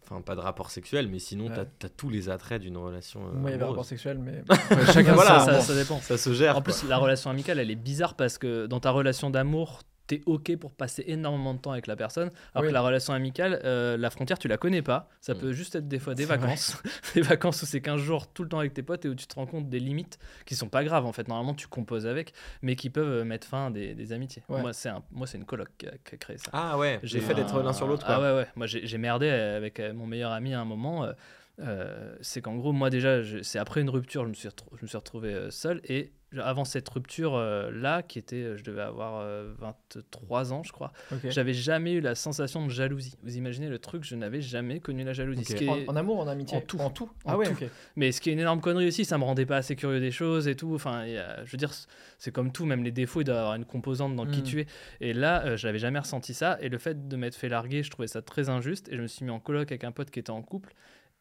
[0.03, 1.66] Enfin, pas de rapport sexuel, mais sinon, Ouais.
[1.81, 3.27] tu as, tous les attraits d'une relation.
[3.27, 5.41] euh, Moi, il y avait rapport sexuel, mais Ouais, chacun Voilà.
[5.41, 5.99] ça, ça dépend.
[6.01, 6.59] Ça se gère.
[6.59, 10.20] En plus, la relation amicale, elle est bizarre parce que dans ta relation d'amour, t'es
[10.26, 12.68] ok pour passer énormément de temps avec la personne, alors Oui.
[12.68, 15.09] que la relation amicale, euh, la frontière, tu la connais pas.
[15.20, 15.38] Ça Mm.
[15.38, 16.76] peut juste être des fois des vacances,
[17.14, 19.26] des vacances où c'est 15 jours tout le temps avec tes potes et où tu
[19.26, 21.26] te rends compte des limites qui sont pas graves en fait.
[21.28, 22.32] Normalement, tu composes avec,
[22.62, 24.42] mais qui peuvent euh, mettre fin à des, des amitiés.
[24.48, 24.61] Ouais.
[24.61, 26.50] Moi, c'est un, moi, c'est une coloc qui a, qui a créé ça.
[26.52, 28.05] Ah ouais, j'ai fait un- d'être l'un sur l'autre.
[28.09, 28.46] Ah ouais, ouais.
[28.57, 31.05] Moi, j'ai merdé avec euh, mon meilleur ami à un moment.
[31.05, 31.12] euh,
[31.61, 34.86] euh, c'est qu'en gros, moi, déjà, c'est après une rupture, je me suis, je me
[34.88, 35.80] suis retrouvé euh, seul.
[35.84, 40.92] Et avant cette rupture-là, qui était, euh, je devais avoir euh, 23 ans, je crois,
[41.12, 41.30] Ok.
[41.30, 43.14] j'avais jamais eu la sensation de jalousie.
[43.22, 45.42] Vous imaginez le truc, je n'avais jamais connu la jalousie.
[45.42, 45.46] Ok.
[45.48, 46.78] Ce qui est- En, amour, en amitié En tout.
[46.80, 47.64] En tout En Ah ouais, tout.
[47.96, 50.11] Mais ce qui est une énorme connerie aussi, ça me rendait pas assez curieux des
[50.11, 50.74] choses et tout.
[50.74, 51.70] Enfin, je veux dire,
[52.18, 54.44] c'est comme tout, même les défauts, il doit y avoir une composante dans qui Mm.
[54.44, 54.66] tu es.
[55.00, 56.59] Et là, euh, je n'avais jamais ressenti ça.
[56.61, 58.88] Et le fait de m'être fait larguer, je trouvais ça très injuste.
[58.90, 60.74] Et je me suis mis en coloc avec un pote qui était en couple.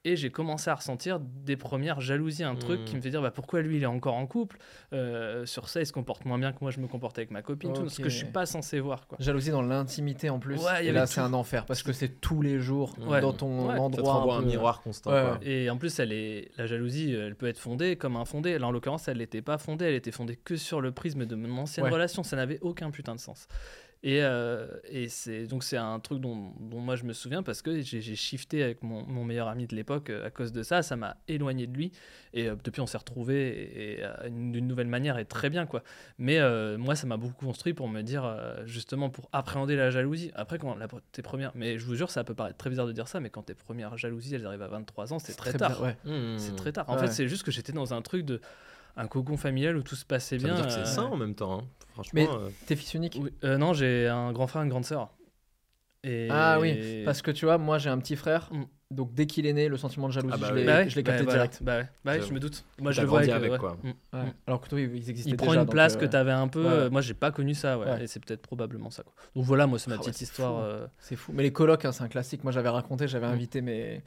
[0.05, 2.83] Et j'ai commencé à ressentir des premières jalousies, un truc Mm.
[2.85, 4.57] qui me fait dire bah, pourquoi lui il est encore en couple?
[4.91, 7.41] Euh, sur ça, il se comporte moins bien que moi je me comportais avec ma
[7.41, 9.07] copine, tout, ce que je suis pas censé voir.
[9.07, 9.17] Quoi.
[9.21, 10.61] Jalousie dans l'intimité en plus.
[10.61, 11.13] Ouais, et là, tout.
[11.13, 13.21] c'est un enfer parce que c'est tous les jours Ouais.
[13.21, 13.69] dans ton Ouais.
[13.69, 14.13] Ça te endroit.
[14.15, 15.11] renvoie un, peu- miroir constant.
[15.13, 15.39] Ouais, quoi.
[15.41, 18.59] Et en plus, elle est, la jalousie, elle peut être fondée comme infondée.
[18.59, 19.85] Là, en l'occurrence, elle n'était pas fondée.
[19.85, 21.91] Elle était fondée que sur le prisme de mon ancienne Ouais.
[21.91, 22.23] relation.
[22.23, 23.47] Ça n'avait aucun putain de sens.
[24.05, 27.61] Et, euh, et c'est donc c'est un truc dont, dont moi je me souviens parce
[27.61, 30.81] que j'ai shifté avec mon, mon meilleur ami de l'époque euh, à cause de ça.
[30.83, 31.93] Ça m'a éloigné de lui.
[32.33, 35.49] Et euh, depuis, on s'est retrouvés et, et, euh, une- d'une nouvelle manière et très
[35.49, 35.83] bien quoi.
[36.17, 39.89] Mais euh, moi, ça m'a beaucoup construit pour me dire euh, justement pour appréhender la
[39.89, 40.31] jalousie.
[40.35, 42.91] Après, quand la, tes premières, mais je vous jure, ça peut paraître très bizarre de
[42.91, 45.81] dire ça, mais quand tes premières jalousies elles arrivent à 23 ans, c'est très, tard.
[45.81, 45.95] ouais.
[46.03, 46.37] Mmh.
[46.39, 46.89] C'est très tard.
[46.89, 47.01] En Ouais.
[47.07, 48.41] fait, c'est juste que j'étais dans un truc de
[48.95, 50.53] un cocon familial où tout se passait Ça bien.
[50.55, 51.59] veut dire que c'est euh, sain en même temps.
[51.59, 51.63] hein.
[51.93, 52.11] Franchement.
[52.13, 53.31] Mais- euh, T'es fils unique oui.
[53.43, 55.09] Euh, non, j'ai un grand frère, une grande sœur.
[56.03, 56.27] Et...
[56.29, 58.63] Ah oui, parce que tu vois, moi j'ai un petit frère, Mm.
[58.91, 60.85] donc dès qu'il est né, le sentiment de jalousie, Ah bah je l'ai Bah ouais,
[60.85, 61.59] bah capté direct.
[61.63, 62.65] Bah ouais, bah je me doute.
[62.81, 63.57] Moi, je le vois avec, avec, ouais.
[63.57, 63.77] quoi.
[63.83, 63.87] Mm.
[63.87, 64.23] Ouais.
[64.25, 64.33] Mm.
[64.47, 65.51] Alors que toi, ils existaient Il déjà.
[65.51, 66.61] prend une place euh, que tu avais un peu.
[66.65, 66.69] ouais.
[66.71, 67.85] euh, moi, j'ai pas connu ça, ouais.
[67.89, 68.03] Ouais.
[68.03, 69.03] Et c'est peut-être probablement ça.
[69.03, 69.13] Quoi.
[69.33, 70.57] Donc voilà, moi, c'est ma Ah petite histoire.
[70.59, 71.31] euh, C'est fou.
[71.33, 72.43] Mais les colocs, hein, c'est un classique.
[72.43, 73.31] Moi, j'avais raconté, j'avais Mm.
[73.31, 74.01] invité mes,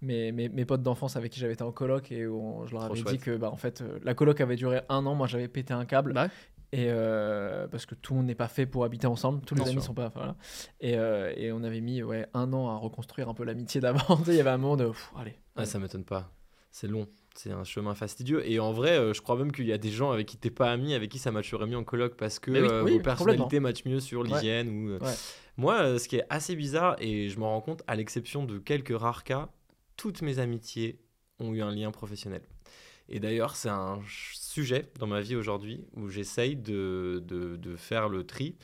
[0.00, 2.72] mes, mes, mes potes d'enfance avec qui j'avais été en coloc et où on- je
[2.72, 5.14] leur Trop avais dit que bah, en fait, euh, la coloc avait duré un an.
[5.14, 6.12] Moi, j'avais pété un câble.
[6.12, 6.30] Bah ouais.
[6.70, 9.62] Et euh, parce que tout le monde n'est pas fait pour habiter ensemble, tous les
[9.62, 9.82] amis sûr.
[9.84, 10.10] sont pas.
[10.14, 10.36] Voilà.
[10.80, 14.20] Et, euh, et on avait mis ouais, un an à reconstruire un peu l'amitié d'avant.
[14.26, 14.86] Il y avait un moment de.
[14.88, 15.34] pff, allez.
[15.56, 16.30] Ouais, ça m'étonne pas.
[16.70, 17.06] C'est long.
[17.34, 18.46] C'est un chemin fastidieux.
[18.50, 20.50] Et en vrai, euh, je crois même qu'il y a des gens avec qui t'es
[20.50, 23.00] pas ami, avec qui ça matcherait mieux en coloc parce que oui, euh, oui, vos
[23.00, 24.28] personnalités matchent mieux sur Ouais.
[24.28, 24.68] l'hygiène.
[24.68, 25.14] Ou, euh, Ouais.
[25.56, 28.58] Moi, euh, ce qui est assez bizarre, et je m'en rends compte, à l'exception de
[28.58, 29.48] quelques rares cas,
[29.98, 30.98] toutes mes amitiés
[31.38, 32.40] ont eu un lien professionnel.
[33.10, 38.08] Et d'ailleurs, c'est un sujet dans ma vie aujourd'hui où j'essaye de, de, de faire
[38.08, 38.54] le tri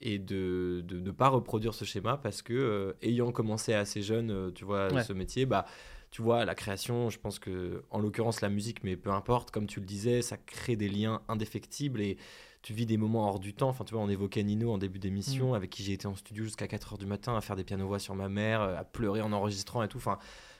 [0.00, 4.30] et de de ne pas reproduire ce schéma parce que, euh, ayant commencé assez jeune,
[4.30, 5.02] euh, tu vois, Ouais.
[5.02, 5.64] ce métier, bah,
[6.10, 9.66] tu vois, la création, je pense que, en l'occurrence, la musique, mais peu importe, comme
[9.66, 12.16] tu le disais, ça crée des liens indéfectibles et
[12.62, 13.68] tu vis des moments hors du temps.
[13.68, 16.44] Enfin, tu vois, on évoquait Nino en début d'émission, avec qui j'ai été en studio
[16.44, 19.20] jusqu'à 4 heures du matin à faire des pianos-voix sur ma mère, euh, à pleurer
[19.20, 19.98] en enregistrant et tout.
[19.98, 20.18] Enfin,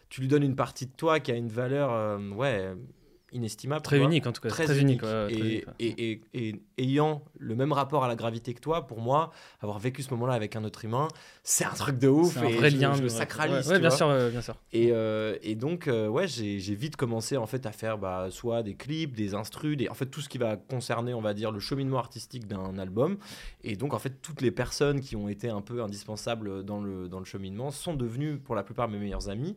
[0.08, 2.72] tu lui donnes une partie de toi qui a une valeur, euh, ouais,
[3.30, 3.82] inestimable.
[3.82, 4.48] Très unique, en tout cas.
[4.48, 5.02] Très, Très, unique.
[5.02, 5.02] unique.
[5.02, 5.74] ouais, ouais, très et, unique, ouais.
[5.80, 9.78] et, et- et ayant le même rapport à la gravité que toi, pour moi, avoir
[9.78, 11.08] vécu ce moment-là avec un autre humain,
[11.42, 12.32] c'est un truc de ouf.
[12.32, 12.94] C'est un vrai je, lien.
[12.94, 13.68] je le sacralise.
[13.68, 14.54] Ouais, bien sûr, bien sûr.
[14.72, 18.28] Et, euh, et donc, euh, ouais, j'ai j'ai vite commencé en fait à faire bah,
[18.30, 21.34] soit des clips, des instrus, des, en fait tout ce qui va concerner, on va
[21.34, 23.18] dire, le cheminement artistique d'un album.
[23.62, 27.08] Et donc, en fait, toutes les personnes qui ont été un peu indispensables dans le,
[27.08, 29.54] dans le cheminement sont devenues pour la plupart mes meilleurs amis.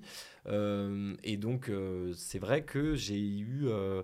[0.48, 4.04] Euh, et donc, euh, c'est vrai que j'ai eu euh,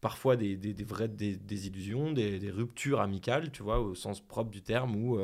[0.00, 4.20] parfois des, des, des vraies des, désillusions, des, des ruptures amicales, tu vois, au sens
[4.20, 5.18] propre du terme, ou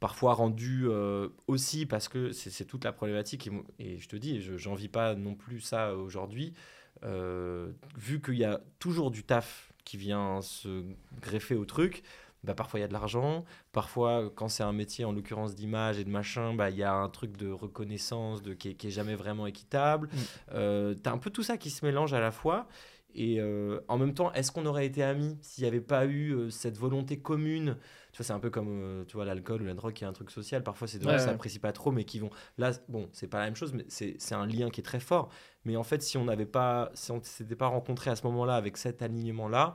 [0.00, 3.48] parfois rendues euh, aussi parce que c'est toute la problématique.
[3.78, 6.54] Et, et je te dis, je j'en vis pas non plus ça aujourd'hui.
[7.02, 10.84] Vu qu'il y a toujours du taf qui vient se
[11.20, 12.02] greffer au truc,
[12.44, 15.98] bah parfois il y a de l'argent, parfois quand c'est un métier en l'occurrence d'image
[15.98, 18.88] et de machin, bah il y a un truc de reconnaissance de, qui, est, qui
[18.88, 20.08] est jamais vraiment équitable.
[20.12, 20.18] Mm.
[20.54, 22.68] Euh, T'as un peu tout ça qui se mélange à la fois.
[23.14, 26.32] et euh, en même temps, est-ce qu'on aurait été amis s'il n'y avait pas eu
[26.34, 27.76] euh, cette volonté commune?
[28.12, 30.06] Tu vois, c'est un peu comme euh, tu vois l'alcool ou la drogue qui est
[30.06, 30.62] un truc social.
[30.62, 31.28] Parfois, c'est des gens Ouais, qui ouais.
[31.30, 32.30] s'apprécient pas trop, mais qui vont.
[32.56, 35.00] Là, bon, c'est pas la même chose, mais c'est c'est un lien qui est très
[35.00, 35.28] fort.
[35.64, 38.54] Mais en fait, si on n'avait pas, si on s'était pas rencontré à ce moment-là
[38.56, 39.74] avec cet alignement-là,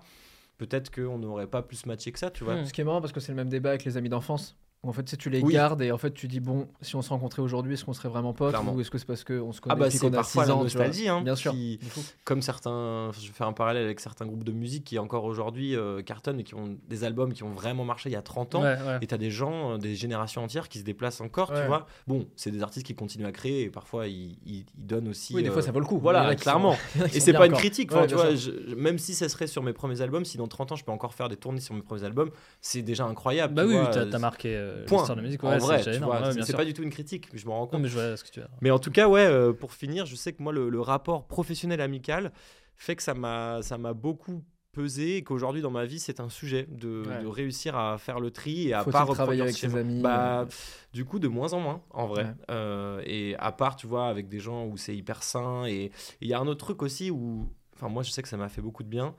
[0.58, 2.56] peut-être qu'on n'aurait pas plus matché que ça, tu vois.
[2.56, 2.66] Hmm.
[2.66, 4.58] Ce qui est marrant parce que c'est le même débat avec les amis d'enfance.
[4.86, 5.54] En fait, si tu les Oui.
[5.54, 8.10] gardes et en fait tu dis bon, si on se rencontrait aujourd'hui, est-ce qu'on serait
[8.10, 8.74] vraiment potes Clairement.
[8.74, 10.56] ou est-ce que c'est parce qu'on se connaît Ah bah depuis c'est parfois 6 la
[10.56, 11.54] ans, nostalgie, hein, Bien sûr.
[11.54, 11.80] qui-
[12.26, 15.74] comme certains, je vais faire un parallèle avec certains groupes de musique qui encore aujourd'hui
[15.78, 18.56] euh, cartonnent et qui ont des albums qui ont vraiment marché il y a 30
[18.56, 18.64] ans.
[18.64, 18.98] Ouais, ouais.
[19.02, 21.86] Et t'as des gens, euh, des générations entières qui se déplacent encore, tu vois.
[22.08, 25.34] Bon, c'est des artistes qui continuent à créer et parfois ils, ils- ils donnent aussi.
[25.34, 25.98] Oui, des euh, fois ça vaut le coup.
[25.98, 26.76] Voilà, sont- clairement.
[26.94, 29.64] qui Et sont c'est pas une critique, tu vois, je- même si ça serait sur
[29.64, 31.82] mes premiers albums, si dans 30 ans je peux encore faire des tournées sur mes
[31.82, 33.54] premiers albums, c'est déjà incroyable.
[33.54, 34.98] Bah oui, euh, t'as marqué euh, Point.
[35.00, 35.44] l'histoire de la musique.
[35.44, 36.24] en Ouais, vrai, c'est tu déjà vois, énorme.
[36.24, 36.58] Ouais, c'est- bien c'est sûr.
[36.58, 37.82] pas du tout une critique, je me rends Non, compte.
[37.82, 38.56] mais je vois ce que tu veux dire.
[38.62, 41.28] Mais en tout cas, ouais, euh, pour finir, je sais que moi, le, le rapport
[41.28, 42.32] professionnel-amical
[42.76, 46.30] fait que ça m'a ça m'a beaucoup pesé et qu'aujourd'hui, dans ma vie, c'est un
[46.30, 47.22] sujet de, Ouais.
[47.22, 50.02] de réussir à faire le tri et à Faut-il pas travailler reproduire avec ses amis,
[50.02, 50.46] Bah, euh.
[50.94, 52.24] du coup, de moins en moins, en vrai.
[52.24, 52.34] Ouais.
[52.50, 55.66] Euh, et à part, tu vois, avec des gens où c'est hyper sain.
[55.68, 58.28] Et et il y a un autre truc aussi où, enfin, moi, je sais que
[58.28, 59.14] ça m'a fait beaucoup de bien,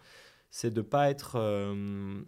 [0.51, 2.21] c'est de pas être euh,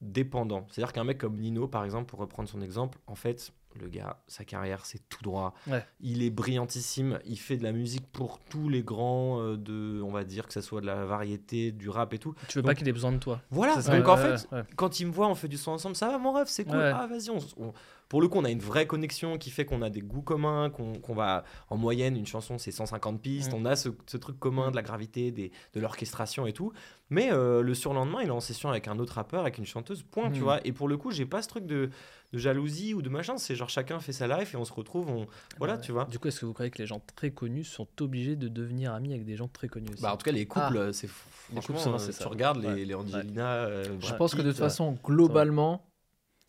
[0.00, 0.66] dépendant.
[0.70, 4.18] C'est-à-dire qu'un mec comme Nino, par exemple, pour reprendre son exemple, en fait, le gars,
[4.28, 5.54] sa carrière, c'est tout droit.
[5.66, 5.84] Ouais.
[6.00, 7.18] Il est brillantissime.
[7.26, 10.52] Il fait de la musique pour tous les grands euh, de, on va dire, que
[10.52, 12.34] ce soit de la variété, du rap et tout.
[12.48, 13.40] Tu veux Donc- pas qu'il ait besoin de toi.
[13.50, 13.80] Voilà.
[13.80, 15.96] Ça, Donc ouais, en ouais, fait, quand il me voit, on fait du son ensemble,
[15.96, 16.76] ça va mon rêve, c'est cool.
[16.80, 17.72] Ah vas-y, on, on-
[18.10, 20.70] pour le coup, on a une vraie connexion qui fait qu'on a des goûts communs,
[20.70, 23.56] qu'on va en moyenne, une chanson c'est 150 pistes, Mm.
[23.56, 26.72] on a ce, ce truc commun de la gravité, des, de l'orchestration et tout.
[27.10, 30.02] Mais euh, le surlendemain, il est en session avec un autre rappeur, avec une chanteuse,
[30.02, 30.42] point, tu Mm.
[30.42, 30.66] vois.
[30.66, 31.90] Et pour le coup, j'ai pas ce truc de,
[32.34, 35.08] de jalousie ou de machin, c'est genre chacun fait sa life et on se retrouve,
[35.08, 35.26] on...
[35.58, 35.80] voilà, Ouais.
[35.80, 36.04] tu vois.
[36.06, 38.92] Du coup, est-ce que vous croyez que les gens très connus sont obligés de devenir
[38.92, 40.02] amis avec des gens très connus aussi?
[40.02, 42.28] Bah, en tout cas, les couples, euh, c'est Les franchement, couples, euh, c'est tu ça.
[42.28, 42.84] regardes les, Ouais.
[42.84, 43.54] les Angelina.
[43.66, 45.86] euh, Je pense que de toute façon, globalement,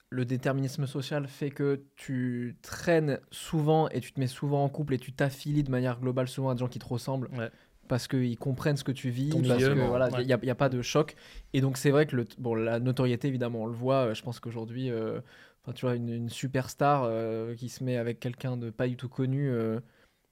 [0.09, 4.93] le déterminisme social fait que tu traînes souvent et tu te mets souvent en couple
[4.95, 7.29] et tu t'affilies de manière globale souvent à des gens qui te ressemblent.
[7.37, 7.49] Ouais.
[7.87, 9.87] Parce qu'ils comprennent ce que tu vis, Ton parce milieu, que ouais.
[9.87, 11.15] voilà, il n'y a, il y a pas de choc.
[11.53, 14.11] Et donc c'est vrai que le, bon, la notoriété, évidemment, on le voit.
[14.15, 15.19] Je pense qu'aujourd'hui, euh,
[15.65, 19.09] enfin, tu vois, une, superstar euh, qui se met avec quelqu'un de pas du tout
[19.09, 19.49] connu.
[19.49, 19.79] euh,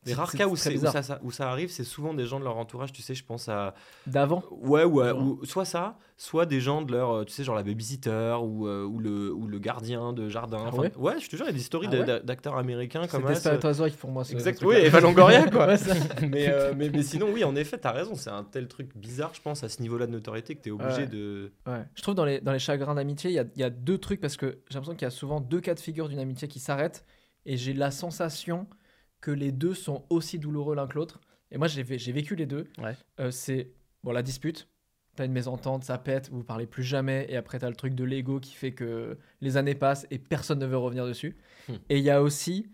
[0.05, 2.25] Les c'est- rares c'est cas où, c'est- ça, ça- où ça arrive, c'est souvent des
[2.25, 3.73] gens de leur entourage, tu sais, je pense à...
[4.07, 4.43] D'avant.
[4.51, 7.63] Ouais, ouais, ou soit ça, soit des gens de leur, euh, tu sais, genre la
[7.63, 10.57] babysitter ou, euh, ou, le, ou le gardien de jardin.
[10.65, 13.01] Ah Enfin, ouais je te jure, il y a des stories Ah ouais d'acteurs américains
[13.03, 13.33] C'est comme ça.
[13.33, 14.23] Desperate Housewives pour moi.
[14.23, 14.75] ce- Exact, oui.
[14.77, 15.67] Eva Longoria, quoi.
[15.67, 15.77] Ouais,
[16.29, 19.31] mais, euh, mais, mais sinon, oui, en effet, t'as raison, c'est un tel truc bizarre,
[19.33, 21.07] je pense, à ce niveau-là de notoriété que t'es obligé Ouais.
[21.07, 21.51] de...
[21.65, 21.83] Ouais.
[21.95, 23.97] Je trouve dans les, dans les chagrins d'amitié, il y a, il y a deux
[23.97, 26.47] trucs parce que j'ai l'impression qu'il y a souvent deux cas de figure d'une amitié
[26.47, 27.05] qui s'arrêtent
[27.45, 28.67] et j'ai la sensation
[29.23, 31.21] que les deux sont aussi douloureux l'un que l'autre.
[31.49, 32.65] Et moi, j'ai vé- j'ai vécu les deux.
[32.77, 32.95] Ouais.
[33.21, 33.71] Euh, c'est
[34.03, 34.67] bon, la dispute.
[35.15, 38.03] T'as une mésentente, ça pète, vous parlez plus jamais, et après t'as le truc de
[38.03, 41.37] l'ego qui fait que les années passent et personne ne veut revenir dessus.
[41.69, 41.73] Hmm.
[41.89, 42.67] Et il y a aussi,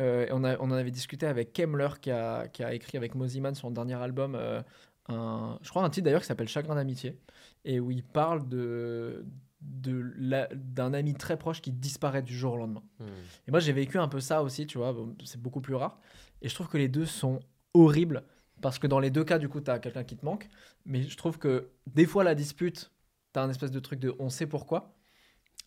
[0.00, 3.14] euh, on, a- on en avait discuté avec Kemmler qui a, qui a écrit avec
[3.14, 4.60] Moziman son dernier album, euh,
[5.08, 7.16] un, je crois un titre d'ailleurs qui s'appelle Chagrin d'amitié,
[7.64, 9.24] et où il parle de
[9.64, 12.82] d'un ami très proche qui disparaît du jour au lendemain.
[13.00, 13.06] Hmm.
[13.48, 14.92] Et moi, j'ai vécu un peu ça aussi, tu vois.
[14.92, 15.98] Bon, c'est beaucoup plus rare.
[16.42, 17.40] Et je trouve que les deux sont
[17.72, 18.24] horribles.
[18.60, 20.48] Parce que dans les deux cas, du coup, tu as quelqu'un qui te manque.
[20.86, 22.92] Mais je trouve que des fois, la dispute,
[23.32, 24.94] tu as un espèce de truc de on sait pourquoi.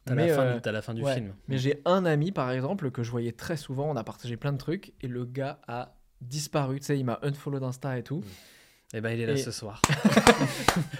[0.05, 1.15] T'as Mais, la, fin euh, la fin du ouais.
[1.15, 1.35] film.
[1.47, 3.89] Mais j'ai un ami, par exemple, que je voyais très souvent.
[3.89, 4.93] On a partagé plein de trucs.
[5.01, 6.79] Et le gars a disparu.
[6.79, 8.23] Tu sais, il m'a unfollow d'Insta et tout.
[8.93, 9.81] Et ben il est là Et- ce soir.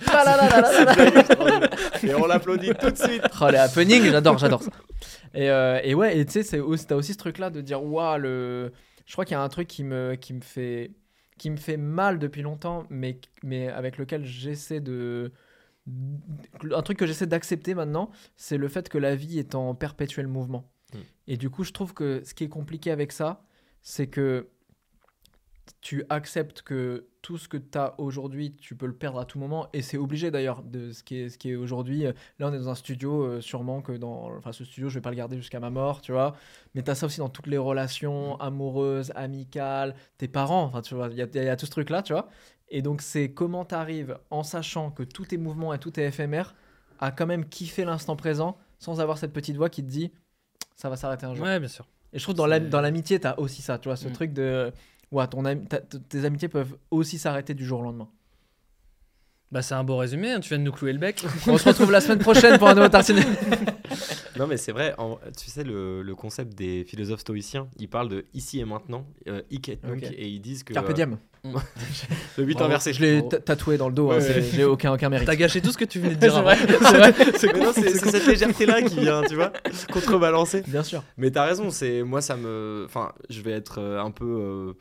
[0.10, 1.70] Ah là là là là là là.
[2.04, 3.22] Et on l'applaudit tout de suite.
[3.42, 4.72] Oh, les happenings, j'adore, j'adore ça.
[5.34, 7.84] Et, euh, et ouais, et tu sais, c'est aussi, t'as aussi ce truc-là de dire,
[7.84, 8.72] waouh, le.
[9.06, 10.92] Je crois qu'il y a un truc qui me, qui me fait,
[11.38, 15.32] qui me fait mal depuis longtemps, mais, mais avec lequel j'essaie de.
[16.76, 20.28] Un truc que j'essaie d'accepter maintenant, c'est le fait que la vie est en perpétuel
[20.28, 20.70] mouvement.
[20.94, 20.98] Mm.
[21.28, 23.46] Et du coup, je trouve que ce qui est compliqué avec ça,
[23.82, 24.50] c'est que
[25.88, 29.40] tu acceptes que tout ce que tu as aujourd'hui, tu peux le perdre à tout
[29.40, 29.70] moment.
[29.72, 32.04] Et c'est obligé d'ailleurs de ce qui est, ce qui est aujourd'hui.
[32.04, 32.14] Là,
[32.50, 34.36] on est dans un studio, euh, sûrement que dans.
[34.36, 36.36] Enfin, ce studio, je vais pas le garder jusqu'à ma mort, tu vois.
[36.76, 40.64] Mais tu as ça aussi dans toutes les relations amoureuses, amicales, tes parents.
[40.66, 42.28] Enfin, tu vois, il y y a tout ce truc-là, tu vois.
[42.68, 46.06] Et donc, c'est comment tu arrives, en sachant que tout est mouvement et tout est
[46.06, 46.54] éphémère,
[47.00, 50.12] à quand même kiffer l'instant présent sans avoir cette petite voix qui te dit
[50.76, 51.46] ça va s'arrêter un jour.
[51.46, 51.88] Ouais, bien sûr.
[52.12, 54.10] Et je trouve dans la- C'est- dans l'amitié, tu as aussi ça, tu vois, ce
[54.10, 54.12] Mm.
[54.14, 54.72] truc de.
[55.68, 58.10] T- tes amitiés peuvent aussi s'arrêter du jour au lendemain.
[59.52, 61.24] Bah, c'est un beau résumé, hein, tu viens de nous clouer le bec.
[61.48, 63.24] On se retrouve la semaine prochaine pour un nouveau tartine.
[64.38, 68.10] Non, mais c'est vrai, en- tu sais, le, le concept des philosophes stoïciens, ils parlent
[68.10, 70.74] de ici et maintenant, euh, hic et nunc, et ils disent que.
[70.76, 71.18] Carpe euh, diem.
[72.38, 72.66] le 8 Bravo.
[72.66, 72.94] inversé.
[72.94, 74.46] Je l'ai tatoué dans le dos, hein, Ouais, ouais.
[74.54, 75.26] j'ai aucun, aucun mérite.
[75.26, 77.14] T'as gâché tout ce que tu venais de dire C'est vrai,
[77.74, 79.52] c'est cette légèreté-là qui vient, tu vois,
[79.92, 80.62] contrebalancer.
[80.68, 81.04] Bien sûr.
[81.18, 84.74] Mais t'as raison, c'est moi ça me, enfin, je vais être euh, un peu, euh,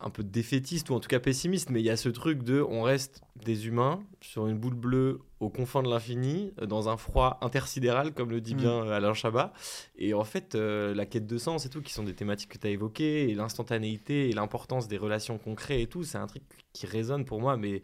[0.00, 2.60] un peu défaitiste ou en tout cas pessimiste, mais il y a ce truc de,
[2.60, 6.96] on reste des humains sur une boule bleue aux confins de l'infini, euh, dans un
[6.96, 8.58] froid intersidéral, comme le dit Mm.
[8.58, 9.52] bien euh, Alain Chabat.
[9.96, 12.58] Et en fait, euh, la quête de sens et tout, qui sont des thématiques que
[12.58, 16.42] tu as évoquées, et l'instantanéité et l'importance des relations concrètes et tout, c'est un truc
[16.72, 17.82] qui résonne pour moi, mais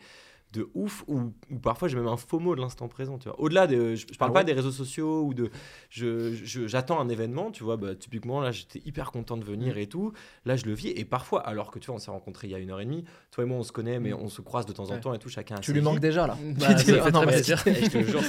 [0.52, 3.40] de ouf, ou, ou parfois j'ai même un faux mot de l'instant présent, tu vois.
[3.40, 5.50] Au-delà de, je, je parle Ah pas des réseaux sociaux ou de,
[5.88, 9.46] je, je- j'attends un événement, tu vois, bah, typiquement là j'étais hyper content de Mm.
[9.46, 10.12] venir et tout,
[10.44, 12.54] là je le vis, et parfois, alors que tu vois, on s'est rencontrés il y
[12.54, 14.18] a une heure et demie, toi et moi on se connaît, mais Mm.
[14.20, 15.00] on se croise de temps en Ouais.
[15.00, 16.36] temps et tout, chacun a Tu lui manques déjà là.
[16.58, 16.66] Bah,
[17.02, 18.20] ah non, mais je te jure,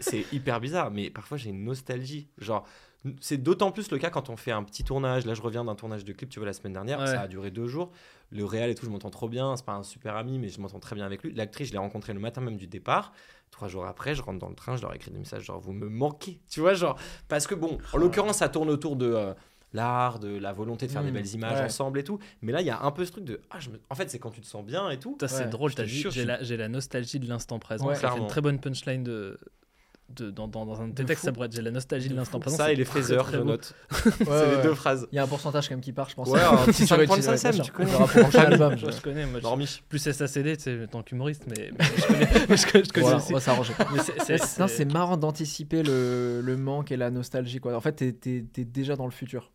[0.00, 2.28] c'est hyper bizarre, mais parfois j'ai une nostalgie.
[2.38, 2.64] Genre,
[3.20, 5.26] c'est d'autant plus le cas quand on fait un petit tournage.
[5.26, 6.98] Là, je reviens d'un tournage de clip, tu vois, la semaine dernière.
[7.00, 7.06] Ouais.
[7.06, 7.90] Ça a duré deux jours.
[8.30, 9.56] Le réel et tout, je m'entends trop bien.
[9.56, 11.32] C'est pas un super ami, mais je m'entends très bien avec lui.
[11.34, 13.12] L'actrice, je l'ai rencontrée le matin même du départ.
[13.50, 15.72] Trois jours après, je rentre dans le train, je leur écris des messages genre, vous
[15.72, 16.38] me manquez.
[16.50, 16.98] Tu vois, genre,
[17.28, 19.06] parce que bon, en l'occurrence, ça tourne autour de.
[19.06, 19.34] euh,
[19.74, 21.64] L'art, de la volonté de faire des Mm, belles images ouais.
[21.66, 22.18] ensemble et tout.
[22.40, 23.38] Mais là, il y a un peu ce truc de.
[23.50, 25.18] Ah, je me- En fait, c'est quand tu te sens bien et tout.
[25.26, 27.86] C'est drôle, j'ai la, nostalgie de l'instant présent.
[27.86, 28.22] Ouais, clairement.
[28.22, 29.38] une très bonne punchline de,
[30.08, 31.26] de, dans, dans, dans un de tes De textes, fou.
[31.26, 32.56] ça pourrait être j'ai la nostalgie de, De l'instant présent.
[32.56, 33.12] Ça et les très je
[33.44, 33.74] note.
[34.06, 34.56] Ouais, c'est ouais.
[34.56, 35.06] les deux phrases.
[35.12, 36.28] Il y a un pourcentage quand même qui part, je pense.
[36.28, 37.90] Ouais, un petit Sur 5 une points de petite- SACEM, bien tu connais.
[38.38, 38.76] Album.
[38.78, 42.06] Je, je connais, moi, je- plus SACD, tu sais, en tant qu'humoriste, mais, mais je
[42.06, 43.30] connais, mais je connais, je connais Voilà, aussi.
[43.32, 43.72] on va s'arranger.
[44.24, 44.38] C'est-
[44.92, 47.58] marrant d'anticiper le, le manque et la nostalgie.
[47.60, 47.76] Quoi.
[47.76, 49.52] En fait, t'es t'es- t'es déjà dans le futur.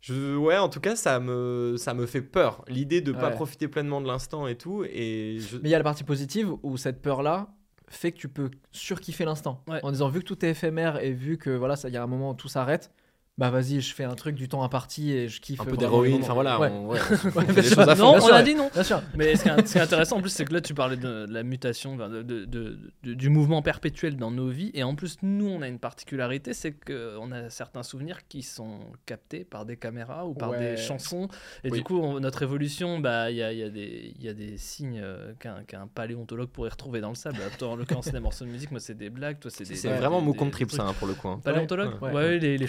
[0.00, 2.62] Je, ouais, en tout cas, ça me, ça me fait peur.
[2.68, 3.34] L'idée de pas Ouais.
[3.34, 4.84] profiter pleinement de l'instant et tout.
[4.84, 5.56] Et je...
[5.56, 7.48] Mais il y a la partie positive où cette peur-là
[7.94, 9.62] fait que tu peux surkiffer l'instant.
[9.68, 9.80] Ouais.
[9.82, 12.02] En disant, vu que tout est éphémère et vu que voilà, ça- il y a
[12.02, 12.90] un moment où tout s'arrête,
[13.36, 15.60] bah vas-y, je fais un truc du temps imparti et je kiffe.
[15.60, 16.20] un peu d'héroïne.
[16.22, 16.70] Enfin voilà, Ouais.
[16.70, 17.86] on, ouais, on fait Ouais, des à.
[17.96, 18.34] Non, bien on sûr.
[18.34, 18.70] a dit non.
[18.72, 19.02] Bien sûr.
[19.16, 20.96] Mais ce qui est, ce qui est intéressant en plus, c'est que là, tu parlais
[20.96, 24.70] de, la mutation, de, de- de- de- du mouvement perpétuel dans nos vies.
[24.74, 28.78] Et en plus, nous, on a une particularité, c'est qu'on a certains souvenirs qui sont
[29.04, 30.58] captés par des caméras ou par Ouais.
[30.60, 31.26] des chansons.
[31.64, 31.78] Et Oui.
[31.78, 34.32] du coup, on- notre évolution, bah, il y, a, y a des- il y a
[34.34, 37.38] des signes euh, qu'un qu'un paléontologue pourrait retrouver dans le sable.
[37.58, 39.40] Toi, en l'occurrence, c'est des morceaux de musique, moi, c'est des blagues.
[39.40, 39.74] Toi, c'est des.
[39.74, 40.80] C'est des- vraiment contre triple, trucs.
[40.80, 41.28] ça, hein, pour le coup.
[41.28, 41.40] hein.
[41.42, 42.38] Paléontologue ouais.
[42.38, 42.66] les, les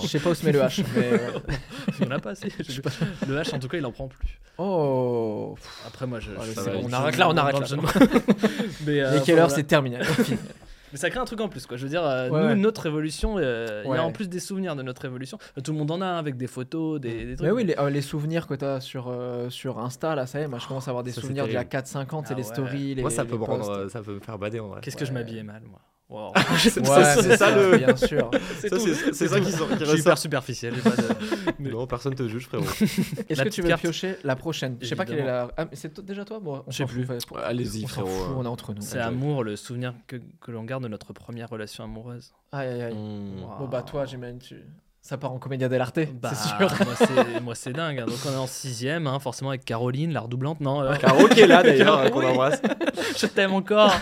[0.00, 0.84] Je sais pas où se met le H.
[0.96, 1.12] Mais...
[1.12, 1.18] euh,
[2.00, 2.48] Il y en a pas assez.
[3.28, 4.40] Le H, en tout cas, il en prend plus.
[4.58, 5.54] Oh.
[5.86, 6.30] Après, moi, je.
[6.32, 7.82] Bon, on arrête là, on dans arrête le là.
[8.86, 9.48] Mais, euh, Mais quelle enfin, heure voilà.
[9.48, 9.98] c'est terminé.
[10.92, 11.76] Mais ça crée un truc en plus, quoi.
[11.76, 12.54] Je veux dire, euh, Ouais, nous, ouais.
[12.56, 15.38] notre évolution, euh, il y a en plus des souvenirs de notre évolution.
[15.56, 17.46] Euh, Tout le monde en a, hein, avec des photos, des, des trucs.
[17.46, 20.40] Mais oui, les, euh, les souvenirs que tu as sur, euh, sur Insta, là, ça
[20.40, 21.86] y est, moi je commence à avoir des Ça, souvenirs d'il y a terrible.
[21.88, 22.94] 4-5 ans, c'est Ah les stories.
[22.96, 24.80] Les, Moi, ça les peut me rendre, ça peut me faire bader en vrai.
[24.82, 25.78] Qu'est-ce que je m'habillais mal, moi.
[26.10, 26.32] Wow.
[26.34, 28.30] Ouais, c'est ça, le- Bien sûr.
[28.60, 30.18] C'est Ça, qui, sort- qui hyper ressort.
[30.18, 30.74] superficiel.
[30.74, 31.08] j'ai pas de-
[31.60, 32.64] mais- Non, personne te juge, frérot.
[32.64, 33.80] Est-ce La que tu veux carte.
[33.82, 34.76] piocher la prochaine?
[34.80, 35.48] Je sais pas quelle est la.
[35.56, 37.06] Ah, mais c'est déjà toi bon, on Je sais plus.
[37.44, 38.34] allez-y, frérot, fout, euh.
[38.38, 38.82] on est entre nous.
[38.82, 42.32] C'est Amour, le souvenir que, que l'on garde de notre première relation amoureuse.
[42.52, 42.94] Aïe aïe aïe.
[42.94, 43.42] Hmm.
[43.44, 43.58] Wow.
[43.60, 44.56] Bon bah toi, j'imagine, tu...
[45.02, 46.70] ça part en comédia dell'arte, Bah, c'est sûr.
[47.42, 48.00] moi, c'est- dingue.
[48.00, 48.04] hein.
[48.06, 50.60] Donc, on est en sixième, hein, forcément avec Caroline, la redoublante.
[50.60, 52.60] Non, euh, Caro qui est là d'ailleurs, euh, qu'on embrasse.
[53.18, 53.92] je t'aime encore.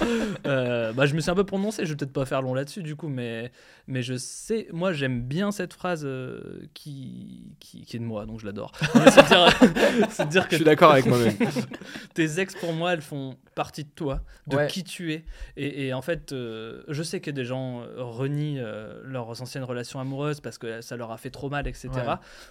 [0.47, 2.83] Euh, bah, je me suis un peu prononcé, je vais peut-être pas faire long là-dessus
[2.83, 3.53] du coup, mais,
[3.87, 8.27] mais je sais, moi j'aime bien cette phrase euh, qui, qui, qui est de moi,
[8.27, 8.73] donc je l'adore.
[9.11, 11.37] C'est dire, dire Je que suis d'accord avec moi-même.
[12.15, 14.67] tes ex pour moi elles font partie de toi, de Ouais.
[14.67, 15.25] qui tu es.
[15.57, 20.01] Et, et en fait, euh, je sais que des gens renient euh, leurs anciennes relations
[20.01, 21.89] amoureuses parce que ça leur a fait trop mal, etc.
[21.95, 22.03] Ouais.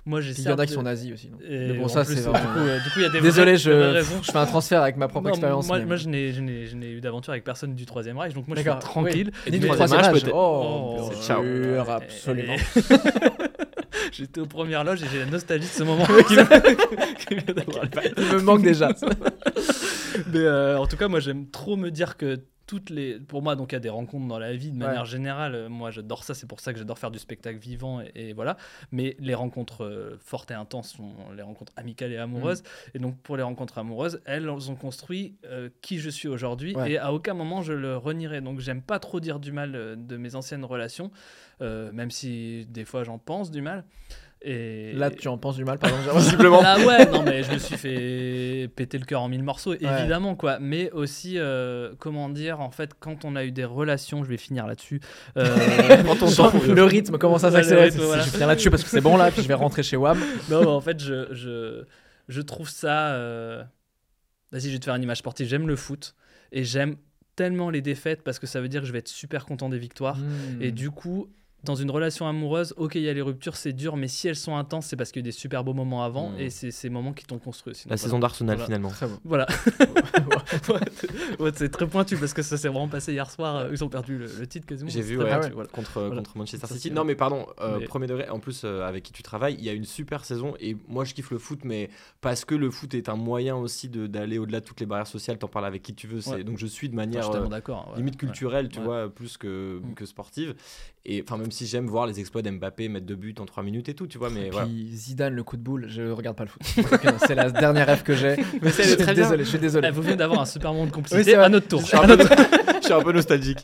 [0.06, 1.30] Moi j'ai Il y en a qui sont nazis aussi.
[1.32, 3.20] non et Mais bon, ça, c'est Du coup, euh, du coup, il y a des
[3.22, 5.68] Désolé, vraies- des vraies je, fais un transfert avec ma propre Non, expérience.
[5.68, 8.62] Moi, mais- moi, je n'ai, eu d'aventure avec personne du Troisième Reich, donc moi je
[8.62, 9.32] suis tranquille.
[9.48, 9.52] oui.
[9.52, 10.12] Ni du du troisième âge.
[10.12, 10.32] peut-être.
[10.36, 12.56] Oh, Oh, sûr, absolument.
[14.12, 16.06] J'étais aux premières loges et j'ai la nostalgie de ce moment.
[17.30, 18.90] Il me manque déjà.
[20.32, 23.20] Mais euh, en tout cas, moi j'aime trop me dire que toutes les.
[23.20, 24.86] Pour moi, donc il y a des rencontres dans la vie de Ouais.
[24.86, 25.56] manière générale.
[25.56, 28.34] Euh, Moi j'adore ça, c'est pour ça que j'adore faire du spectacle vivant et, et
[28.34, 28.58] voilà.
[28.92, 32.62] Mais les rencontres euh, fortes et intenses sont les rencontres amicales et amoureuses.
[32.62, 32.66] Mm.
[32.96, 36.92] Et donc pour les rencontres amoureuses, elles ont construit euh, qui je suis aujourd'hui Ouais.
[36.92, 38.42] et à aucun moment je le renierai.
[38.42, 41.10] Donc j'aime pas trop dire du mal de mes anciennes relations,
[41.62, 43.86] euh, même si des fois j'en pense du mal.
[44.44, 46.20] Et Là, tu en penses du mal, par exemple.
[46.20, 46.62] Visiblement.
[46.62, 50.36] Là, ouais, non, mais je me suis fait péter le cœur en mille morceaux, évidemment,
[50.36, 50.60] quoi.
[50.60, 54.38] Mais aussi, euh, comment dire, en fait, quand on a eu des relations, je vais
[54.38, 55.02] finir là-dessus.
[55.38, 55.44] euh,
[56.76, 57.90] le rythme commence à s'accélérer.
[57.90, 58.24] voilà.
[58.24, 60.20] Je viens là-dessus parce que c'est bon là, puis je vais rentrer chez WAM.
[60.50, 61.84] non, mais en fait, je, je,
[62.28, 63.10] je trouve ça.
[63.14, 63.64] euh,
[64.52, 65.48] Vas-y, je vais te faire une image sportive.
[65.48, 66.16] J'aime le foot.
[66.52, 66.96] Et j'aime
[67.36, 69.78] tellement les défaites parce que ça veut dire que je vais être super content des
[69.80, 70.18] victoires.
[70.18, 70.62] Hmm.
[70.62, 71.28] Et du coup,
[71.64, 74.36] dans une relation amoureuse, ok, il y a les ruptures, c'est dur, mais si elles
[74.36, 76.40] sont intenses, c'est parce qu'il y a eu des super beaux moments avant Mm.
[76.40, 77.72] et c'est ces moments qui t'ont construit.
[77.72, 77.90] aussi.
[77.90, 78.66] La saison d'Arsenal Voilà.
[78.66, 78.90] finalement.
[78.90, 79.20] Très bon.
[79.26, 79.48] Voilà.
[81.40, 83.56] Ouais, c'est très pointu parce que ça s'est vraiment passé hier soir.
[83.58, 84.90] euh, Ils ont perdu le, le titre quasiment.
[84.90, 85.54] J'ai vu ouais, pointu, ouais.
[85.54, 85.70] voilà.
[85.70, 86.16] contre, Voilà.
[86.18, 86.92] contre Manchester City.
[86.92, 88.30] Non, mais pardon, euh, Mais- premier degré.
[88.30, 90.54] En plus, euh, avec qui tu travailles, il y a une super saison.
[90.60, 91.90] Et moi, je kiffe le foot, mais
[92.22, 95.08] parce que le foot est un moyen aussi de- d'aller au-delà de toutes les barrières
[95.08, 95.38] sociales.
[95.38, 96.22] T'en parles avec qui tu veux.
[96.44, 97.48] Donc, je suis de manière euh,
[97.98, 98.20] limite Ouais.
[98.20, 98.86] culturelle, tu Ouais.
[98.86, 99.94] vois, plus que, Mm.
[99.96, 100.56] que sportive.
[101.10, 103.88] Et enfin, même si j'aime voir les exploits d'Mbappé mettre deux buts en trois minutes
[103.88, 104.68] et tout, tu vois, mais Et voilà.
[104.68, 106.62] puis Zidane, le coup de boule, je regarde pas le foot.
[107.26, 108.36] c'est la dernière rêve que j'ai.
[108.62, 109.24] Mais c'est Je suis très bien.
[109.24, 109.90] désolé, je suis désolé.
[109.92, 111.46] Vous venez d'avoir un super moment de Oui, complicité c'est vrai.
[111.46, 111.80] à notre tour.
[111.80, 112.18] Je suis un peu,
[112.82, 113.60] je suis un peu nostalgique.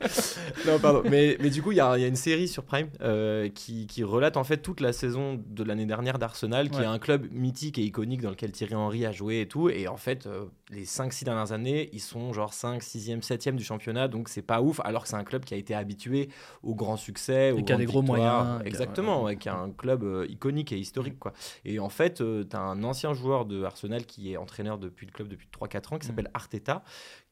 [0.66, 1.04] Non, pardon.
[1.10, 3.50] Mais, mais du coup, il y, a il y a une série sur Prime euh,
[3.54, 6.84] qui, qui relate en fait toute la saison de l'année dernière d'Arsenal, qui Ouais.
[6.84, 9.68] est un club mythique et iconique dans lequel Thierry Henry a joué et tout.
[9.70, 13.64] Et en fait, euh, les 5-6 dernières années, ils sont genre 5, 6e, 7e du
[13.66, 14.08] championnat.
[14.08, 16.30] Donc c'est pas ouf, alors que c'est un club qui a été habitué
[16.64, 19.36] au grand succès, aux qui a des gros moyens, a- Exactement, ouais.
[19.38, 21.20] qui est un club euh, iconique et historique.
[21.20, 21.34] Quoi.
[21.66, 25.12] Et en fait, tu as un ancien joueur de Arsenal qui est entraîneur depuis le
[25.12, 26.10] club depuis 3-4 ans, qui Mm.
[26.10, 26.84] s'appelle Arteta,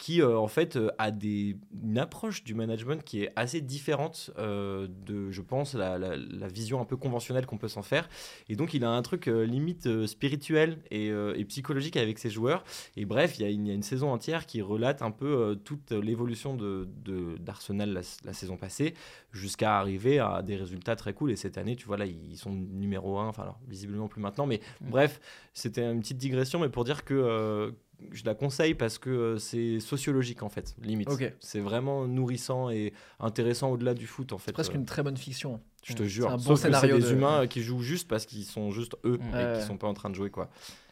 [0.02, 4.32] qui euh, en fait euh, a des, une approche du management qui est assez différente
[4.40, 8.10] euh, de, je pense, la, la- la vision un peu conventionnelle qu'on peut s'en faire.
[8.50, 12.64] Et donc il a un truc limite spirituel et, et psychologique avec ses joueurs.
[12.98, 15.12] Et bref, il y, a une- il y a une saison entière qui relate un
[15.12, 18.96] peu toute l'évolution de, de- d'Arsenal la, la saison passée
[19.32, 21.30] jusqu'à arriver à des résultats très cool.
[21.32, 24.48] Et cette année, tu vois, là, ils sont numéro 1, enfin, alors, visiblement plus maintenant,
[24.48, 25.20] mais bref,
[25.54, 27.72] c'était une petite digression, mais pour dire que euh,
[28.12, 31.10] je la conseille parce que euh, c'est sociologique, en fait, limite.
[31.40, 34.52] C'est vraiment nourrissant et intéressant au-delà du foot, en fait.
[34.52, 35.62] Presque Euh, une très bonne fiction.
[35.84, 36.30] Je te C'est jure.
[36.30, 38.72] un bon Sauf que scénario c'est des de- humains qui jouent juste parce qu'ils sont
[38.72, 39.36] juste eux Mm.
[39.36, 40.50] et qui sont pas en train de jouer, quoi,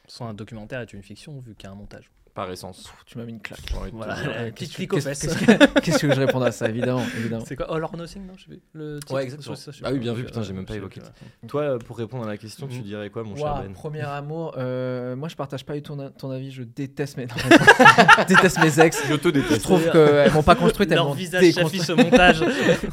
[0.08, 2.10] Soit un documentaire est une fiction vu qu'il y a un montage.
[2.34, 2.84] Par essence.
[2.84, 3.60] Pff, Tu m'as mis une claque.
[3.94, 4.18] Voilà.
[4.20, 5.20] Euh, Qu'est-ce que- clic aux qu'est-ce- fesses.
[5.22, 7.44] Qu'est-ce que qu'est-ce que je réponds à ça Évidemment, évidemment.
[7.46, 8.62] C'est quoi All or Nothing, non Je sais plus.
[8.74, 9.56] Le titre, Ouais, exactement.
[9.56, 11.02] ça, je Ah oui, bien vu, putain, j'ai même pas je évoqué.
[11.48, 12.84] Toi, pour répondre à la question, tu Mhm.
[12.84, 15.96] dirais quoi, mon cher Ouah, Ben premier amour, euh, moi je partage pas du tout
[15.96, 17.34] ton, ton avis, je déteste mes, non,
[18.20, 19.02] je déteste mes ex.
[19.08, 19.62] Je te Je déteste.
[19.64, 21.90] trouve qu'elles m'ont pas construite, elles m'ont déconstruite.
[21.90, 22.44] au montage.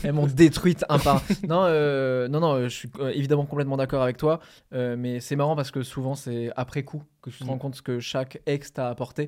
[0.02, 1.22] Elles m'ont détruite un par.
[1.48, 4.40] Non, euh, non, non, euh, je suis évidemment complètement d'accord avec toi,
[4.72, 7.48] euh, mais c'est marrant parce que souvent c'est après coup que tu te Mm.
[7.48, 9.25] rends compte ce que chaque ex t'a apporté.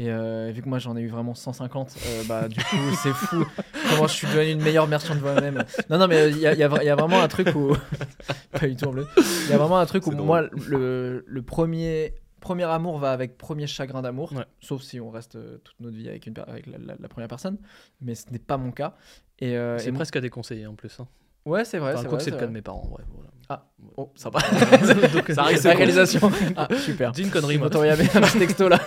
[0.00, 3.12] Et euh, vu que moi j'en ai eu vraiment 150, euh, bah du coup c'est
[3.12, 3.44] fou
[3.90, 5.64] comment je suis devenu une meilleure version de moi-même.
[5.90, 7.26] Non, non, mais il y a, il y a vra- il y a vraiment un
[7.26, 7.74] truc où.
[8.52, 9.08] pas du tout en bleu.
[9.16, 10.24] Il y a vraiment un truc où drôle.
[10.24, 12.14] moi le, le premier.
[12.40, 14.44] Premier amour va avec premier chagrin d'amour, Ouais.
[14.60, 17.26] sauf si on reste euh, toute notre vie avec, une, avec la, la- la première
[17.26, 17.58] personne,
[18.00, 18.94] mais ce n'est pas mon cas.
[19.40, 21.00] Et, C'est presque à déconseiller en plus.
[21.00, 21.08] Hein.
[21.44, 21.94] Ouais, c'est vrai.
[21.94, 22.52] Enfin, c'est quoi vrai, que c'est le c'est cas vrai.
[22.52, 22.86] de mes parents.
[22.88, 23.64] Bref, voilà.
[23.96, 24.38] Oh, sympa.
[25.14, 26.30] Donc, Ça arrive, la réalisation.
[26.56, 27.10] Ah, super.
[27.10, 28.78] Dis une connerie, bien un petit texto là.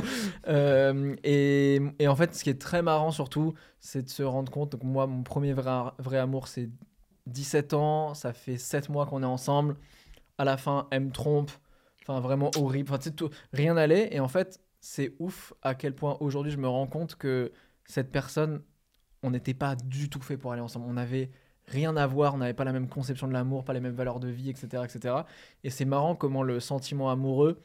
[0.48, 4.72] Euh, et, en fait, ce qui est très marrant surtout, c'est de se rendre compte.
[4.72, 6.70] Donc, moi, mon premier vrai, vrai amour, c'est
[7.26, 8.14] 17 ans.
[8.14, 9.76] Ça fait 7 mois qu'on est ensemble.
[10.38, 11.50] À la fin, elle me trompe.
[12.02, 12.92] Enfin, vraiment horrible.
[12.92, 14.14] Enfin, tout, rien n'allait.
[14.14, 17.52] Et en fait, c'est ouf à quel point aujourd'hui je me rends compte que
[17.86, 18.62] cette personne,
[19.22, 20.86] on n'était pas du tout fait pour aller ensemble.
[20.88, 21.30] On avait
[21.66, 24.20] rien à voir, on n'avait pas la même conception de l'amour, pas les mêmes valeurs
[24.20, 24.84] de vie, etc.
[24.84, 25.14] etc.
[25.64, 27.60] Et c'est marrant comment le sentiment amoureux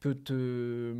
[0.00, 0.96] peut te,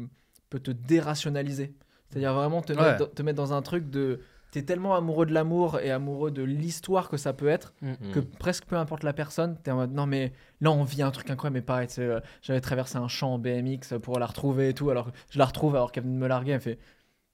[0.52, 1.74] peut te dérationaliser.
[2.10, 2.82] C'est-à-dire vraiment te, Ouais.
[2.82, 4.20] mettre, dans- te mettre dans un truc de...
[4.50, 7.72] T'es tellement amoureux de l'amour et amoureux de l'histoire que ça peut être
[8.12, 8.24] que Mm.
[8.38, 11.30] presque peu importe la personne, t'es en mode non mais là on vit un truc
[11.30, 14.90] incroyable mais pareil, euh, j'avais traversé un champ en BMX pour la retrouver et tout,
[14.90, 16.78] alors que je la retrouve alors qu'elle vient de me larguer, elle fait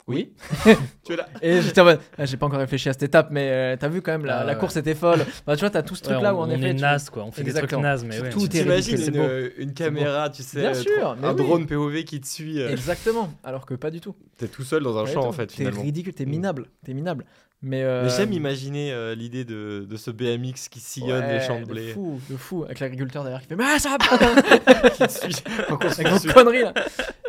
[0.08, 0.32] oui.
[1.04, 1.28] Tu es là.
[1.42, 3.88] Et j'étais en mode, ah, j'ai pas encore réfléchi à cette étape, mais euh, t'as
[3.88, 5.20] vu quand même, la, Ah la course était folle.
[5.46, 6.70] Bah, tu vois, t'as tout ce Ouais, truc là on, où en on effet.
[6.70, 7.66] est tu- naze quoi, on fait Exactement.
[7.66, 8.30] des trucs nazes, mais ouais.
[8.30, 9.28] Tout est t'imagines ridicule, une, beau.
[9.28, 11.36] euh, une caméra, tu sais, Bien euh, sûr, trop- mais un oui.
[11.36, 12.60] drone POV qui te suit.
[12.60, 14.14] euh, Exactement, alors que pas du tout.
[14.38, 16.30] T'es tout seul dans un champ en fait T'es ridicule, t'es Mm.
[16.30, 17.24] minable, t'es minable.
[17.60, 21.64] Mais, euh, j'aime imaginer euh, l'idée de, de ce BMX qui sillonne les champs de
[21.64, 21.88] de blé.
[21.92, 24.16] fou, de fou, avec l'agriculteur derrière qui fait, mais ah, ça va pas
[24.90, 25.34] qui te suit.
[25.68, 26.72] Avec conneries là.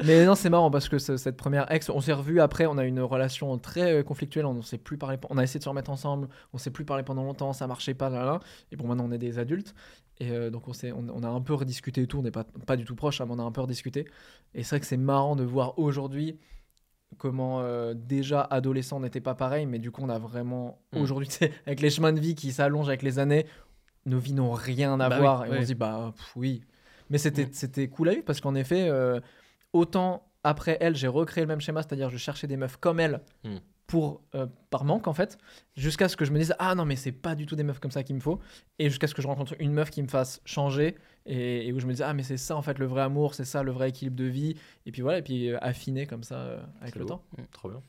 [0.06, 2.78] Mais non, c'est marrant parce que ce- cette première ex, on s'est revu après, on
[2.78, 5.64] a une relation très euh, conflictuelle, on ne s'est plus parlé, on a essayé de
[5.64, 8.40] se remettre ensemble, on s'est plus parlé pendant longtemps, ça marchait pas, là, là.
[8.72, 9.74] Et bon, maintenant on est des adultes.
[10.20, 12.30] Et euh, donc on, s'est, on, on a un peu rediscuté et tout, on n'est
[12.30, 14.06] pas, pas du tout proche, hein, mais on a un peu rediscuté.
[14.54, 16.38] Et c'est vrai que c'est marrant de voir aujourd'hui
[17.18, 20.98] comment euh, déjà adolescent on n'était pas pareil, mais du coup on a vraiment, Mm.
[21.02, 21.30] aujourd'hui,
[21.66, 23.46] avec les chemins de vie qui s'allongent avec les années,
[24.06, 25.46] nos vies n'ont rien à Bah oui, voir.
[25.46, 25.62] et on oui.
[25.62, 26.62] se dit, bah pff, oui.
[27.10, 27.50] Mais c'était, Mm.
[27.54, 29.20] c'était cool à vivre parce qu'en effet, euh,
[29.74, 33.22] autant après elle, j'ai recréé le même schéma, c'est-à-dire je cherchais des meufs comme elle
[33.44, 33.58] Mm.
[33.90, 35.40] Pour, euh, par manque en fait,
[35.76, 37.80] jusqu'à ce que je me dise, ah non, mais c'est pas du tout des meufs
[37.80, 38.40] comme ça qu'il me faut,
[38.78, 40.96] et jusqu'à ce que je rencontre une meuf qui me fasse changer
[41.26, 43.34] et, et où je me dis, ah mais c'est ça en fait le vrai amour,
[43.34, 44.56] c'est ça le vrai équilibre de vie,
[44.86, 47.10] et puis voilà, et puis euh, affiner comme ça euh, avec le beau.
[47.10, 47.24] temps.
[47.52, 47.82] Trop bien.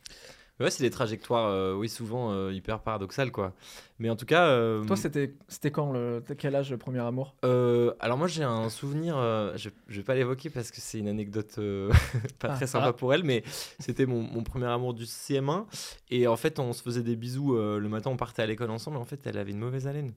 [0.60, 3.54] Ouais, c'est des trajectoires, euh, oui, souvent euh, hyper paradoxales, quoi.
[3.98, 4.46] Mais en tout cas.
[4.48, 7.34] euh, Toi, c'était c'était quand le quel âge le premier amour?
[7.42, 9.16] Alors, moi, j'ai un souvenir,
[9.56, 11.58] je, je vais pas l'évoquer parce que c'est une anecdote
[12.38, 12.54] pas Ah.
[12.56, 12.92] très sympa Ah.
[12.92, 13.42] pour elle, mais
[13.78, 15.64] c'était mon, mon premier amour du CM1.
[16.10, 18.96] Et en fait, on se faisait des bisous le matin, on partait à l'école ensemble.
[18.98, 20.12] Et en fait, elle avait une mauvaise haleine.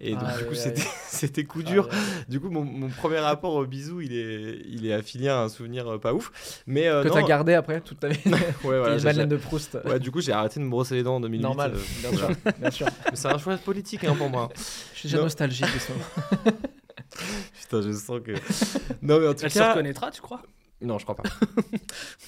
[0.00, 0.54] Et donc, Aïe, du coup,
[1.08, 1.88] c'était coup dur.
[1.90, 2.00] Ah, ouais.
[2.28, 5.48] Du coup, mon, mon premier rapport au bisou, il est, il est affilié à un
[5.48, 6.32] souvenir euh, pas ouf.
[6.66, 8.18] Mais euh, Que non, t'as gardé après toute ta vie.
[8.26, 9.78] ouais, voilà, Madeleine de Proust.
[9.84, 11.42] Ouais, du coup, j'ai arrêté de me brosser les dents en 2008.
[11.42, 12.86] Normal, euh, bien sûr, bien sûr.
[13.10, 14.48] Mais c'est un choix politique hein, pour moi.
[14.94, 15.24] Je suis déjà Non.
[15.24, 16.58] nostalgique de ce moment.
[17.60, 18.32] Putain, je sens que.
[19.00, 19.70] Non, mais en tout Elle se cas.
[19.70, 20.42] reconnaîtra, tu crois?
[20.80, 21.22] Non, je crois pas.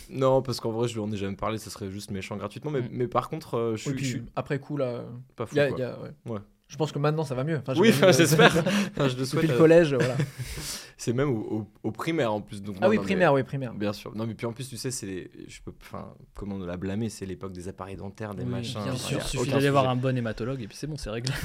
[0.09, 2.71] non, parce qu'en vrai, je lui en ai jamais parlé, ce serait juste méchant gratuitement.
[2.71, 2.89] Mais, Mm.
[2.93, 5.03] mais par contre, euh, je suis Oui, puis je suis après coup là,
[5.35, 5.57] pas fou.
[5.57, 5.77] il y a- quoi.
[5.79, 6.11] il y a- ouais.
[6.27, 6.39] Ouais.
[6.69, 7.59] Je pense que maintenant ça va mieux.
[7.59, 8.57] Enfin, Oui, j'imagine, j'espère.
[8.57, 8.61] euh,
[8.97, 9.43] Enfin, je le souhaite.
[9.43, 10.17] Depuis le euh, collège, voilà.
[10.99, 12.63] C'est même au, au- au primaire en plus.
[12.63, 13.75] Donc Ah non, oui, non, mais- primaire, oui, primaire.
[13.75, 14.17] Bien sûr.
[14.17, 15.07] Non, mais puis en plus, tu sais, c'est.
[15.07, 15.73] les- Je peux.
[15.83, 18.81] Enfin, comment la blâmer C'est l'époque des appareils dentaires, des Oui, machins.
[18.83, 19.19] bien enfin, sûr.
[19.23, 21.33] Il suffit d'aller voir un bon hématologue et puis c'est bon, c'est réglé.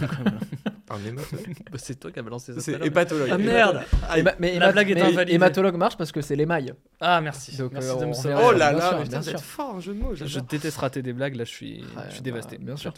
[0.94, 1.56] Un hématologue.
[1.72, 2.60] Bah, c'est toi qui as balancé ça.
[2.60, 3.30] C'est hépatologue.
[3.32, 5.36] Ah merde Ah, mais la hémat- blague est mais invalidée.
[5.36, 6.74] hématologue marche parce que c'est l'émail.
[7.00, 7.56] Ah merci.
[7.56, 8.36] Donc, merci euh, de me sauver.
[8.44, 10.14] Oh là là, mais putain, vous fort, un jeu de mots.
[10.16, 12.58] Je déteste rater des blagues, là je suis, je suis bah, dévasté.
[12.58, 12.94] bien sûr.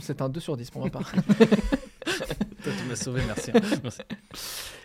[0.00, 1.12] C'est un 2 sur 10 pour ma part.
[2.64, 3.50] Toi tu m'as sauvé, merci.
[3.82, 4.00] Merci.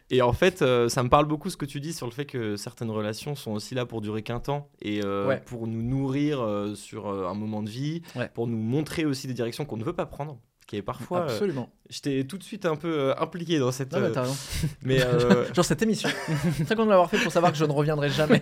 [0.10, 2.26] Et en fait, euh, ça me parle beaucoup ce que tu dis sur le fait
[2.26, 5.42] que certaines relations sont aussi là pour durer qu'un temps et euh, Ouais.
[5.46, 8.30] pour nous nourrir euh, sur un moment de vie, Ouais.
[8.34, 10.40] pour nous montrer aussi des directions qu'on ne veut pas prendre.
[10.68, 11.20] Qui est parfois.
[11.22, 11.70] euh, Absolument.
[11.90, 13.94] J'étais tout de suite un peu euh, impliqué dans cette.
[13.94, 14.36] Non, mais euh, t'as raison.
[14.84, 16.10] mais, euh, Genre cette émission.
[16.66, 18.42] Très content de l'avoir fait pour savoir que je ne reviendrai jamais.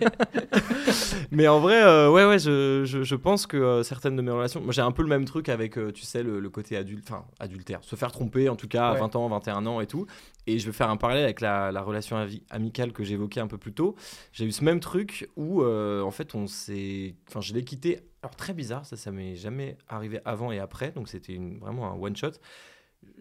[1.30, 4.60] mais en vrai, ouais, ouais, je, je, je pense que certaines de mes relations.
[4.60, 7.24] Moi, j'ai un peu le même truc avec, tu sais, le, le côté adulte, enfin,
[7.38, 7.78] adultère.
[7.82, 8.96] Se faire tromper, en tout cas, Ouais.
[8.98, 10.06] à 20 ans, 21 ans et tout.
[10.46, 13.58] Et je vais faire un parallèle avec la, la relation amicale que j'évoquais un peu
[13.58, 13.96] plus tôt.
[14.32, 17.16] J'ai eu ce même truc où, euh, en fait, on s'est.
[17.28, 18.00] Enfin, je l'ai quitté.
[18.22, 20.92] Alors, très bizarre, ça, ça m'est jamais arrivé avant et après.
[20.92, 22.32] Donc, c'était vraiment un one-shot.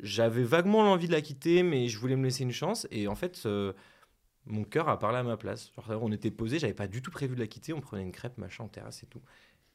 [0.02, 2.88] J'avais vaguement l'envie de la quitter, mais je voulais me laisser une chance.
[2.92, 3.74] Et en fait, euh,
[4.46, 5.72] mon cœur a parlé à ma place.
[5.76, 7.74] Genre, on était posé, j'avais pas du tout prévu de la quitter.
[7.74, 9.22] On prenait une crêpe, machin, en terrasse et tout.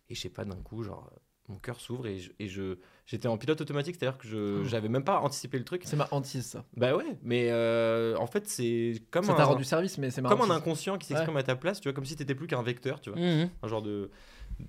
[0.08, 1.10] Et je sais pas, d'un coup, genre,
[1.50, 4.64] mon cœur s'ouvre et je- et je, j'étais en pilote automatique, c'est-à-dire que je, Oh.
[4.64, 5.82] j'avais même pas anticipé le truc.
[5.84, 6.64] C'est ma hantise, ça.
[6.76, 10.20] Bah ouais, mais euh, en fait, c'est comme Ça un, t'a rendu service, mais c'est
[10.22, 12.46] ma comme un inconscient qui s'exprime à ta place, tu vois, comme si t'étais plus
[12.46, 13.50] qu'un vecteur, tu vois, Mhm.
[13.62, 14.10] un genre de,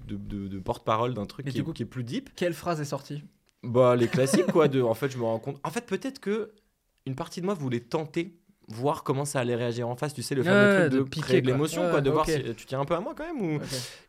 [0.07, 2.29] de, de- de porte-parole d'un truc Mais qui, du est- coup- qui est plus deep.
[2.35, 3.23] Quelle phrase est sortie?
[3.63, 4.67] Bah, les classiques, quoi.
[4.67, 5.59] De, en fait, je me rends compte.
[5.63, 6.51] En fait, peut-être que
[7.05, 8.35] une partie de moi voulait tenter,
[8.67, 10.13] voir comment ça allait réagir en face.
[10.13, 12.01] Tu sais, le fameux Ouais, truc de, de piquer, de l'émotion, quoi.
[12.01, 13.41] De voir si tu tiens un peu à moi quand même.
[13.41, 13.59] Ou...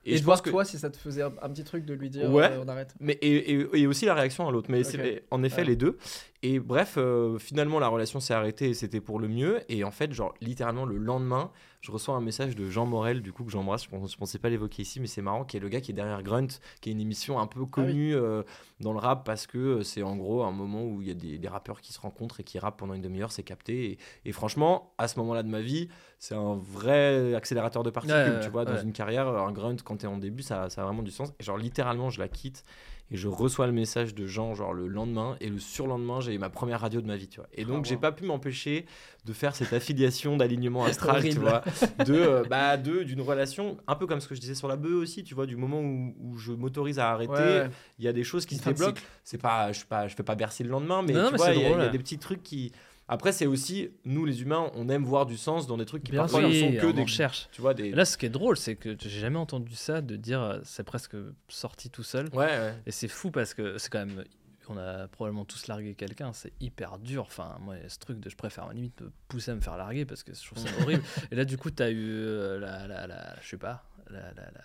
[0.04, 0.50] Et, Et, je de voir pense que.
[0.50, 2.44] toi si ça te faisait un, un petit truc de lui dire Ouais.
[2.50, 2.94] euh, on arrête.
[3.00, 4.68] Mais, et, et- et aussi la réaction à l'autre.
[4.70, 4.86] Mais Ok.
[4.90, 5.64] c'est en effet Ouais.
[5.68, 5.98] les deux.
[6.44, 9.60] Et bref, euh, finalement, la relation s'est arrêtée et c'était pour le mieux.
[9.68, 13.32] Et en fait, genre, littéralement, le lendemain, je reçois un message de Jean Morel, du
[13.32, 13.84] coup, que j'embrasse.
[13.84, 15.94] Je, je pensais pas l'évoquer ici, mais c'est marrant, qui est le gars qui est
[15.94, 16.48] derrière Grunt,
[16.80, 18.42] qui est une émission un peu connue euh,
[18.80, 21.14] dans le rap parce que euh, c'est en gros un moment où il y a
[21.14, 23.92] des, des rappeurs qui se rencontrent et qui rappent pendant une demi-heure, c'est capté.
[23.92, 25.88] Et, et franchement, à ce moment-là de ma vie,
[26.18, 29.28] c'est un vrai accélérateur de particules, Ouais, tu vois, dans une carrière.
[29.28, 31.32] Un Grunt, quand t'es en début, ça, ça a vraiment du sens.
[31.38, 32.64] Et genre, littéralement, je la quitte.
[33.12, 36.48] Et je reçois le message de Jean, genre le lendemain, et le surlendemain, j'ai ma
[36.48, 37.48] première radio de ma vie, tu vois.
[37.52, 38.00] Et donc, Ah, j'ai wow.
[38.00, 38.86] pas pu m'empêcher
[39.26, 40.84] de faire cette affiliation d'alignement
[41.20, 41.62] astral, tu vois,
[42.06, 44.76] de, euh, bah, de, d'une relation, un peu comme ce que je disais sur la
[44.76, 47.68] bœuf aussi, tu vois, du moment où, où je m'autorise à arrêter, Ouais.
[47.98, 49.00] il y a des choses qui se débloquent.
[49.24, 51.60] C'est pas, je pas, je fais pas bercer le lendemain, mais Non, tu vois, il
[51.60, 52.72] y, a- y des petits trucs qui.
[53.08, 56.12] Après, c'est aussi nous les humains, on aime voir du sens dans des trucs qui
[56.12, 56.48] Bien parfois sûr.
[56.48, 57.48] ne sont Oui, que on des, en cherche.
[57.52, 57.90] tu vois, des.
[57.90, 60.84] Là, ce qui est drôle, c'est que j'ai jamais entendu ça de dire euh, c'est
[60.84, 61.16] presque
[61.48, 62.28] sorti tout seul.
[62.32, 62.74] Ouais, ouais.
[62.86, 64.24] Et c'est fou parce que c'est quand même.
[64.68, 67.24] On a probablement tous largué quelqu'un, c'est hyper dur.
[67.26, 70.04] Enfin, moi, ce truc de je préfère à limite me pousser à me faire larguer
[70.06, 71.02] parce que je trouve ça horrible.
[71.32, 74.20] Et là, du coup, tu as eu euh, la, la, la- je sais pas, la-
[74.20, 74.64] la- la-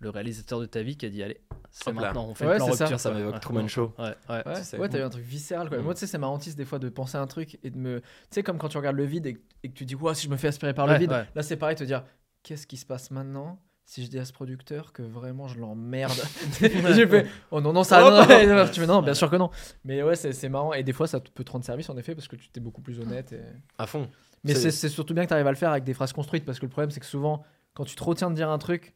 [0.00, 2.56] le réalisateur de ta vie qui a dit Allez, c'est maintenant, on fait Ouais, le
[2.58, 2.84] plan ça.
[2.84, 3.00] rupture.
[3.00, 3.18] Ça quoi.
[3.18, 3.40] m'évoque Ouais.
[3.40, 3.92] Truman Show.
[3.98, 4.42] Ouais, ouais.
[4.46, 5.78] Ouais, Tu ouais t'as eu un truc viscéral quoi.
[5.78, 5.82] Mm.
[5.82, 7.76] Moi, tu sais, c'est ma hantise des fois de penser à un truc et de
[7.78, 8.00] me.
[8.00, 10.26] Tu sais, comme quand tu regardes le vide et, et que tu dis, ouais, si
[10.26, 11.24] je me fais aspirer par le Ouais, vide, ouais.
[11.34, 12.04] là, c'est pareil, te dire,
[12.42, 16.12] qu'est-ce qui se passe maintenant si je dis à ce producteur que vraiment je l'emmerde?
[16.60, 17.98] J'ai fait, oh non, non, ça.
[18.06, 18.54] Oh, non, non.
[18.64, 19.50] non, tu fais, non, bien sûr que non.
[19.84, 20.72] Mais ouais, c'est c'est marrant.
[20.74, 22.80] Et des fois, ça peut te rendre service en effet parce que tu t'es beaucoup
[22.82, 23.32] plus honnête.
[23.32, 23.40] et-
[23.78, 24.08] À fond.
[24.44, 26.12] Mais C'est- c'est c'est surtout bien que tu arrives à le faire avec des phrases
[26.12, 27.42] construites parce que le problème, c'est que souvent,
[27.74, 28.94] quand tu te retiens de dire un truc,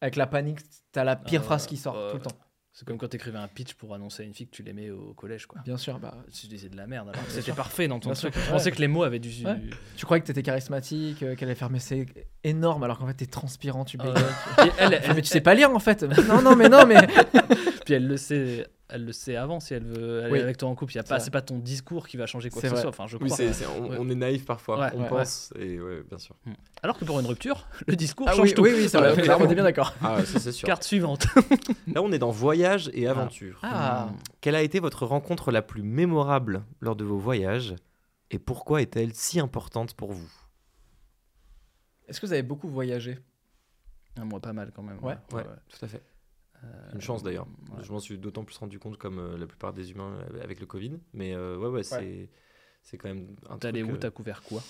[0.00, 0.60] avec la panique,
[0.92, 2.36] t'as la pire Euh, phrase qui sort euh, tout le temps.
[2.72, 4.90] C'est comme quand tu écrivais un pitch pour annoncer à une fille que tu l'aimais
[4.90, 5.46] au collège.
[5.46, 5.60] quoi.
[5.64, 7.10] Bien sûr, bah, Tu disais de la merde.
[7.28, 8.32] C'était parfait dans ton truc.
[8.32, 8.46] Je Ouais.
[8.48, 9.44] pensais que les mots avaient du.
[9.44, 9.60] Ouais.
[9.96, 12.06] tu croyais que t'étais charismatique, euh, qu'elle allait faire, mais c'est
[12.44, 14.72] énorme alors qu'en fait t'es transpirant, tu Ah bégayes.
[14.78, 16.04] elle- mais tu sais pas lire en fait.
[16.28, 17.06] non, non, mais non, mais.
[17.84, 20.40] Puis elle le sait elle le sait avant si elle veut aller Oui.
[20.40, 20.92] avec toi en couple.
[20.92, 22.74] Il y a pas, c'est pas ton discours qui va changer quoi C'est que ce
[22.74, 22.82] vrai.
[22.82, 22.88] soit.
[22.90, 23.44] Enfin, je Oui, crois.
[23.78, 23.96] on, Ouais.
[24.00, 25.08] on est naïf parfois, Ouais, on ouais.
[25.08, 26.36] pense, et ouais, bien sûr.
[26.82, 28.62] Alors que pour une rupture, le discours Ah change oui, tout.
[28.62, 29.12] oui, oui, ça va.
[29.14, 29.38] Voilà.
[29.38, 29.94] on est bien d'accord.
[30.02, 30.66] Ah, ouais, ça, c'est sûr.
[30.66, 31.26] Carte suivante.
[31.94, 33.58] Là, on est dans voyage et aventure.
[33.62, 34.10] Ah,
[34.40, 37.74] Quelle a été votre rencontre la plus mémorable lors de vos voyages
[38.30, 40.30] et pourquoi est-elle si importante pour vous?
[42.08, 43.18] Est-ce que vous avez beaucoup voyagé?
[44.18, 44.98] Ah, Moi, pas mal quand même.
[45.02, 45.16] Ouais.
[45.32, 46.02] Ouais, tout à fait.
[46.64, 47.46] Euh, Une chance d'ailleurs.
[47.76, 47.82] ouais.
[47.82, 50.60] Je m'en suis d'autant plus rendu compte comme euh, la plupart des humains euh, avec
[50.60, 50.98] le Covid.
[51.14, 52.28] Mais euh, ouais, ouais, c'est
[52.82, 53.74] c'est quand même un T'es truc.
[53.74, 53.94] allé où?
[53.94, 54.62] euh, T'as couvert quoi?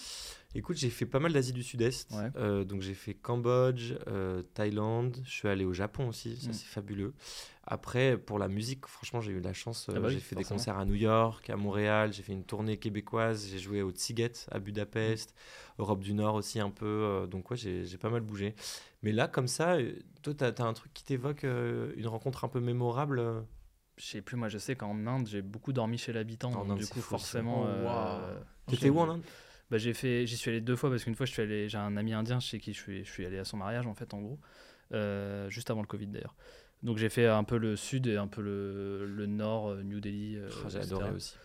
[0.57, 2.11] Écoute, j'ai fait pas mal d'Asie du Sud-Est.
[2.11, 2.29] Ouais.
[2.37, 5.19] Euh, donc j'ai fait Cambodge, euh, Thaïlande.
[5.25, 6.37] Je suis allé au Japon aussi.
[6.39, 6.53] Ça Mm.
[6.53, 7.15] c'est fabuleux.
[7.65, 9.87] Après, pour la musique, franchement, j'ai eu la chance.
[9.89, 12.13] Ah bah oui, j'ai fait des concerts à New York, à Montréal.
[12.13, 13.47] J'ai fait une tournée québécoise.
[13.49, 15.35] J'ai joué au Tsiget à Budapest,
[15.79, 15.83] Mm.
[15.83, 17.27] Europe du Nord aussi un peu.
[17.31, 18.55] donc ouais, j'ai j'ai pas mal bougé.
[19.03, 22.45] Mais là, comme ça, euh, toi, t'as as un truc qui t'évoque euh, une rencontre
[22.45, 23.41] un peu mémorable euh
[23.97, 26.71] Je sais plus, moi je sais qu'en Inde j'ai beaucoup dormi chez l'habitant, En donc
[26.73, 27.63] Inde, du c'est coup fou, forcément.
[27.63, 28.41] Oh, euh.
[28.67, 29.23] T'étais où en Inde?
[29.71, 31.79] Bah, j'ai fait, j'y suis allé deux fois parce qu'une fois je suis allé, j'ai
[31.79, 34.13] un ami indien chez qui je suis, je suis allé à son mariage en fait
[34.15, 34.41] en gros,
[34.93, 36.35] euh, juste avant le Covid d'ailleurs.
[36.83, 40.37] Donc j'ai fait un peu le sud et un peu le, le nord, New Delhi.
[40.37, 41.37] euh, Ah, J'ai adoré aussi.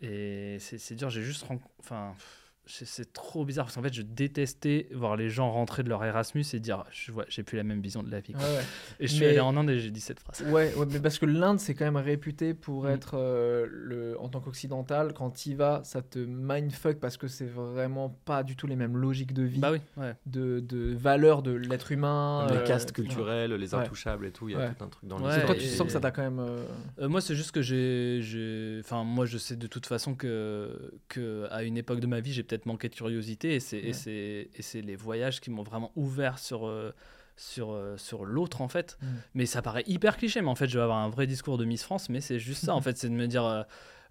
[0.00, 1.44] Et c'est dur, j'ai juste.
[1.78, 5.88] Enfin, pff, c'est trop bizarre parce qu'en fait, je détestais voir les gens rentrer de
[5.88, 8.32] leur Erasmus et dire je vois, j'ai plus la même vision de la vie.
[8.32, 8.42] quoi.
[8.42, 8.62] Ouais, ouais.
[9.00, 10.42] Et je suis Mais- allé en Inde et j'ai dit cette phrase.
[10.42, 12.88] Ouais, ouais, mais parce que l'Inde, c'est quand même réputé pour Mm.
[12.90, 17.28] être, euh, le, en tant qu'occidental, quand tu y vas, ça te mindfuck parce que
[17.28, 20.14] c'est vraiment pas du tout les mêmes logiques de vie, Bah oui, ouais.
[20.26, 22.46] de, de valeur de l'être humain.
[22.50, 23.06] les euh, castes etc.
[23.08, 24.74] culturels, les intouchables et tout, il y a Ouais.
[24.74, 25.46] tout un truc dans Ouais, l'histoire.
[25.46, 26.38] Toi, tu et- sens que ça t'a quand même.
[26.40, 26.64] euh,
[27.00, 30.92] Euh, moi, c'est juste que j'ai, j'ai- enfin, moi, je sais de toute façon que,
[31.08, 34.82] que à une époque de ma vie, j'ai peut-être manqué de curiosité, et c'est, Ouais.
[34.82, 36.92] les voyages qui m'ont vraiment ouvert sur, euh,
[37.36, 38.96] sur, euh, sur l'autre en fait.
[39.02, 39.06] Mm.
[39.34, 41.64] Mais ça paraît hyper cliché, mais en fait, je vais avoir un vrai discours de
[41.64, 43.44] Miss France, mais c'est juste ça, en fait, c'est de me dire.
[43.44, 43.62] euh,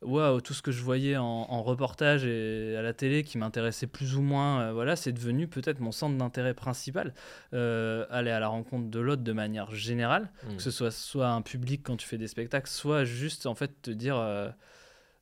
[0.06, 3.88] Waouh, tout ce que je voyais en, en reportage et à la télé qui m'intéressait
[3.88, 7.14] plus ou moins, euh, voilà, c'est devenu peut-être mon centre d'intérêt principal.
[7.54, 10.58] Euh, aller à la rencontre de l'autre de manière générale, Mm.
[10.58, 13.82] que ce soit soit un public quand tu fais des spectacles, soit juste en fait
[13.82, 14.18] te dire.
[14.18, 14.50] euh,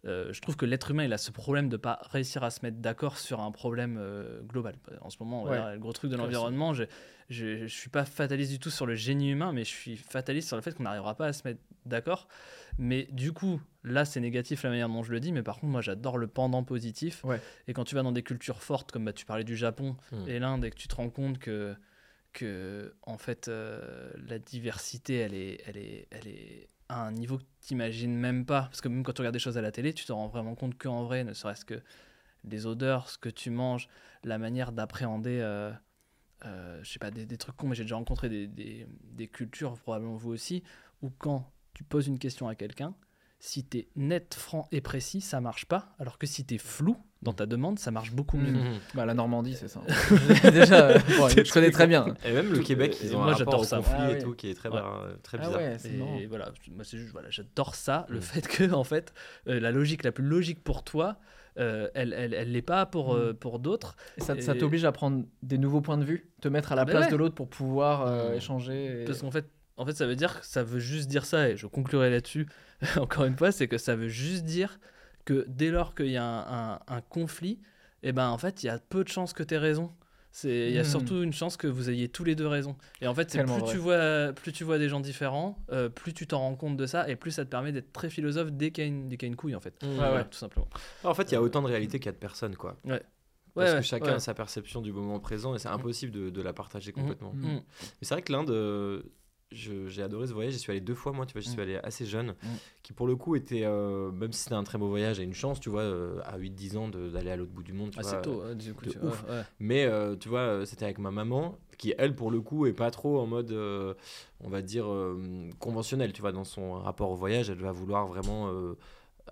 [0.05, 2.59] euh, je trouve que l'être humain il a ce problème de pas réussir à se
[2.63, 4.75] mettre d'accord sur un problème euh, global.
[5.01, 5.73] En ce moment, Ouais.
[5.73, 6.85] le gros truc de l'environnement, je,
[7.29, 10.47] je, je suis pas fataliste du tout sur le génie humain, mais je suis fataliste
[10.47, 12.27] sur le fait qu'on n'arrivera pas à se mettre d'accord.
[12.79, 15.71] Mais du coup, là c'est négatif la manière dont je le dis, mais par contre
[15.71, 17.23] moi j'adore le pendant positif.
[17.23, 17.39] Ouais.
[17.67, 20.27] Et quand tu vas dans des cultures fortes, comme bah, tu parlais du Japon Mm.
[20.29, 21.75] et l'Inde, et que tu te rends compte que
[22.33, 26.69] que en fait euh, la diversité elle est elle est elle est
[26.99, 28.63] un niveau que tu n'imagines même pas.
[28.63, 30.55] Parce que même quand tu regardes des choses à la télé tu te rends vraiment
[30.55, 31.81] compte qu'en vrai ne serait-ce que
[32.43, 33.87] les odeurs ce que tu manges
[34.23, 35.71] la manière d'appréhender euh,
[36.45, 37.67] euh, je sais pas des, trucs cons.
[37.67, 40.63] Mais j'ai déjà rencontré des, des, des cultures probablement vous aussi
[41.01, 42.93] où quand tu poses une question à quelqu'un
[43.43, 45.95] si tu es net, franc et précis, ça marche pas.
[45.99, 48.51] Alors que si tu es flou dans ta demande, ça marche beaucoup mieux.
[48.51, 48.77] Mhm.
[48.93, 49.81] Bah, la Normandie, c'est ça.
[50.51, 52.05] Déjà, euh, bon, je connais très bien.
[52.23, 53.77] Et même le Tout- Québec, et ils ont moi, un rapport j'adore au ça.
[53.77, 54.21] conflit Ah et ouais.
[54.21, 54.75] tout qui est très, Ouais.
[54.75, 55.59] bar- très Ah bizarre.
[55.59, 56.17] ouais, c'est marrant.
[56.19, 58.21] Et voilà, moi c'est juste voilà, j'adore ça, le Mm.
[58.21, 59.11] fait que en fait
[59.47, 61.17] euh, la logique la plus logique pour toi,
[61.57, 63.95] euh, elle elle elle l'est pas pour euh, pour d'autres.
[64.17, 66.91] Et ça, t'oblige à prendre des nouveaux points de vue, te mettre à la Bah
[66.91, 67.11] place ouais.
[67.11, 69.01] de l'autre pour pouvoir euh, échanger.
[69.01, 69.47] et- Parce qu'en fait
[69.81, 72.47] en fait ça veut dire que ça veut juste dire ça et je conclurai là-dessus
[72.97, 74.79] encore une fois, c'est que ça veut juste dire
[75.25, 77.59] que dès lors qu'il y a un, un- un conflit,
[78.03, 79.91] et ben en fait il y a peu de chances que tu aies raison.
[80.33, 80.85] C'est- Il y a Mm.
[80.85, 82.77] surtout une chance que vous ayez tous les deux raison.
[83.01, 83.69] Et en fait, c'est plus vrai.
[83.69, 86.85] tu, vois, plus tu vois des gens différents, euh, plus tu t'en rends compte de
[86.85, 89.17] ça, et plus ça te permet d'être très philosophe dès qu'il y, a une- dès
[89.17, 89.73] qu'il y a une couille, en fait.
[89.83, 90.23] Ouais.
[90.23, 90.69] tout simplement.
[91.03, 92.77] En fait, il y a autant de réalité qu'il y a de personnes, quoi.
[92.85, 93.03] Ouais.
[93.53, 94.11] Parce Ouais, que chacun ouais.
[94.13, 97.33] a sa perception du moment présent et c'est impossible de, de la partager complètement.
[97.35, 97.61] Mais
[98.01, 99.03] c'est vrai que l'Inde, euh,
[99.51, 100.53] j'ai adoré ce voyage.
[100.53, 101.63] J'y suis allé deux fois, moi, tu vois, j'y suis Mm.
[101.63, 102.47] allé assez jeune, Mm.
[102.83, 105.33] qui pour le coup était, euh, même si c'était un très beau voyage, et une
[105.33, 107.91] chance, tu vois, euh, à 8-10 ans d'aller à l'autre bout du monde.
[107.91, 108.85] Tu Ah, vois, tôt, hein, du coup.
[108.85, 109.23] de tu vois, ouf.
[109.29, 109.43] ouais.
[109.59, 112.73] Mais euh, tu vois, euh, c'était avec ma maman, qui elle, pour le coup, est
[112.73, 113.93] pas trop en mode, euh,
[114.39, 117.49] on va dire, euh, conventionnel, tu vois, dans son rapport au voyage.
[117.49, 118.75] Elle va vouloir vraiment euh,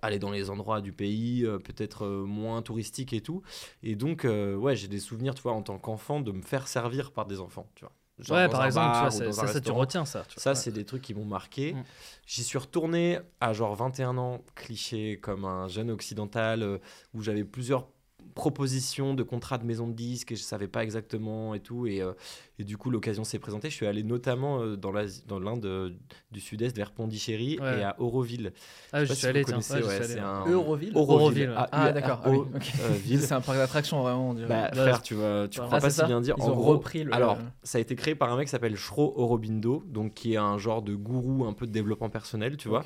[0.01, 3.41] aller dans les endroits du pays, euh, peut-être euh, moins touristiques et tout.
[3.83, 6.67] Et donc, euh, ouais, j'ai des souvenirs, tu vois, en tant qu'enfant, de me faire
[6.67, 7.93] servir par des enfants, tu vois.
[8.29, 10.23] Ouais, par exemple, tu vois, ça, ça, ça, tu retiens ça.
[10.27, 10.41] tu vois.
[10.43, 10.55] Ça, Ouais.
[10.55, 11.73] c'est des trucs qui m'ont marqué.
[11.73, 11.83] Mm.
[12.27, 16.77] J'y suis retourné à genre 21 ans, cliché, comme un jeune occidental, euh,
[17.13, 17.87] où j'avais plusieurs
[18.35, 21.87] propositions de contrats de maison de disques et je savais pas exactement et tout.
[21.87, 22.13] Et, euh,
[22.59, 23.69] et du coup, l'occasion s'est présentée.
[23.69, 24.91] Je suis allé notamment euh, dans
[25.39, 25.89] l'Inde euh,
[26.31, 27.79] du Sud-Est, vers Pondichéry Ouais.
[27.79, 28.51] et à Auroville.
[28.93, 29.79] Ah, Je je sais suis pas allé, si vous tiens.
[29.79, 30.19] connaissez, Ouais, ouais, allé.
[30.19, 30.45] un...
[30.51, 31.55] Euroville Auroville, ouais.
[31.71, 32.21] Ah, d'accord.
[32.23, 32.39] Ah, oui,
[32.81, 33.17] euh.
[33.19, 34.33] C'est un parc d'attractions, vraiment.
[34.33, 34.47] dirait.
[34.47, 36.35] Bah, frère, tu, vois, tu Ah, crois pas c'est si bien dire.
[36.37, 38.51] Ils en ont gros, repris le- Alors, ça a été créé par un mec qui
[38.51, 42.57] s'appelle Shro Aurobindo, donc qui est un genre de gourou un peu de développement personnel,
[42.57, 42.83] tu vois.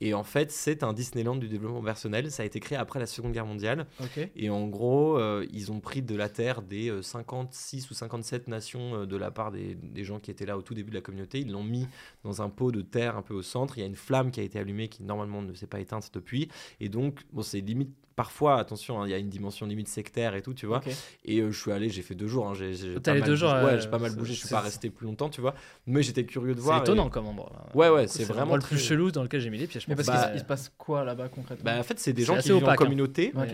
[0.00, 2.30] Et en fait, c'est un Disneyland du développement personnel.
[2.30, 3.86] Ça a été créé après la Seconde Guerre mondiale.
[4.36, 8.48] Et en gros, euh, ils ont pris de la terre des euh, 56 ou 57
[8.48, 10.96] nations euh, de la part des, des gens qui étaient là au tout début de
[10.96, 11.40] la communauté.
[11.40, 11.86] Ils l'ont mis
[12.24, 13.78] dans un pot de terre un peu au centre.
[13.78, 16.10] Il y a une flamme qui a été allumée qui normalement ne s'est pas éteinte
[16.12, 16.48] depuis.
[16.80, 17.94] Et donc, bon, c'est limite.
[18.16, 20.80] Parfois, attention, hein, il y a une dimension limite sectaire et tout, tu vois.
[21.24, 22.46] Et euh, je suis allé, j'ai fait deux jours.
[22.48, 23.62] hein, j'ai, pas allé mal deux jours, bougé.
[23.62, 24.32] euh, Ouais, j'ai pas mal c'est- bougé.
[24.34, 25.54] Je suis c'est- pas resté plus longtemps, tu vois.
[25.86, 26.78] Mais j'étais curieux de C'est voir.
[26.78, 27.50] et- étonnant comme endroit.
[27.74, 29.66] Ouais, ouais, c'est C'est vraiment vraiment le plus très- chelou dans lequel j'ai mis les
[29.66, 29.80] pieds.
[29.80, 30.06] je Mais pense.
[30.06, 31.64] parce Bah, qu'il se- il se passe quoi là-bas concrètement?
[31.64, 32.84] Bah, en fait, c'est des C'est gens qui vivent en opaque, hein.
[32.84, 33.32] communauté.
[33.34, 33.48] Mais,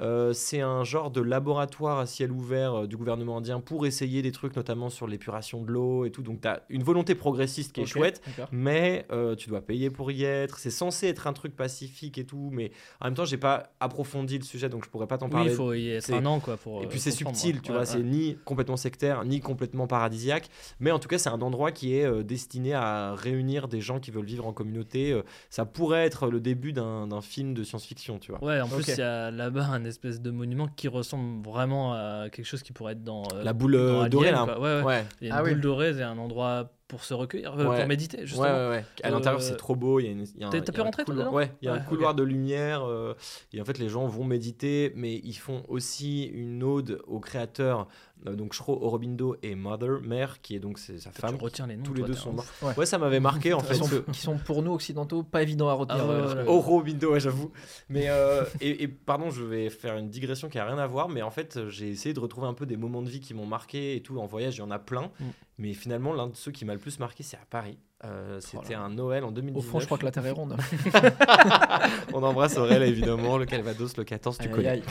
[0.00, 4.32] Euh, c'est un genre de laboratoire à ciel ouvert du gouvernement indien pour essayer des
[4.32, 6.22] trucs, notamment sur l'épuration de l'eau et tout.
[6.22, 8.48] Donc, tu as une volonté progressiste qui est chouette, d'accord.
[8.52, 10.58] mais euh, tu dois payer pour y être.
[10.58, 14.38] C'est censé être un truc pacifique et tout, mais en même temps, j'ai pas approfondi
[14.38, 15.50] le sujet, donc je pourrais pas t'en Oui, parler.
[15.50, 16.82] il faut y être c'est- un an quoi pour.
[16.82, 20.48] Et euh, puis c'est subtil, tu Ouais, vois, c'est ni complètement sectaire, ni complètement paradisiaque,
[20.80, 24.00] mais en tout cas c'est un endroit qui est euh, destiné à réunir des gens
[24.00, 25.12] qui veulent vivre en communauté.
[25.12, 28.42] euh, ça pourrait être le début d'un d'un film de science-fiction, tu vois.
[28.42, 32.28] Ouais, en plus, il y a là-bas un espèce de monument qui ressemble vraiment à
[32.32, 33.22] quelque chose qui pourrait être dans.
[33.34, 34.44] euh, La boule dans Alien, dorée là.
[34.44, 34.60] quoi.
[34.60, 34.84] Ouais, ouais.
[34.84, 35.04] Ouais.
[35.20, 35.50] Il y a Ah oui.
[35.52, 37.76] boule dorée, c'est un endroit pour se recueillir, euh, Ouais.
[37.78, 38.44] pour méditer, justement.
[38.44, 38.84] ouais, ouais.
[39.02, 39.98] À l'intérieur, Euh, c'est trop beau.
[40.00, 41.66] Il y a, une, il y a un, t'as- pu rentrer, toi, couloir- Ouais, il
[41.66, 42.84] y a un couloir de lumière.
[42.84, 43.14] euh,
[43.52, 47.80] et en fait, les gens vont méditer, mais ils font aussi une ode au créateur,
[47.80, 47.84] euh,
[48.24, 51.36] donc Shro Aurobindo et Mother, mère, qui est donc sa femme.
[51.36, 51.82] Tu retiens les noms.
[51.82, 52.46] Tous les toi, deux sont morts.
[52.62, 52.74] Ouais.
[52.78, 53.74] Ouais, ça m'avait marqué en Qui fait.
[53.74, 56.02] sont, qui sont pour nous occidentaux pas évidents à retenir.
[56.02, 57.50] Ah ouais, euh, ouais, j'avoue.
[57.88, 61.08] Mais euh, et, et pardon, je vais faire une digression qui a rien à voir,
[61.08, 63.46] mais en fait, j'ai essayé de retrouver un peu des moments de vie qui m'ont
[63.46, 64.18] marqué et tout.
[64.18, 65.10] En voyage, il y en a plein.
[65.20, 65.24] Mm.
[65.58, 67.78] Mais finalement, l'un de ceux qui m'a le plus marqué, c'est à Paris.
[68.04, 68.80] Euh, C'était là.
[68.82, 69.56] un Noël en 2019.
[69.66, 70.56] Au fond, je crois que la Terre est ronde.
[72.12, 74.68] On embrasse Aurel, évidemment, le Calvados, le 14, tu Aïe, connais.
[74.68, 74.82] aïe.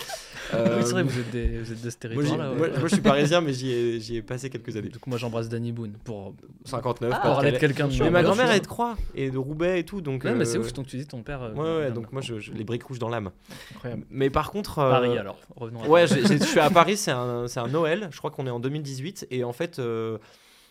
[0.54, 2.38] Euh, Oui, c'est vrai, vous êtes, des, vous êtes de ce moi, ouais.
[2.38, 4.90] moi- moi, je suis parisien, mais j'y ai, passé quelques années.
[4.90, 6.34] Du coup, moi, j'embrasse Danny Boone pour
[6.66, 7.34] 59, pour Pas-de-Calais.
[7.36, 10.02] parler de quelqu'un de Mais ma grand-mère est de Croix et de Roubaix et tout,
[10.02, 10.24] donc.
[10.24, 11.42] Ouais, mais c'est euh, ouf, donc tu dis ton père.
[11.44, 13.32] euh, Ouais, donc moi, je, je- les briques rouges dans l'âme.
[13.76, 14.04] Incroyable.
[14.10, 14.80] Mais par contre.
[14.80, 15.38] euh, Paris, alors.
[15.56, 18.60] Revenons à Ouais, je suis à Paris, c'est un, Noël, je crois qu'on est en
[18.60, 20.18] 2018, et en fait, euh,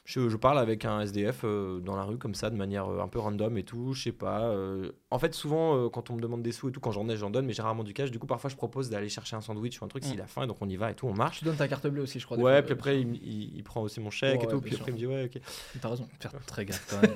[0.04, 3.00] je, je parle avec un SDF euh, dans la rue comme ça, de manière euh,
[3.02, 4.42] un peu random et tout, je sais pas.
[4.46, 7.16] euh, en fait, souvent, quand on me demande des sous et tout, quand j'en ai,
[7.16, 9.40] j'en donne, mais j'ai rarement du cash, du coup, parfois, je propose d'aller chercher un
[9.40, 10.08] sandwich ou un truc Mm.
[10.08, 11.38] s'il a faim, et donc on y va et tout, on marche.
[11.38, 12.36] Tu donnes ta carte bleue aussi, je crois.
[12.36, 14.74] Ouais, fois, puis après, il, il- il prend aussi mon chèque et tout, ouais, puis
[14.74, 15.40] après, il me dit, ouais, ok.
[15.80, 16.08] T'as raison.
[16.18, 17.14] Faire très gaffe quand même.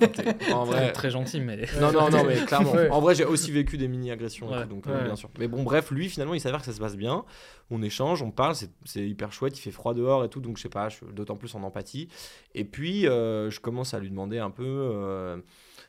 [0.54, 0.92] En vrai.
[0.92, 1.66] très gentil, mais.
[1.80, 2.72] Non, non, non, mais clairement.
[2.72, 2.88] Ouais.
[2.90, 4.62] En vrai, j'ai aussi vécu des mini-agressions, et Ouais.
[4.62, 5.28] tout, donc bien sûr.
[5.40, 7.24] Mais bon, bref, lui, finalement, il s'avère que ça se passe bien.
[7.70, 9.58] On échange, on parle, c'est- hyper chouette.
[9.58, 11.62] Il fait froid dehors et tout, donc je sais pas, je suis d'autant plus en
[11.62, 12.08] empathie.
[12.54, 15.38] Et puis, euh, je commence à lui demander un peu euh,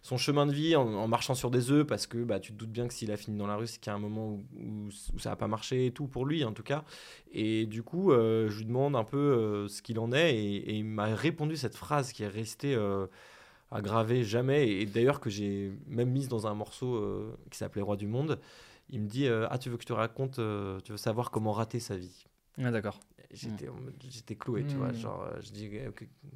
[0.02, 2.72] son chemin de vie en, marchant sur des œufs, parce que bah, tu te doutes
[2.72, 4.90] bien que s'il a fini dans la rue, c'est qu'il y a un moment où,
[5.20, 6.84] ça n'a pas marché et tout, pour lui en tout cas.
[7.32, 10.86] Et du coup, euh, je lui demande un peu ce qu'il en est, et, il
[10.86, 12.76] m'a répondu cette phrase qui est restée.
[13.70, 17.04] à graver jamais et d'ailleurs que j'ai même mise dans un morceau
[17.52, 18.40] qui s'appelait Roi du Monde
[18.90, 21.30] il me dit euh, ah tu veux que je te raconte euh, tu veux savoir
[21.32, 22.26] comment rater sa vie
[22.58, 23.00] Ah, d'accord.
[23.32, 23.68] j'étais
[24.10, 24.96] j'étais cloué tu vois Mm.
[24.96, 25.70] genre euh, je dis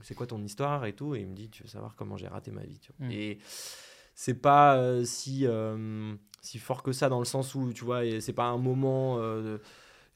[0.01, 2.27] c'est quoi ton histoire et tout et il me dit tu veux savoir comment j'ai
[2.27, 3.07] raté ma vie tu vois.
[3.07, 3.11] Mm.
[3.11, 3.37] et
[4.13, 5.45] c'est pas euh, si
[6.41, 9.17] si fort que ça dans le sens où tu vois et c'est pas un moment
[9.17, 9.61] de-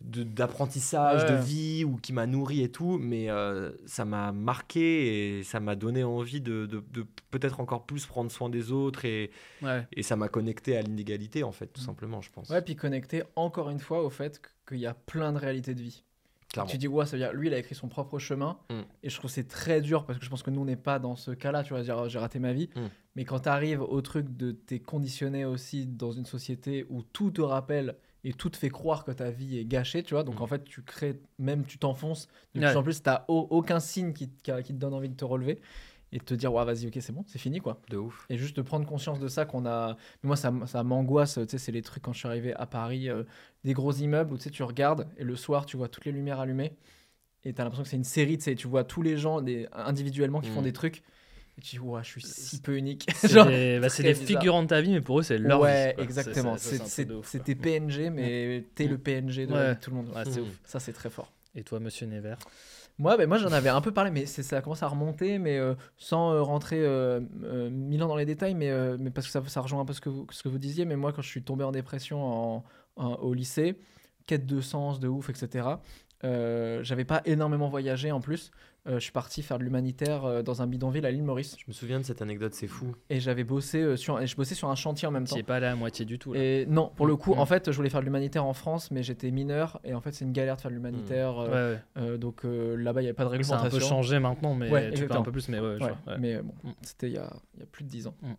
[0.01, 1.31] d'apprentissage Ouais.
[1.31, 5.59] de vie ou qui m'a nourri et tout mais euh, ça m'a marqué et ça
[5.59, 9.31] m'a donné envie de, de- de peut-être encore plus prendre soin des autres et,
[9.61, 9.87] Ouais.
[9.93, 11.85] et ça m'a connecté à l'inégalité en fait tout Mm.
[11.85, 15.31] simplement je pense Ouais, puis connecté encore une fois au fait qu'il y a plein
[15.33, 16.03] de réalités de vie.
[16.51, 16.71] Clairement.
[16.71, 18.57] Tu dis, ouais, ça veut dire, lui, il a écrit son propre chemin.
[18.69, 18.81] Mm.
[19.03, 20.75] Et je trouve que c'est très dur parce que je pense que nous, on n'est
[20.77, 21.63] pas dans ce cas-là.
[21.63, 22.69] Tu vas dire, j'ai raté ma vie.
[22.75, 22.81] Mm.
[23.15, 27.31] Mais quand tu arrives au truc de t'es conditionné aussi dans une société où tout
[27.31, 27.95] te rappelle
[28.27, 30.23] et tout te fait croire que ta vie est gâchée, tu vois.
[30.23, 30.43] Donc Mm.
[30.43, 32.27] en fait, tu crées, même tu t'enfonces.
[32.53, 32.67] De Ouais.
[32.67, 35.61] plus en plus, tu aucun signe qui, qui, qui te donne envie de te relever
[36.11, 37.81] et de te dire, ouais, vas-y, ok, c'est bon, c'est fini, quoi.
[37.89, 39.95] de ouf Et juste de prendre conscience de ça qu'on a.
[40.23, 41.35] Mais moi, ça, ça m'angoisse.
[41.35, 43.23] Tu sais, c'est les trucs quand je suis arrivé à Paris, euh,
[43.63, 46.11] des gros immeubles où tu sais, tu regardes et le soir, tu vois toutes les
[46.11, 46.73] lumières allumées.
[47.43, 48.37] Et tu as l'impression que c'est une série.
[48.39, 50.65] Tu sais, tu vois tous les gens des, individuellement qui font Mm.
[50.65, 51.03] des trucs.
[51.61, 53.07] Tu dis, ouais, je suis si peu unique.
[53.15, 56.03] C'est des, bah, des figurants de ta vie, mais pour eux, c'est leur ouais, vie,
[56.03, 56.57] exactement.
[56.57, 58.89] C'est- tes PNG, mais t'es Mm.
[58.91, 59.75] le PNG de Ouais.
[59.75, 60.09] tout le monde.
[60.13, 60.43] Ouais, c'est Mm.
[60.43, 60.59] ouf.
[60.65, 61.31] Ça, c'est très fort.
[61.55, 62.37] Et toi, monsieur Nevers?
[62.97, 65.75] Moi, ben, moi j'en avais un peu parlé, mais ça commence à remonter, mais euh,
[65.97, 69.41] sans euh, rentrer euh, euh, mille ans dans les détails, mais, mais parce que ça,
[69.47, 70.85] ça rejoint un peu ce que, vous, ce que vous disiez.
[70.85, 72.63] Mais moi, quand je suis tombé en dépression en-
[72.97, 73.75] en- au lycée,
[74.25, 75.67] quête de sens, de ouf, etc.,
[76.23, 78.51] j'avais pas énormément voyagé en plus.
[78.87, 81.55] Euh, je suis parti faire de l'humanitaire euh, dans un bidonville à l'île Maurice.
[81.57, 84.35] je me souviens de cette anecdote c'est fou Et j'avais bossé euh, sur, et je
[84.35, 85.33] bossais sur un chantier en même temps.
[85.33, 86.33] Tu es pas allé à moitié du tout.
[86.33, 86.39] Là.
[86.39, 89.01] Et non, pour le coup, en fait, je voulais faire de l'humanitaire en France, mais
[89.01, 91.35] j'étais mineur, et en fait, c'est une galère de faire de l'humanitaire.
[91.37, 91.81] Ouais, euh, ouais.
[91.97, 93.79] euh, donc euh, là-bas, il n'y avait pas de Ça a un réglementation.
[93.79, 96.19] peu changé maintenant, mais Ouais, tu un peu plus, mais ouais, je Ouais, vois, ouais.
[96.19, 96.69] mais bon, Mm.
[96.83, 98.15] c'était il y a, il y a plus de 10 ans.
[98.21, 98.33] Mm.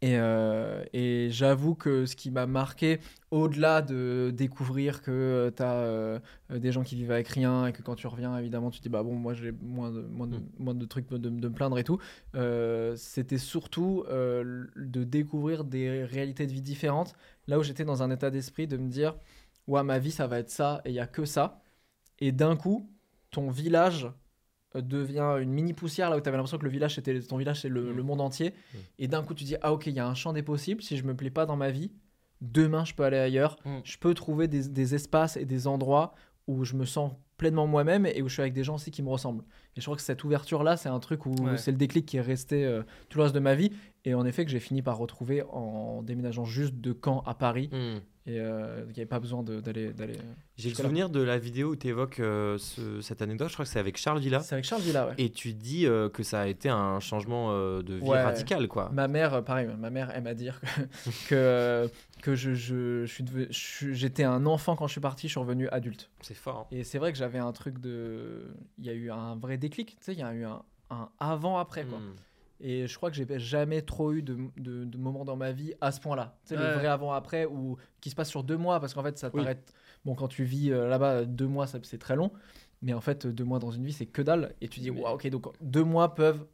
[0.00, 3.00] Et, euh, et j'avoue que ce qui m'a marqué,
[3.32, 6.20] au-delà de découvrir que tu as
[6.56, 8.88] des gens qui vivent avec rien et que quand tu reviens, évidemment, tu te dis,
[8.88, 10.48] bah bon, moi j'ai moins de, moins, de, Mm.
[10.58, 11.98] moins de trucs de, de me plaindre et tout,
[12.34, 17.14] euh, c'était surtout euh, de découvrir des réalités de vie différentes.
[17.46, 19.16] Là où j'étais dans un état d'esprit de me dire,
[19.66, 21.60] ouais, ma vie, ça va être ça et il n'y a que ça.
[22.20, 22.90] Et d'un coup,
[23.30, 24.10] ton village euh,
[24.80, 27.60] devient une mini poussière là où tu avais l'impression que le village c'était ton village
[27.62, 27.96] c'est le, Mm.
[27.96, 28.76] le monde entier Mm.
[29.00, 30.96] et d'un coup tu dis ah ok il y a un champ des possibles si
[30.96, 31.90] je me plais pas dans ma vie
[32.40, 33.78] demain je peux aller ailleurs Mm.
[33.84, 36.14] je peux trouver des, des espaces et des endroits
[36.46, 39.02] où je me sens pleinement moi-même et où je suis avec des gens aussi qui
[39.02, 39.44] me ressemblent
[39.76, 41.56] et je crois que cette ouverture là c'est un truc où Ouais.
[41.56, 43.70] c'est le déclic qui est resté euh, tout le reste de ma vie
[44.04, 47.70] et en effet que j'ai fini par retrouver en déménageant juste de Caen à Paris
[48.28, 50.14] Et euh, il n'y avait pas besoin d'aller euh,
[50.58, 52.20] J'ai le souvenir de la vidéo où tu évoques
[53.00, 54.40] cette anecdote, je crois que c'est avec Charles Villa.
[54.40, 55.14] c'est avec Charles Villa ouais.
[55.16, 58.22] Et tu dis euh, que ça a été un changement euh, de vie Ouais.
[58.22, 58.90] radical, quoi.
[58.92, 60.60] Ma mère, euh, pareil, ma mère aime à dire
[61.28, 61.88] que,
[62.22, 63.06] que, je,
[63.92, 66.10] j'étais un enfant quand je suis parti, je suis revenu adulte.
[66.20, 66.68] C'est fort.
[66.70, 66.76] hein.
[66.76, 68.46] Et c'est vrai que j'avais un truc de.
[68.78, 71.08] Il y a eu un vrai déclic, tu sais, il y a eu un, un
[71.18, 71.98] avant-après, quoi.
[71.98, 72.14] Hmm.
[72.60, 75.74] Et je crois que j'ai jamais trop eu de, de, de moments dans ma vie
[75.80, 76.36] à ce point-là.
[76.44, 76.66] Tu sais, Ouais.
[76.66, 79.42] le vrai avant-après, ou qui se passe sur deux mois, parce qu'en fait, ça Oui.
[79.42, 79.72] t'arrête.
[80.04, 82.32] Bon, quand tu vis euh, là-bas, deux mois, c'est très long.
[82.82, 84.54] Mais en fait, deux mois dans une vie, c'est que dalle.
[84.60, 86.46] Et tu dis, waouh, ok, donc deux mois peuvent,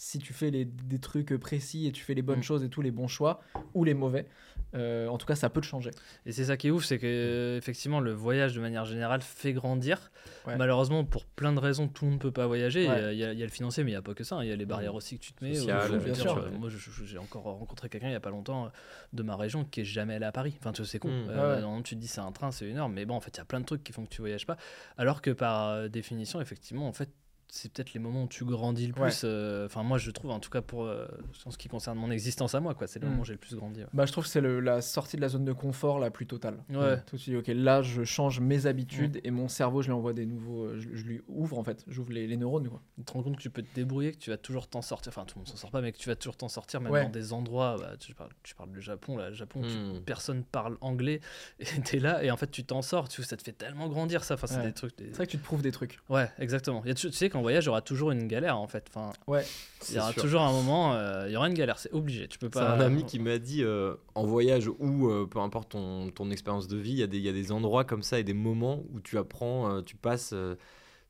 [0.00, 2.42] si tu fais les, des trucs précis et tu fais les bonnes Mm.
[2.44, 3.40] choses et tous les bons choix,
[3.74, 4.26] ou les mauvais,
[4.74, 5.90] euh, en tout cas, ça peut te changer.
[6.24, 9.52] Et c'est ça qui est ouf, c'est que effectivement le voyage de manière générale fait
[9.52, 10.12] grandir.
[10.46, 10.56] Ouais.
[10.56, 12.84] Malheureusement, pour plein de raisons, tout le monde ne peut pas voyager.
[12.84, 13.14] Il y a- Ouais.
[13.16, 14.36] il y, a- il y a le financier, mais il n'y a pas que ça.
[14.36, 14.44] hein.
[14.44, 15.58] Il y a les barrières aussi que tu te mets.
[15.68, 16.48] Euh, je veux bien dire, sûr.
[16.52, 18.68] Moi, je- je- j'ai encore rencontré quelqu'un il n'y a pas longtemps euh,
[19.12, 20.54] de ma région qui est jamais allé à Paris.
[20.60, 21.08] Enfin, tu sais, c'est con.
[21.08, 21.12] Mm.
[21.12, 21.60] Euh, Ouais, ouais.
[21.60, 23.38] normalement, tu te dis c'est un train, c'est une heure, mais bon, en fait, il
[23.38, 24.56] y a plein de trucs qui font que tu voyages pas.
[24.96, 27.10] Alors que par définition, effectivement, en fait,
[27.50, 29.08] c'est peut-être les moments où tu grandis le Ouais.
[29.08, 29.22] plus.
[29.24, 31.06] euh, Enfin, moi, je trouve, en tout cas, pour euh,
[31.46, 32.86] en ce qui concerne mon existence à moi, quoi.
[32.86, 33.10] C'est le Mm.
[33.10, 33.80] moment où j'ai le plus grandi.
[33.80, 33.86] ouais.
[33.94, 36.26] Bah, je trouve que c'est le- la sortie de la zone de confort la plus
[36.26, 36.62] totale.
[36.70, 37.00] Ouais.
[37.06, 40.12] Tout de suite, ok, là, je change mes habitudes et mon cerveau, je lui envoie
[40.12, 40.64] des nouveaux.
[40.64, 42.68] euh, Je, je lui ouvre en fait, j'ouvre les, les neurones.
[42.68, 42.82] Quoi.
[42.98, 45.10] tu te rends compte que tu peux te débrouiller, que tu vas toujours t'en sortir.
[45.10, 46.92] Enfin, tout le monde s'en sort pas, mais que tu vas toujours t'en sortir, même
[46.92, 47.02] Ouais.
[47.04, 47.76] dans des endroits.
[47.78, 50.00] bah, tu, parles, tu parles du Japon, là, Japon, tu- Hmm.
[50.04, 51.20] personne parle anglais,
[51.60, 53.08] et t'es là, et en fait, tu t'en sors.
[53.08, 54.34] Tu, ça te fait tellement grandir, ça.
[54.34, 54.64] Enfin, c'est Ouais.
[54.66, 54.96] des trucs.
[54.98, 55.98] des- C'est vrai que tu te prouves des trucs.
[56.08, 56.82] Ouais, exactement.
[56.84, 58.66] Il y a tu tu sais qu'en voyage, il y aura toujours une galère, en
[58.66, 58.84] fait.
[58.88, 59.42] Enfin, Ouais.
[59.42, 60.22] il C'est y aura sûr.
[60.22, 62.28] toujours un moment, euh, il y aura une galère, c'est obligé.
[62.28, 62.72] Tu peux C'est pas.
[62.74, 66.68] un ami qui m'a dit euh, en voyage ou euh, peu importe ton, ton expérience
[66.68, 68.34] de vie, il y, a des- il y a des endroits comme ça et des
[68.34, 70.56] moments où tu apprends, euh, tu passes, euh,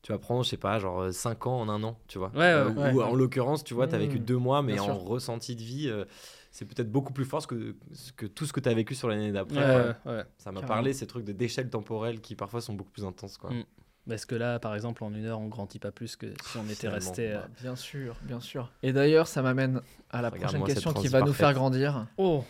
[0.03, 2.29] tu apprends, je sais pas, genre 5 ans en un an, tu vois.
[2.35, 2.93] Ouais, ouais, Euh, ouais.
[2.93, 4.25] ou en l'occurrence, tu vois, tu as vécu Mmh.
[4.25, 4.99] deux mois, mais Bien en sûr.
[5.09, 6.05] ressenti de vie, euh,
[6.51, 7.75] c'est peut-être beaucoup plus fort que,
[8.17, 9.59] que tout ce que tu as vécu sur l'année d'après.
[9.59, 10.25] Ouais, ouais, ouais.
[10.39, 13.39] Ça m'a parlé, ces trucs de d'échelle temporelle qui parfois sont beaucoup plus intenses.
[13.39, 13.51] Quoi.
[13.51, 13.65] Mm.
[14.09, 16.65] Parce que là, par exemple, en une heure, on grandit pas plus que si on
[16.69, 17.33] était resté.
[17.33, 18.73] euh, Bah, bien sûr, bien sûr.
[18.83, 22.07] Et d'ailleurs, ça m'amène à la prochaine question qui va nous faire grandir.
[22.17, 22.45] Oh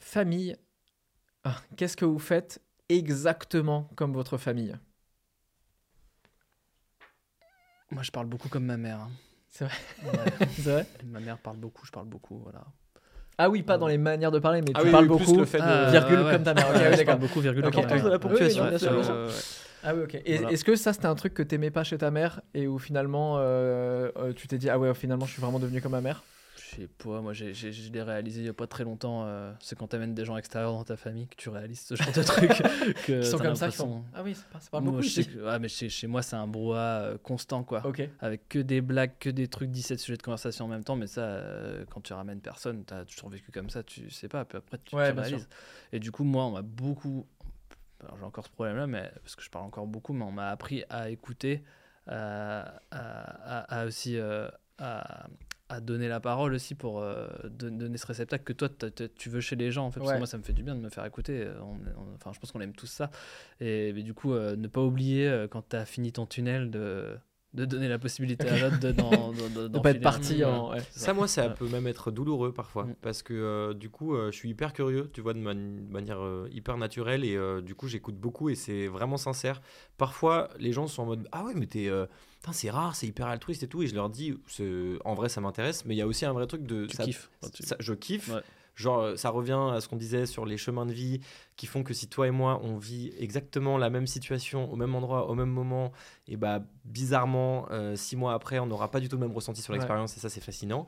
[0.00, 0.56] Famille,
[1.44, 4.74] Ah, qu'est-ce que vous faites exactement comme votre famille?
[7.90, 9.00] Moi, je parle beaucoup comme ma mère.
[9.00, 9.10] hein.
[9.48, 9.74] C'est vrai
[10.04, 10.24] Ouais.
[10.56, 10.86] C'est vrai?
[11.06, 12.64] Ma mère parle beaucoup, je parle beaucoup, voilà.
[13.38, 15.26] Ah oui, pas dans les manières de parler, mais Ah tu oui, parles oui, plus
[15.26, 15.38] beaucoup.
[15.38, 16.32] le fait de- Ah, virgule ouais.
[16.32, 16.68] comme ta mère.
[16.68, 17.04] Ok, Ouais, oui, je d'accord.
[17.06, 18.04] parle beaucoup, virgule Ok, comme ta l'importance mère.
[18.04, 19.14] de la ponctuation, Oui, bien sûr, ouais, bien sûr.
[19.14, 19.42] ouais, ouais.
[19.84, 20.20] Ah oui, ok.
[20.24, 20.52] Et Voilà.
[20.52, 23.36] est-ce que ça, c'était un truc que t'aimais pas chez ta mère et où finalement
[23.38, 26.22] euh, euh, tu t'es dit, ah ouais, finalement, je suis vraiment devenu comme ma mère?
[26.56, 29.24] Je sais pas, moi j'ai- j'ai- je l'ai réalisé il y a pas très longtemps.
[29.26, 32.12] euh, c'est quand t'amènes des gens extérieurs dans ta famille que tu réalises ce genre
[32.12, 32.50] de truc.
[33.06, 34.04] que Qui sont comme ça, qui font.
[34.12, 35.30] Ah oui, ça parle, ça parle Moi, beaucoup je sais ici.
[35.30, 37.86] que- ouais, mais chez, chez moi, c'est un brouhaha constant, quoi.
[37.86, 38.02] Ok.
[38.20, 40.96] Avec que des blagues, que des trucs, 17 sujets de conversation en même temps.
[40.96, 44.44] Mais ça, euh, quand tu ramènes personne, t'as toujours vécu comme ça, tu sais pas.
[44.44, 45.48] Puis après, tu, Ouais, tu réalises.
[45.92, 47.24] Et du coup, moi, on m'a beaucoup.
[48.18, 50.84] J'ai encore ce problème-là, mais parce que je parle encore beaucoup, mais on m'a appris
[50.90, 51.62] à écouter,
[52.06, 54.16] à, à- aussi.
[54.18, 54.48] euh,
[54.78, 55.26] à,
[55.70, 58.70] à donner la parole aussi pour euh, don- donner ce réceptacle que toi
[59.16, 60.74] tu veux chez les gens en fait parce que moi ça me fait du bien
[60.74, 63.10] de me faire écouter euh, on- on- enfin je pense qu'on aime tous ça
[63.60, 66.70] et mais du coup euh, ne pas oublier euh, quand tu as fini ton tunnel
[66.70, 67.18] de,
[67.58, 70.70] de donner la possibilité à l'autre de d'en- d'en- De pas être parti en.
[70.70, 70.78] ouais.
[70.92, 71.54] C'est Ça, moi, ça Ouais.
[71.54, 72.84] peut même être douloureux parfois.
[72.84, 72.94] Mm.
[73.02, 76.20] Parce que euh, du coup, euh, je suis hyper curieux, tu vois, de man- manière
[76.22, 77.24] euh, hyper naturelle.
[77.24, 79.60] Et euh, du coup, j'écoute beaucoup et c'est vraiment sincère.
[79.96, 81.88] Parfois, les gens sont en mode Ah ouais, mais t'es.
[81.88, 82.06] euh,
[82.52, 83.82] c'est rare, c'est hyper altruiste et tout.
[83.82, 84.38] Et je leur dis
[85.04, 85.84] En vrai, ça m'intéresse.
[85.84, 86.86] Mais il y a aussi un vrai truc de.
[86.86, 88.28] tu ça- kiffes tu- je kiffe.
[88.32, 88.40] Ouais.
[88.78, 91.20] Genre, euh, ça revient à ce qu'on disait sur les chemins de vie
[91.56, 94.94] qui font que si toi et moi, on vit exactement la même situation, au même
[94.94, 95.90] endroit, au même moment,
[96.28, 99.62] et bah, bizarrement, euh, six mois après, on n'aura pas du tout le même ressenti
[99.62, 99.78] sur Ouais.
[99.78, 100.86] l'expérience, et ça, c'est fascinant.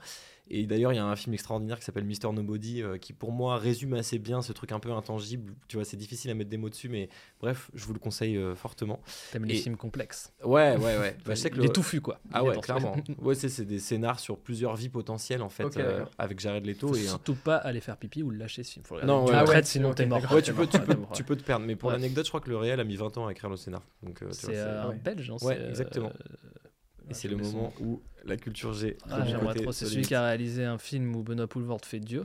[0.53, 3.31] Et d'ailleurs, il y a un film extraordinaire qui s'appelle Mister Nobody, euh, qui pour
[3.31, 5.53] moi résume assez bien ce truc un peu intangible.
[5.69, 7.09] Tu vois, c'est difficile à mettre des mots dessus, mais
[7.41, 9.01] bref, je vous le conseille euh, fortement.
[9.31, 10.33] T'aimes les Et- films complexes.
[10.45, 11.17] Ouais, ouais, ouais.
[11.25, 12.19] Bah, je sais que les le- touffus, quoi.
[12.33, 12.97] Ah Les ouais, clairement.
[13.23, 16.89] Ouais, c'est c'est des scénars sur plusieurs vies potentielles, en fait, euh, avec Jared Leto.
[16.89, 18.85] Faut Et, un- surtout pas aller faire pipi ou le lâcher ce film.
[18.85, 19.63] Faut le Non, ouais, ouais.
[19.63, 20.21] sinon t'es mort.
[20.33, 20.79] Ouais, tu peux, tu,
[21.15, 21.65] tu te perdre.
[21.65, 21.95] Mais pour Ouais.
[21.95, 23.83] l'anecdote, je crois que le réel a mis 20 ans à écrire le scénar.
[24.03, 26.13] Donc, euh, tu vois, C'est un belge, Ouais, c'est, euh, exactement.
[27.11, 28.97] Et c'est le j'aimais son moment où la culture G.
[29.11, 29.73] Ah, J'aimerais trop.
[29.73, 32.25] C'est celui qui a réalisé un film où Benoît Poulvord fait Dieu.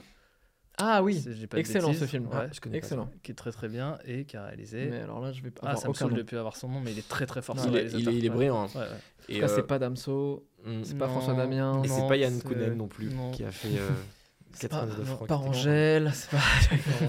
[0.78, 2.02] Ah oui, pas excellent bêtises.
[2.02, 2.28] ce film.
[2.28, 3.10] Ouais, je connais pas excellent.
[3.24, 4.88] qui est très très bien et qui a réalisé.
[4.92, 6.82] Mais alors là, je vais pas Ah, ça me saoule de plus avoir son nom,
[6.82, 7.56] mais il est très très fort.
[7.56, 8.14] Non, Il est, il réalisateur.
[8.14, 8.36] est, il est Ouais.
[8.36, 8.64] brillant.
[8.64, 8.68] hein.
[8.76, 8.88] Ouais, ouais.
[8.88, 8.94] En
[9.30, 10.46] Et, tout cas, euh, c'est pas Damso,
[10.84, 11.82] c'est pas Non, François Damien.
[11.84, 13.32] Et c'est pas Yann Kounen non plus non.
[13.32, 13.90] qui a fait euh,
[14.58, 15.28] C'est pas, 99 non, francs.
[15.28, 16.38] pas Angèle, c'est pas.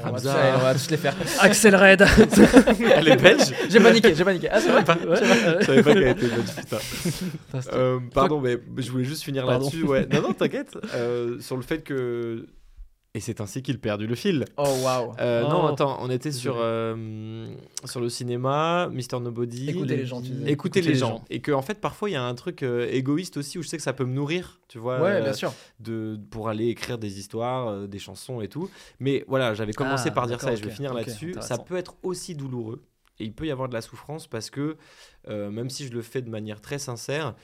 [0.05, 1.15] on, va tous, allez, on va tous les faire.
[1.41, 2.03] Axel Red.
[2.97, 4.49] Elle est belge J'ai paniqué, j'ai paniqué.
[4.51, 4.85] Ah, c'est vrai
[5.61, 6.79] Je savais pas qu'elle était belge, putain.
[7.73, 9.65] Euh, pardon, mais je voulais juste finir Pardon.
[9.67, 9.85] là-dessus.
[9.85, 10.09] Ouais.
[10.13, 10.77] Non, non, t'inquiète.
[10.95, 12.47] Euh, sur le fait que.
[13.17, 14.45] Et c'est ainsi qu'il perdu le fil.
[14.59, 15.15] Oh waouh.
[15.19, 15.49] Euh, Oh.
[15.49, 17.47] Non, attends, on était sur, euh,
[17.87, 19.71] sur le cinéma, Mister Nobody.
[19.71, 20.53] Écoutez les gens, tu disais.
[20.53, 21.25] Écoutez les gens.
[21.31, 23.69] Et que, en fait, parfois, il y a un truc euh, égoïste aussi où je
[23.69, 25.01] sais que ça peut me nourrir, tu vois.
[25.01, 25.51] Ouais, euh, bien sûr.
[25.81, 28.69] de, pour aller écrire des histoires, euh, des chansons et tout.
[29.01, 31.35] Mais voilà, j'avais commencé Ah, par dire ça et je vais finir là-dessus.
[31.41, 32.83] Ça peut être aussi douloureux
[33.19, 34.77] et il peut y avoir de la souffrance parce que
[35.29, 37.35] euh, même si je le fais de manière très sincère,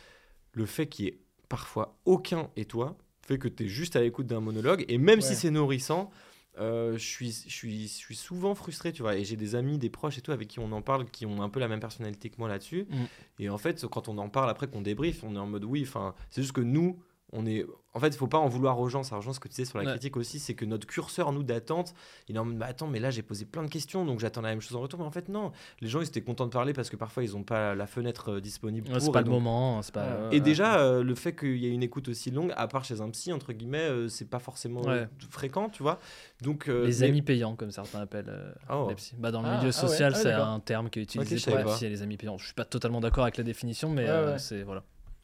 [0.52, 1.18] le fait qu'il y ait
[1.48, 2.96] parfois aucun et toi
[3.26, 6.10] fait que tu es juste à l'écoute d'un monologue et même si c'est nourrissant,
[6.58, 9.78] euh, je, suis, je, suis, je suis souvent frustré, tu vois, et j'ai des amis,
[9.78, 11.80] des proches et tout avec qui on en parle, qui ont un peu la même
[11.80, 12.86] personnalité que moi là-dessus.
[12.90, 12.96] Mm.
[13.38, 15.82] Et en fait, quand on en parle après, qu'on débrief, on est en mode oui,
[15.86, 16.98] enfin, c'est juste que nous,
[17.32, 17.64] on est.
[17.94, 19.02] En fait, il faut pas en vouloir aux gens.
[19.02, 19.90] Ça rejoint ce que tu disais sur la Ouais.
[19.90, 21.92] critique aussi, c'est que notre curseur, nous, d'attente,
[22.28, 24.40] il est en mode bah, attends, mais là, j'ai posé plein de questions, donc j'attends
[24.40, 24.98] la même chose en retour.
[25.00, 25.52] Mais en fait, non.
[25.80, 28.32] Les gens, ils étaient contents de parler parce que parfois, ils n'ont pas la fenêtre
[28.32, 28.90] euh, disponible.
[28.90, 29.82] Ouais, c'est pas et le donc- moment.
[29.82, 30.40] c'est pas, Et ouais.
[30.40, 33.10] déjà, euh, le fait qu'il y ait une écoute aussi longue, à part chez un
[33.10, 35.06] psy, entre guillemets, euh, c'est pas forcément Ouais.
[35.30, 35.98] fréquent, tu vois.
[36.40, 38.86] Donc, euh, les mais- amis payants, comme certains appellent euh, Oh.
[38.88, 39.16] les psys.
[39.18, 41.54] Bah, dans le Ah, milieu ah social, ouais, c'est un terme qui est utilisé pour
[41.59, 41.62] pas.
[41.64, 42.38] qualifier les amis payants.
[42.38, 44.38] Je suis pas totalement d'accord avec la définition, mais Ouais, euh, ouais.
[44.38, 44.82] c'est voilà.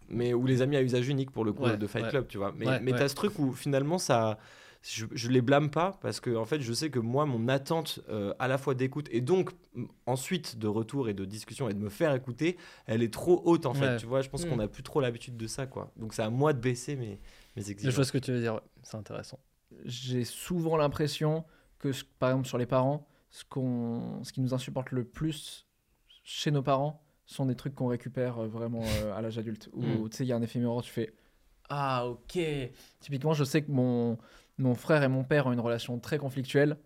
[0.08, 2.10] Mais ou les amis à usage unique pour le coup Ouais, de Fight ouais.
[2.10, 2.52] Club, tu vois.
[2.56, 2.98] Mais, Ouais, mais ouais.
[2.98, 4.38] t'as ce truc où finalement ça.
[4.80, 7.98] Je, je les blâme pas parce que en fait je sais que moi mon attente
[8.10, 11.74] euh, à la fois d'écoute et donc m- ensuite de retour et de discussion et
[11.74, 12.56] de me faire écouter
[12.86, 13.96] elle est trop haute en fait Ouais.
[13.96, 14.50] tu vois je pense Mm.
[14.50, 17.18] qu'on a plus trop l'habitude de ça quoi donc c'est à moi de baisser mes,
[17.56, 18.60] mes Je exigences vois ce que tu veux dire.
[18.84, 19.40] C'est intéressant.
[19.84, 21.44] J'ai souvent l'impression
[21.80, 25.66] que, ce- par exemple, sur les parents, ce, qu'on, ce qui nous insupporte le plus
[26.22, 29.68] chez nos parents sont des trucs qu'on récupère euh, vraiment euh, à l'âge adulte.
[29.74, 30.08] Où Mm.
[30.10, 31.12] tu sais, il y a un effet miroir, tu fais
[31.68, 32.38] Ah, ok.
[33.00, 34.16] Typiquement, je sais que mon,
[34.56, 36.76] mon frère et mon père ont une relation très conflictuelle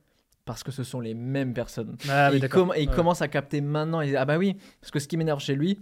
[0.44, 1.97] parce que ce sont les mêmes personnes.
[2.09, 2.44] Ah, et il,
[2.74, 2.94] et Ouais.
[2.94, 4.02] commence à capter maintenant.
[4.02, 5.78] Dit, ah bah oui, parce que ce qui m'énerve chez lui,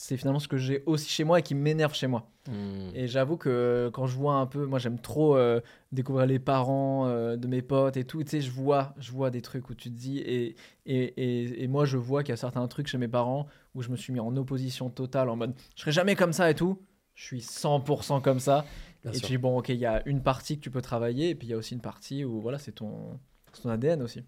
[0.00, 2.30] c'est finalement ce que j'ai aussi chez moi et qui m'énerve chez moi.
[2.48, 2.94] Mm.
[2.94, 5.60] Et j'avoue que quand je vois un peu, moi j'aime trop euh,
[5.92, 8.24] découvrir les parents euh, de mes potes et tout.
[8.24, 10.56] Tu sais, je vois, je vois des trucs où tu te dis et
[10.86, 13.82] et, et, et moi je vois qu'il y a certains trucs chez mes parents où
[13.82, 16.54] je me suis mis en opposition totale en mode je serai jamais comme ça et
[16.54, 16.80] tout.
[17.14, 18.64] Je suis 100% comme ça.
[19.02, 19.26] Bien et sûr.
[19.26, 21.48] tu dis bon ok, il y a une partie que tu peux travailler et puis
[21.48, 23.20] il y a aussi une partie où voilà c'est ton
[23.52, 24.22] c'est ton ADN aussi.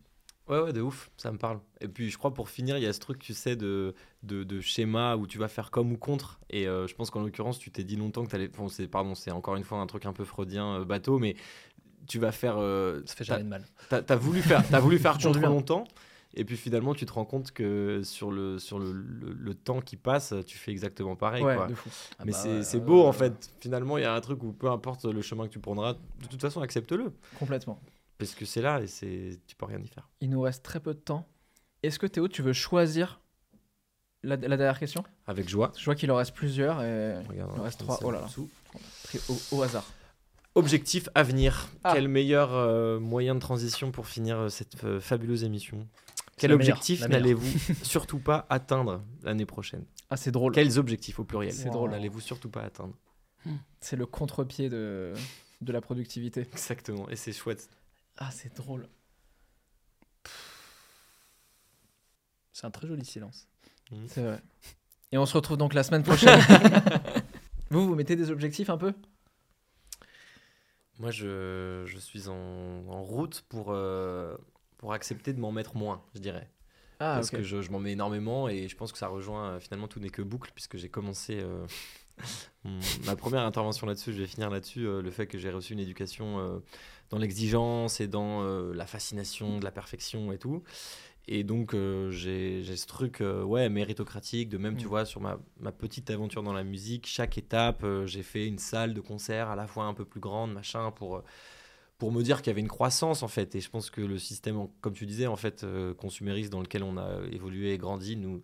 [0.52, 1.60] Ouais, ouais, de ouf, ça me parle.
[1.80, 4.44] Et puis, je crois pour finir, il y a ce truc, tu sais, de, de,
[4.44, 6.40] de schéma où tu vas faire comme ou contre.
[6.50, 8.48] Et euh, je pense qu'en l'occurrence, tu t'es dit longtemps que tu allais.
[8.48, 11.36] Bon, c'est, pardon, c'est encore une fois un truc un peu freudien, euh, bateau, mais
[12.06, 12.56] tu vas faire.
[12.58, 13.64] euh, Ça fait jamais de mal.
[13.88, 15.84] T'as, t'as voulu faire, t'as voulu faire contre longtemps.
[16.34, 19.82] Et puis finalement, tu te rends compte que sur le, sur le, le, le temps
[19.82, 21.44] qui passe, tu fais exactement pareil.
[21.44, 21.66] ouais, quoi.
[21.66, 21.90] de fou.
[22.18, 23.50] Ah Mais bah c'est, ouais, ouais, beau ouais, en fait.
[23.60, 26.26] Finalement, il y a un truc où peu importe le chemin que tu prendras, de
[26.30, 27.12] toute façon, accepte-le.
[27.38, 27.78] Complètement.
[28.22, 30.08] Parce que c'est là et c'est, tu peux rien y faire.
[30.20, 31.26] Il nous reste très peu de temps.
[31.82, 33.20] Est-ce que Théo, tu veux choisir
[34.22, 35.02] la, la dernière question?
[35.26, 35.72] Avec joie.
[35.76, 37.98] Je vois qu'il en reste plusieurs et Regarde, Il en reste trois.
[38.02, 39.20] Oh là en là.
[39.28, 39.84] au, au hasard.
[40.54, 41.68] Objectif à venir.
[41.82, 41.92] Ah.
[41.94, 45.88] Quel meilleur euh, moyen de transition pour finir euh, cette euh, fabuleuse émission?
[46.36, 49.84] Quel objectif n'allez-vous surtout pas atteindre l'année prochaine?
[50.10, 50.52] Ah, c'est drôle.
[50.52, 51.52] Quels objectifs au pluriel?
[51.52, 51.90] C'est drôle.
[51.90, 52.94] N'allez-vous surtout pas atteindre?
[53.80, 55.12] C'est le contre-pied de,
[55.60, 56.42] de la productivité.
[56.52, 57.08] Exactement.
[57.08, 57.68] Et c'est chouette.
[58.18, 58.88] Ah, c'est drôle.
[62.52, 63.48] C'est un très joli silence.
[64.08, 64.40] C'est vrai.
[65.10, 66.40] Et on se retrouve donc la semaine prochaine.
[67.70, 68.94] vous, vous mettez des objectifs un peu?
[70.98, 72.34] Moi, je, je suis en,
[72.88, 74.36] en route pour, euh,
[74.78, 76.48] pour accepter de m'en mettre moins, je dirais.
[77.00, 79.60] Ah, parce que je, je m'en mets énormément et je pense que ça rejoint euh,
[79.60, 81.66] finalement tout n'est que boucle puisque j'ai commencé euh,
[83.06, 85.80] Ma première intervention là-dessus, je vais finir là-dessus, euh, le fait que j'ai reçu une
[85.80, 86.58] éducation euh,
[87.10, 90.62] dans l'exigence et dans euh, la fascination de la perfection et tout.
[91.28, 91.76] Et donc,
[92.10, 94.88] j'ai ce truc, ouais, méritocratique, de même, tu Mm.
[94.88, 98.92] vois, sur ma, ma petite aventure dans la musique, chaque étape, j'ai fait une salle
[98.92, 101.22] de concert à la fois un peu plus grande, machin, pour,
[101.98, 103.54] pour me dire qu'il y avait une croissance, en fait.
[103.54, 105.64] Et je pense que le système, comme tu disais, en fait,
[105.96, 108.42] consumériste dans lequel on a évolué et grandi, nous,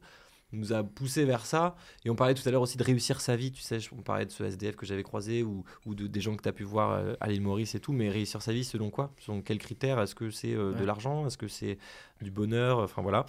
[0.53, 1.77] nous a poussé vers ça.
[2.05, 4.27] Et on parlait tout à l'heure aussi de réussir sa vie, tu sais, on parlait
[4.27, 6.65] de ce SDF que j'avais croisé ou, ou de, des gens que tu as pu
[6.65, 9.13] voir euh, à l'île Maurice et tout, mais réussir sa vie selon quoi?
[9.19, 10.01] Selon quels critères?
[10.01, 11.27] Est-ce que c'est euh, de l'argent?
[11.27, 11.79] Est-ce que c'est
[12.23, 13.27] du bonheur Enfin voilà.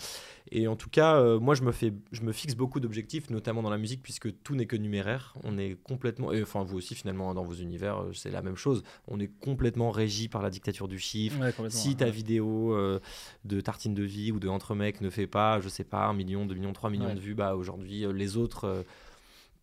[0.52, 3.61] Et en tout cas, euh, moi je me, fais, je me fixe beaucoup d'objectifs, notamment
[3.61, 5.34] dans la musique, puisque tout n'est que numéraire.
[5.44, 8.56] On est complètement, et enfin vous aussi finalement dans vos univers, euh, c'est la même
[8.56, 8.84] chose.
[9.07, 11.40] On est complètement régi par la dictature du chiffre.
[11.40, 11.95] Ouais, Si ouais.
[11.95, 12.99] ta vidéo euh,
[13.45, 16.14] de tartine de vie ou de entre mecs ne fait pas, je sais pas, un
[16.14, 17.16] million, deux millions, trois millions Ouais.
[17.16, 18.84] de vues, bah aujourd'hui les autres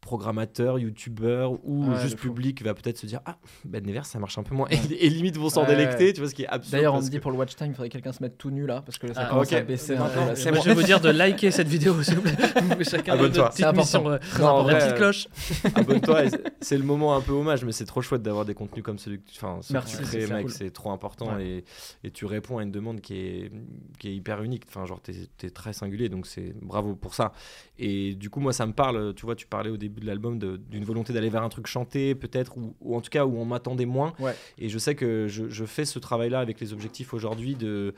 [0.07, 4.39] programmateurs, youtubeurs ou Ouais, juste public va peut-être se dire ah Ben Never ça marche
[4.39, 4.79] un peu moins Ouais.
[4.93, 6.13] et, et limite vont s'en Ouais, délecter, ouais.
[6.13, 6.73] tu vois ce qui est absurde.
[6.73, 8.39] D'ailleurs, on me dit que- pour le watch time, il faudrait que quelqu'un se mette
[8.39, 9.53] tout nu là, parce que ça Ah, commence ok.
[9.55, 10.29] à baisser maintenant.
[10.37, 10.61] c'est bon.
[10.63, 12.35] je vais vous dire de liker cette vidéo, s'il vous plaît.
[12.89, 13.51] Chacun Abonne-toi.
[13.53, 14.09] C'est mission.
[14.09, 15.27] euh, la petite cloche.
[15.75, 16.29] Abonne-toi, et
[16.61, 19.19] c'est- le moment un peu hommage, mais c'est trop chouette d'avoir des contenus comme celui
[19.19, 20.51] que tu, enfin, Merci, crées, mec, cool.
[20.53, 21.65] c'est trop important et
[22.13, 23.51] tu réponds à une demande qui est,
[23.99, 24.63] qui est hyper unique.
[24.69, 25.13] Enfin, genre, t'es
[25.43, 27.33] es très singulier, donc c'est bravo pour ça.
[27.79, 29.15] Et du coup, moi, ça me parle.
[29.15, 32.15] Tu vois, tu parlais au début de l'album d'une volonté d'aller vers un truc chanté,
[32.15, 34.13] peut-être, ou, ou en tout cas où on m'attendait moins.
[34.19, 34.35] Ouais.
[34.59, 37.95] Et je sais que je, je fais ce travail-là avec les objectifs aujourd'hui de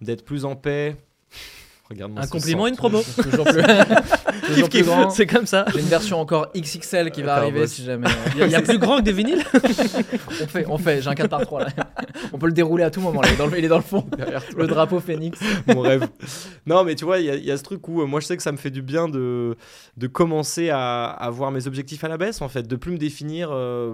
[0.00, 0.96] d'être plus en paix.
[2.16, 3.02] Un compliment, une promo.
[3.22, 3.62] toujours plus,
[4.46, 5.10] toujours plus grand.
[5.10, 5.66] C'est comme ça.
[5.74, 7.70] J'ai une version encore XXL qui va arriver boss.
[7.70, 8.08] si jamais.
[8.34, 9.44] Il y, a- il y a plus grand que des vinyles.
[9.54, 11.02] on fait, on fait.
[11.02, 11.68] J'ai un 4 par 3 là.
[12.32, 13.20] On peut le dérouler à tout moment.
[13.20, 13.28] Là.
[13.28, 14.06] Il, est dans le, il est dans le fond.
[14.16, 14.42] Derrière.
[14.56, 15.38] Le drapeau phénix.
[15.66, 16.08] mon rêve.
[16.66, 18.20] Non, mais tu vois, il y, a- il y a ce truc où euh, moi
[18.20, 19.56] je sais que ça me fait du bien de,
[19.98, 22.98] de commencer à, à voir mes objectifs à la baisse, en fait, de plus me
[22.98, 23.92] définir euh,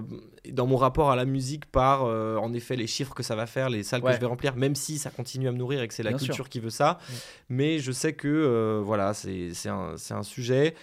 [0.51, 3.45] dans mon rapport à la musique par, euh, en effet, les chiffres que ça va
[3.45, 4.11] faire, les salles Ouais.
[4.11, 6.11] que je vais remplir, même si ça continue à me nourrir et que c'est la
[6.11, 6.49] Bien culture sûr.
[6.49, 6.97] qui veut ça.
[7.49, 10.75] Mais je sais que, euh, voilà, c'est un, un sujet.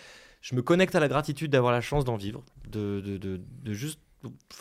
[0.43, 3.73] Je me connecte à la gratitude d'avoir la chance d'en vivre, de, de, de, de
[3.73, 3.99] juste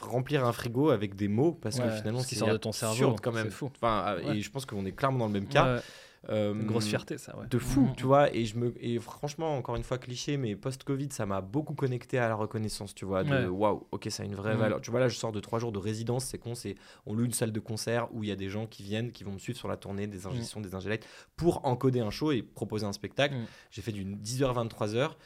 [0.02, 3.16] remplir un frigo avec des mots parce que finalement ce qui sort de ton cerveau,
[3.22, 3.72] quand même fou.
[3.76, 5.82] enfin et je pense qu'on est clairement dans le même cas
[6.30, 7.38] une grosse fierté, ça.
[7.38, 7.46] Ouais.
[7.48, 7.96] de fou, Mhm.
[7.96, 8.34] tu vois.
[8.36, 12.18] Et, je me, et franchement, encore une fois, cliché, mais post-Covid, ça m'a beaucoup connecté
[12.18, 13.24] à la reconnaissance, tu vois.
[13.24, 13.46] De Ouais.
[13.48, 14.60] waouh, ok, ça a une vraie Mhm.
[14.60, 14.82] valeur.
[14.82, 16.76] Tu vois, là, je sors de trois jours de résidence, c'est con, c'est
[17.06, 19.24] on loue une salle de concert où il y a des gens qui viennent, qui
[19.24, 22.42] vont me suivre sur la tournée, des ingénieurs, des ingélites, pour encoder un show et
[22.42, 23.36] proposer un spectacle.
[23.72, 25.18] J'ai fait du 10h, 23h.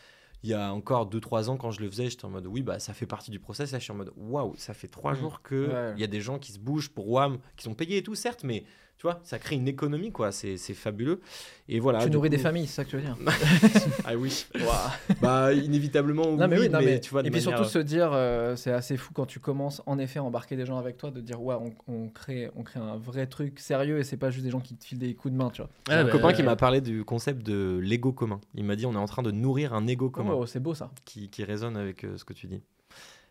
[0.44, 2.80] Il y a encore 2-3 ans, quand je le faisais, j'étais en mode oui, bah
[2.80, 3.74] ça fait partie du process.
[3.74, 5.20] Là, je suis en mode waouh, ça fait 3 Mhm.
[5.20, 5.94] jours qu'il Ouais.
[5.96, 8.16] il y a des gens qui se bougent pour WAM, qui sont payés et tout,
[8.16, 8.64] certes, mais
[9.00, 10.34] tu vois, ça crée une économie, quoi.
[10.34, 11.22] C'est c'est fabuleux.
[11.70, 12.04] Et voilà.
[12.04, 13.16] tu nourris coup- des familles, c'est ça que tu veux dire.
[14.06, 14.46] ah oui.
[15.22, 17.80] bah inévitablement oui, Non mais oui, non, mais, tu vois et puis manière- surtout se
[17.80, 20.98] dire, euh, c'est assez fou quand tu commences en effet à embarquer des gens avec
[20.98, 24.18] toi, de dire ouais, on, on crée, on crée un vrai truc sérieux et c'est
[24.18, 25.70] pas juste des gens qui te filent des coups de main, tu vois.
[25.88, 26.46] Ouais, un bah, copain qui ouais.
[26.48, 28.42] m'a parlé du concept de l'ego commun.
[28.54, 30.74] Il m'a dit on est en train de nourrir un ego commun Oh, c'est beau
[30.74, 30.92] ça.
[31.06, 32.62] qui, qui résonne avec euh, ce que tu dis.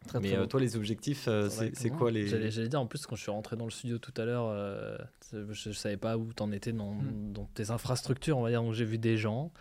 [0.06, 2.86] Très, Mais très euh, toi les objectifs euh, c'est quoi les J'allais j'allais dire en
[2.86, 4.96] plus quand je suis rentré dans le studio tout à l'heure, euh,
[5.32, 7.32] je, je savais pas où t'en étais dans, Mm.
[7.32, 8.62] dans tes infrastructures, on va dire.
[8.62, 9.52] Donc j'ai vu des gens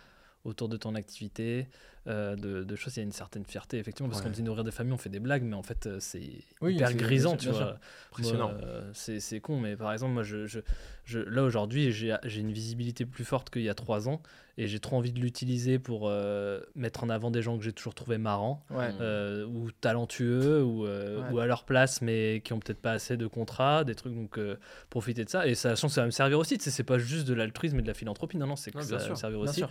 [0.44, 1.68] autour de ton activité,
[2.08, 2.96] euh, de, de choses.
[2.96, 4.28] Il y a une certaine fierté effectivement parce Ouais.
[4.28, 6.22] qu'on dit nourrir des familles, on fait des blagues, mais en fait euh, c'est
[6.60, 7.76] Oui, hyper c'est- grisant, tu vois.
[8.10, 8.52] Impressionnant.
[8.64, 10.60] Euh, c'est c'est con, mais par exemple, moi, je, je,
[11.04, 14.22] je- là aujourd'hui, j'ai j'ai une visibilité plus forte qu'il y a trois ans
[14.56, 17.72] et j'ai trop envie de l'utiliser pour euh, mettre en avant des gens que j'ai
[17.72, 18.90] toujours trouvé marrants Ouais.
[19.00, 21.30] euh, ou talentueux ou, euh, Ouais.
[21.32, 24.36] ou à leur place mais qui ont peut-être pas assez de contrats, des trucs donc
[24.38, 24.56] euh,
[24.90, 26.98] profiter de ça et sachant que ça va me servir aussi, tu sais, c'est pas
[26.98, 29.14] juste de l'altruisme et de la philanthropie, non non, c'est que Ouais, ça va me
[29.14, 29.60] servir aussi.
[29.60, 29.68] sûr.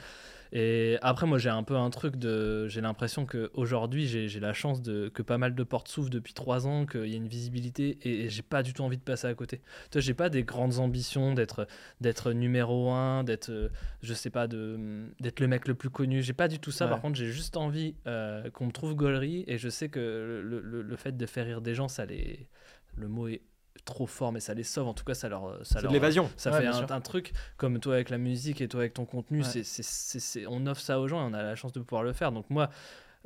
[0.53, 2.27] Et après, moi, j'ai un peu un truc de.
[2.68, 6.34] J'ai l'impression qu'aujourd'hui, j'ai j'ai la chance de, que pas mal de portes s'ouvrent depuis
[6.34, 9.04] trois ans, qu'il y a une visibilité et, et j'ai pas du tout envie de
[9.04, 9.58] passer à côté.
[9.91, 11.68] Tu vois, j'ai pas des grandes ambitions d'être
[12.02, 13.72] d'être numéro un, d'être,
[14.02, 16.22] je sais pas, de- d'être le mec le plus connu.
[16.22, 16.86] J'ai pas du tout ça.
[16.86, 16.91] Ouais.
[16.91, 19.99] Par contre, j'ai juste envie euh, qu'on me trouve gaulerie et je sais que
[20.44, 22.48] le, le- le fait de faire rire des gens, ça les.
[22.95, 23.41] Le mot est
[23.88, 24.88] trop fort, mais ça les sauve.
[24.88, 25.57] En tout cas, ça leur.
[25.65, 26.30] Ça C'est de leur- l'évasion.
[26.38, 29.41] ça Ouais, fait un, truc comme toi avec la musique et toi avec ton contenu.
[29.41, 29.64] Ouais.
[29.64, 32.31] c'est on offre ça aux gens et on a la chance de pouvoir le faire.
[32.31, 32.69] Donc moi,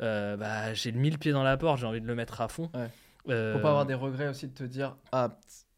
[0.01, 2.47] euh, bah, j'ai le mille pieds dans la porte, j'ai envie de le mettre à
[2.47, 2.69] fond.
[2.73, 2.87] Ouais.
[3.29, 5.29] Euh, Faut pas avoir des regrets aussi de te dire ah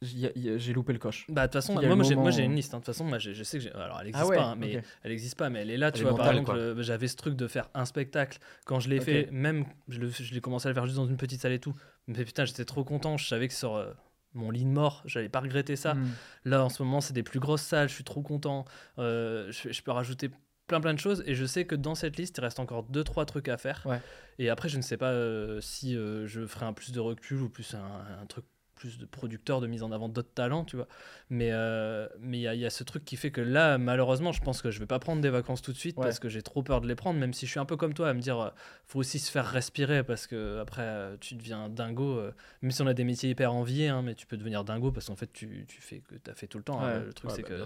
[0.01, 1.25] j'ai loupé le coche.
[1.29, 2.73] Bah, de toute façon, moi, j'ai- moment une liste.
[2.73, 2.77] hein.
[2.79, 4.55] De toute façon, moi, je sais que j'ai- alors elle existe Ah ouais, pas, hein,
[4.57, 5.87] mais elle existe pas, mais elle est là.
[5.87, 8.81] Elle Tu est vois, par exemple, euh, j'avais ce truc de faire un spectacle quand
[8.81, 9.99] je l'ai fait, même je
[10.33, 11.73] l'ai commencé à le faire juste dans une petite salle et tout.
[12.07, 13.15] Mais putain, j'étais trop content.
[13.17, 13.93] Je savais que sur euh,
[14.33, 15.93] mon lit de mort, j'allais pas regretter ça.
[15.95, 16.09] Mm.
[16.45, 18.65] Là, en ce moment, c'est des plus grosses salles, je suis trop content.
[18.99, 20.29] Euh, je, je peux rajouter
[20.67, 23.03] plein plein de choses et je sais que dans cette liste il reste encore deux
[23.03, 23.99] trois trucs à faire Ouais.
[24.39, 27.41] et après je ne sais pas euh, si euh, je ferai un plus de recul
[27.41, 28.45] ou plus un, un truc
[28.83, 30.89] plus de producteur de mise en avant d'autres talents tu vois
[31.29, 33.77] mais euh, mais il y, a- il y a ce truc qui fait que là
[33.77, 36.03] malheureusement je pense que je vais pas prendre des vacances tout de suite Ouais.
[36.03, 37.93] parce que j'ai trop peur de les prendre même si je suis un peu comme
[37.93, 38.49] toi à me dire euh,
[38.85, 42.21] faut aussi se faire respirer parce que après euh, tu deviens dingo
[42.61, 45.07] même si on a des métiers hyper enviés hein, mais tu peux devenir dingo parce
[45.07, 46.99] qu'en fait tu, tu fais que tu as fait tout le temps hein.
[47.05, 47.47] Le truc Ouais, c'est bah,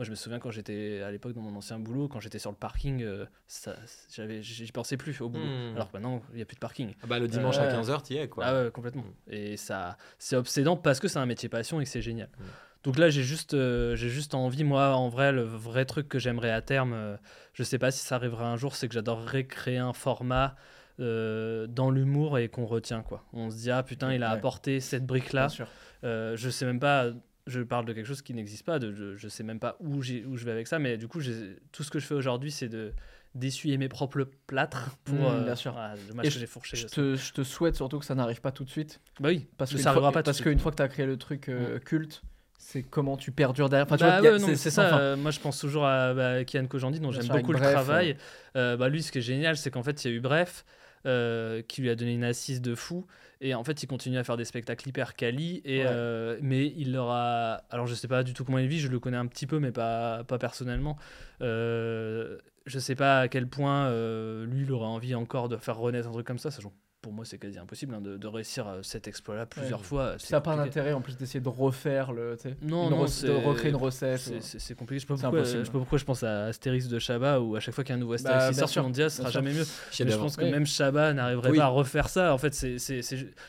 [0.00, 2.50] Moi, je me souviens quand j'étais à l'époque dans mon ancien boulot, quand j'étais sur
[2.50, 3.74] le parking, euh, ça,
[4.10, 5.44] j'avais, j'y pensais plus au boulot.
[5.44, 5.76] Hmm.
[5.76, 6.94] Alors que maintenant, il n'y a plus de parking.
[7.02, 8.46] Ah bah, le dimanche à 15h, tu y es quoi.
[8.46, 9.04] Ah ouais, complètement.
[9.28, 12.30] Et ça, c'est obsédant parce que c'est un métier passion et que c'est génial.
[12.38, 12.44] Mm.
[12.84, 16.18] Donc là, j'ai juste, euh, j'ai juste envie, moi, en vrai, le vrai truc que
[16.18, 17.18] j'aimerais à terme, euh,
[17.52, 20.56] je sais pas si ça arrivera un jour, c'est que j'adorerais créer un format
[20.98, 23.24] euh, dans l'humour et qu'on retient quoi.
[23.32, 24.36] On se dit ah putain, il a Ouais.
[24.38, 25.48] apporté cette brique là.
[26.04, 27.06] Euh, je sais même pas,
[27.50, 30.02] je parle de quelque chose qui n'existe pas, de, je, je sais même pas où,
[30.02, 31.20] je vais avec ça, mais du coup,
[31.72, 32.92] tout ce que je fais aujourd'hui, c'est de
[33.36, 35.14] d'essuyer mes propres plâtres pour.
[35.30, 35.74] Mm, euh, bien sûr.
[35.78, 36.76] ah, dommage Et que j'ai fourché.
[36.76, 39.00] Je te, je te souhaite surtout que ça n'arrive pas tout de suite.
[39.20, 41.06] Bah oui, Parce que ça fois- arrivera pas Parce qu'une fois que tu as créé
[41.06, 42.22] le truc euh, culte,
[42.58, 43.86] c'est comment tu perdures derrière.
[43.86, 44.98] Enfin, Bah ouais, c'est ça.
[44.98, 48.16] euh, moi, je pense toujours à bah, Kian Kojandi, dont j'aime beaucoup le Bref, travail.
[48.56, 50.64] Euh, bah, lui, ce qui est génial, c'est qu'en fait, il y a eu Bref,
[51.68, 53.06] qui lui a donné une assise de fou.
[53.42, 55.62] Et en fait, il continue à faire des spectacles hyper quali.
[55.64, 55.86] Et, Ouais.
[55.88, 57.62] euh, mais il leur a.
[57.70, 59.58] Alors, je sais pas du tout comment il vit, je le connais un petit peu,
[59.58, 60.96] mais pas, pas personnellement.
[61.40, 65.78] Euh, je sais pas à quel point euh, lui, il aurait envie encore de faire
[65.78, 68.68] renaître un truc comme ça, sachant pour moi, c'est quasi impossible hein, de, de réussir
[68.68, 70.16] euh, cet exploit-là plusieurs fois.
[70.18, 72.36] c'est Ça n'a pas d'intérêt en plus d'essayer de refaire le.
[72.62, 74.18] Non, une non, de recréer une recette.
[74.18, 75.00] C'est- C'est c'est compliqué.
[75.00, 77.84] Je je sais pas pourquoi je pense à Astérix de Chabat où à chaque fois
[77.84, 79.40] qu'il y a un nouveau Astérix Bah, qui sort sur Mondial, ce sera sûr.
[79.42, 79.64] jamais mieux.
[80.00, 80.50] Mais je pense que Oui.
[80.50, 81.58] même Chabat n'arriverait Oui.
[81.58, 82.34] pas à refaire ça.
[82.34, 82.76] En fait, c'est,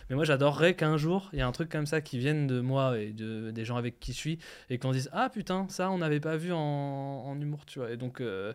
[0.09, 2.61] Mais moi, j'adorerais qu'un jour, il y a un truc comme ça qui vienne de
[2.61, 5.91] moi et de, des gens avec qui je suis et qu'on dise Ah putain, ça,
[5.91, 7.91] on n'avait pas vu en, en humour, tu vois.
[7.91, 8.53] Et donc, euh,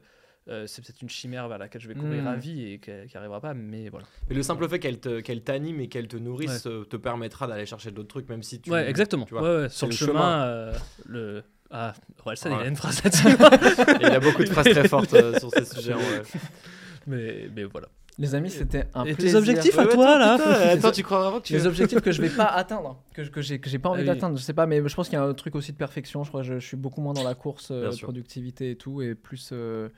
[0.48, 2.26] euh, c'est peut-être une chimère vers laquelle je vais courir Mm.
[2.28, 4.06] à vie et qui qui arrivera pas, mais voilà.
[4.28, 7.46] Mais le simple fait qu'elle te- qu'elle t'anime et qu'elle te nourrisse euh, te permettra
[7.46, 8.70] d'aller chercher d'autres trucs, même si tu.
[8.70, 9.24] ouais, exactement.
[9.24, 10.44] tu vois, Ouais, ouais, Sur le le chemin, chemin.
[10.46, 10.72] euh,
[11.06, 11.42] le.
[11.70, 11.94] Ah,
[12.24, 13.26] Orelsan, il a une phrase là-dessus.
[14.00, 15.94] Il a beaucoup de phrases très fortes euh, sur ces sujets.
[17.06, 17.88] mais, mais voilà.
[18.18, 19.38] Les amis, c'était un Et tes plaisir.
[19.38, 21.52] objectifs à Ouais, toi, là putain, Attends, tu crois vraiment que tu.
[21.52, 24.00] Les objectifs que je vais pas atteindre, que, je- que j'ai que j'ai pas envie
[24.00, 24.06] Ah oui.
[24.06, 26.24] d'atteindre, je sais pas, mais je pense qu'il y a un truc aussi de perfection.
[26.24, 29.02] Je crois que je, je suis beaucoup moins dans la course euh, productivité et tout,
[29.02, 29.90] et plus euh,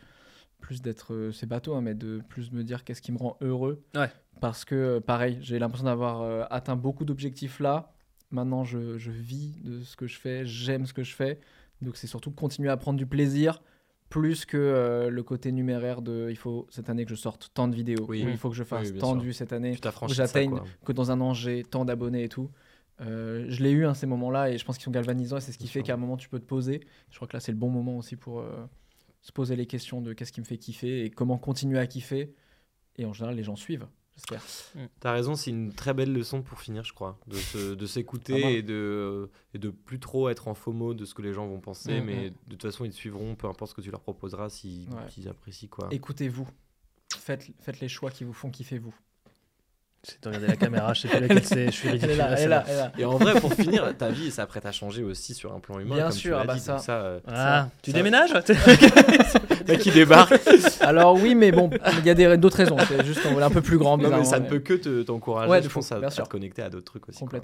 [0.60, 3.36] plus d'être euh, c'est bateau, hein, mais de plus me dire qu'est-ce qui me rend
[3.40, 3.82] heureux.
[3.94, 4.10] Ouais.
[4.40, 7.92] Parce que euh, pareil, j'ai l'impression d'avoir euh, atteint beaucoup d'objectifs là.
[8.30, 11.40] Maintenant, je, je vis de ce que je fais, j'aime ce que je fais,
[11.80, 13.62] donc c'est surtout continuer à prendre du plaisir.
[14.10, 17.68] Plus que euh, le côté numéraire de il faut cette année que je sorte tant
[17.68, 18.24] de vidéos, Oui.
[18.24, 20.92] ou il faut que je fasse Oui, tant de vues cette année ça, j'atteigne que
[20.92, 22.50] dans un an j'ai tant d'abonnés et tout.
[23.02, 25.52] Euh, je l'ai eu hein, ces moments-là et je pense qu'ils sont galvanisants et c'est
[25.52, 26.80] ce qui Bien fait qu'à un moment tu peux te poser.
[27.10, 28.64] Je crois que là c'est le bon moment aussi pour euh,
[29.28, 32.34] se poser les questions de qu'est-ce qui me fait kiffer et comment continuer à kiffer.
[32.96, 33.86] Et en général les gens suivent,
[34.16, 34.42] j'espère.
[35.00, 38.32] T'as raison, c'est une très belle leçon pour finir, je crois, de se- de s'écouter
[38.38, 38.50] Ah bah.
[38.50, 41.60] et de et de plus trop être en FOMO de ce que les gens vont
[41.60, 44.00] penser, Mm, mais de toute façon ils te suivront, peu importe ce que tu leur
[44.00, 45.28] proposeras, s'ils Ouais.
[45.28, 45.88] apprécient quoi.
[45.90, 46.48] Écoutez-vous,
[47.18, 48.94] faites, faites les choix qui vous font kiffer vous.
[50.08, 52.14] J'essaie de regarder la caméra, je sais pas laquelle c'est, je suis Elle ridicule.
[52.14, 52.92] est là, elle est là, elle est là.
[52.98, 55.94] Et en vrai, pour finir, ta vie s'apprête à changer aussi sur un plan humain,
[55.96, 56.60] Bien comme sûr, tu ah bah dit.
[56.60, 56.78] ça.
[56.78, 58.32] ça, euh, Ah, tu ça- déménages
[59.68, 60.34] mec qui débarque.
[60.80, 62.76] Alors oui, mais bon, il y a d'autres raisons.
[62.88, 63.98] C'est juste qu'on voulait un peu plus grand.
[63.98, 66.08] Non, mais ça ne peut que te- t'encourager, Ouais, de je fou, pense, à, bien
[66.08, 66.24] à sûr.
[66.24, 67.24] te connecter à d'autres trucs aussi.
[67.24, 67.40] quoi.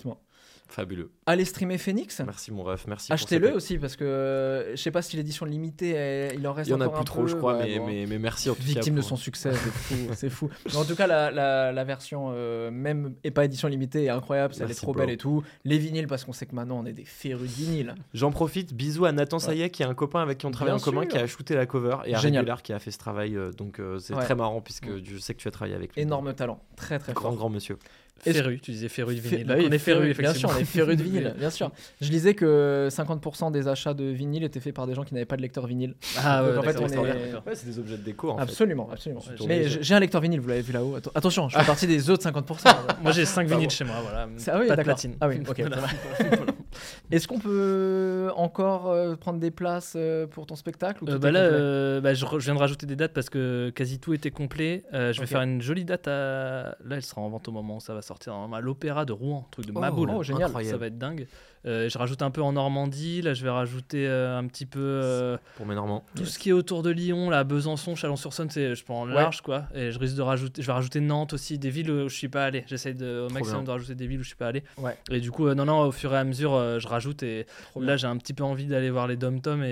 [0.66, 1.10] Fabuleux.
[1.26, 2.20] Allez streamer Phoenix.
[2.24, 3.12] Merci mon ref, merci.
[3.12, 6.68] Achetez-le cette- aussi parce que euh, je sais pas si l'édition limitée, il en reste
[6.68, 7.28] Il y en a plus un trop, peu.
[7.28, 7.86] je crois, Ouais, mais, bon.
[7.86, 8.66] mais, mais merci en tout cas.
[8.68, 10.50] victime de son succès, c'est fou, c'est fou.
[10.74, 14.54] En tout cas, la, la, la version euh, même et pas édition limitée est incroyable,
[14.58, 15.02] elle est trop bro.
[15.02, 15.44] belle et tout.
[15.64, 17.94] Les vinyles parce qu'on sait que maintenant on est des férus vinyles.
[18.14, 20.80] J'en profite, bisous à Nathan Sayek, qui est un copain avec qui on travaille Bien
[20.82, 22.18] en commun, qui a shooté la cover, et à.
[22.18, 23.36] Régular qui a fait ce travail.
[23.36, 24.24] euh, donc euh, c'est Ouais.
[24.24, 25.02] très marrant, puisque Mm.
[25.04, 26.00] je sais que tu as travaillé avec lui.
[26.02, 27.36] Énorme talent, très très Grand, fort.
[27.36, 27.76] grand monsieur.
[28.20, 29.46] Féru, tu disais féru de vinyle.
[29.46, 30.52] bah oui, on est féru, Bien sûr, effectivement.
[30.56, 31.70] on est férus de vinyle, bien sûr.
[32.00, 35.26] Je lisais que 50% des achats de vinyle étaient faits par des gens qui n'avaient
[35.26, 35.94] pas de lecteur vinyle.
[36.18, 36.96] Ah ouais, en fait, on est-.
[36.98, 38.42] Ouais, c'est des objets de déco en fait.
[38.44, 39.20] absolument, absolument.
[39.46, 40.96] Mais j'ai un lecteur vinyle, vous l'avez vu là-haut.
[40.96, 42.74] Atten- Attention, je fais partie des autres 50%.
[43.02, 43.56] Moi j'ai 5 Pardon.
[43.56, 44.26] vinyles chez moi, voilà.
[44.38, 44.94] C'est- Ah oui, pas de d'accord.
[44.94, 45.16] platine.
[45.20, 45.62] Ah oui, ok.
[47.10, 51.30] Est-ce qu'on peut encore euh, prendre des places euh, pour ton spectacle ou Euh, bah
[51.30, 54.82] là, euh, bah, je, viens de rajouter des dates parce que quasi tout était complet.
[54.92, 56.76] Euh, je vais faire une jolie date à.
[56.84, 58.34] Là, elle sera en vente au moment où ça va sortir.
[58.34, 60.10] à l'Opéra de Rouen, truc de Oh, Maboul.
[60.14, 60.50] oh, génial.
[60.64, 61.26] Ça va être dingue.
[61.66, 63.22] Euh, je rajoute un peu en Normandie.
[63.22, 66.04] Là, je vais rajouter euh, un petit peu euh, Pour mes Normands.
[66.14, 69.40] tout ce qui est autour de Lyon, là, Besançon, Chalon-sur-Saône, c'est je prends en large
[69.40, 69.64] quoi.
[69.74, 72.28] Et je risque de rajouter, je vais rajouter Nantes aussi, des villes où je suis
[72.28, 72.64] pas allé.
[72.66, 73.64] J'essaie de au Trop maximum bien.
[73.66, 74.62] de rajouter des villes où je suis pas allé.
[74.76, 74.94] Ouais.
[75.10, 77.46] Et du coup, euh, non, non, au fur et à mesure, euh, je rajoute et
[77.70, 77.88] Trop bien.
[77.90, 79.68] là, j'ai un petit peu envie d'aller voir les Dom Tom et,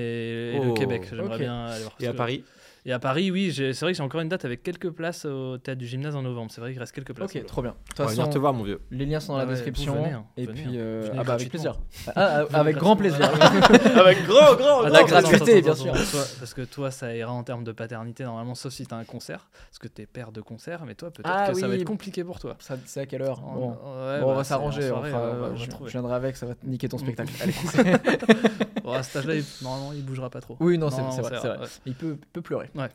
[0.54, 0.72] et le Oh.
[0.74, 1.02] Québec.
[1.10, 1.94] J'aimerais bien aller voir.
[2.00, 2.44] Et à parce que- Paris
[2.84, 5.56] Et à Paris, oui, c'est vrai que j'ai encore une date avec quelques places au
[5.56, 6.50] théâtre du gymnase en novembre.
[6.50, 7.30] C'est vrai qu'il reste quelques places.
[7.34, 7.70] Ok, trop bien.
[7.70, 8.80] De toute On va venir façon, te voir, mon vieux.
[8.90, 9.94] les liens sont dans la Ah ouais, description.
[9.94, 11.78] venez, hein, et venez, puis, euh, ah bah, avec plaisir.
[12.16, 13.20] Ah, ah, avec grand plaisir.
[13.20, 14.00] gratuitement.
[14.00, 15.92] Avec grand, grand, La Attends, gratuité, bien sûr.
[15.92, 19.04] parce que toi, ça ira en termes de paternité, normalement, sauf si tu as un
[19.04, 19.48] concert.
[19.70, 21.84] Parce que tu es père de concert, mais toi, peut-être Ah que ça va être
[21.84, 22.56] compliqué pour toi.
[22.58, 23.40] Ça, c'est à quelle heure?
[23.42, 23.68] Bon.
[23.70, 24.90] ouais, Bon, on bah, va s'arranger.
[24.90, 27.32] on va- va je, viendrai avec, ça va te niquer ton spectacle.
[28.82, 30.56] Bon, à cet âge-là, normalement, il bougera pas trop.
[30.60, 31.12] oui, non, c'est vrai.
[31.12, 31.58] c'est vrai.
[31.58, 31.66] ouais.
[31.86, 32.68] Il peut, peut pleurer.
[32.74, 32.88] Ouais.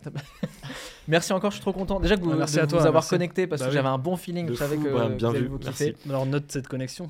[1.07, 1.99] Merci encore, je suis trop content.
[1.99, 3.09] Déjà que vous, Ouais, merci de à toi, vous avoir merci.
[3.11, 3.76] connecté parce Bah que oui.
[3.77, 4.47] j'avais un bon feeling.
[4.47, 5.93] De je savais fou, que Brian, bien vous vu, vous merci.
[5.93, 6.09] kiffer.
[6.09, 7.09] Alors, note cette connexion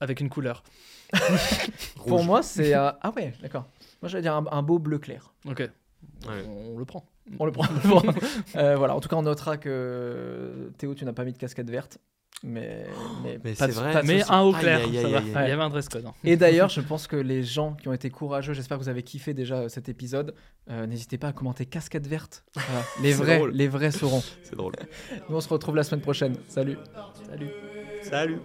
[0.00, 0.64] avec une couleur.
[2.06, 2.74] Pour moi, c'est.
[2.74, 3.66] euh, Ah ouais, d'accord.
[4.02, 5.32] Moi, j'allais dire un, un beau bleu clair.
[5.48, 5.60] Ok.
[5.60, 5.70] Ouais.
[6.48, 7.04] On, on le prend.
[7.38, 7.66] On le prend.
[8.56, 11.70] Euh, voilà, en tout cas, on notera que Théo, tu n'as pas mis de casquette
[11.70, 11.98] verte.
[12.44, 12.86] Mais,
[13.42, 14.02] mais, c'est vrai.
[14.04, 15.18] Mais un haut clair, aïe, ça aïe, va.
[15.18, 16.04] aïe, Il y avait un dress code.
[16.06, 16.12] hein.
[16.22, 19.02] Et d'ailleurs, je pense que les gens qui ont été courageux, j'espère que vous avez
[19.02, 20.34] kiffé déjà euh, cet épisode.
[20.70, 22.44] euh, N'hésitez pas à commenter casquette verte.
[22.54, 22.84] Voilà.
[23.02, 23.50] Les vrais, drôle.
[23.52, 24.22] les vrais sauront.
[24.42, 24.74] C'est drôle.
[25.28, 26.36] Nous, on se retrouve la semaine prochaine.
[26.48, 26.78] Salut.
[27.28, 27.50] Salut.
[28.02, 28.38] Salut.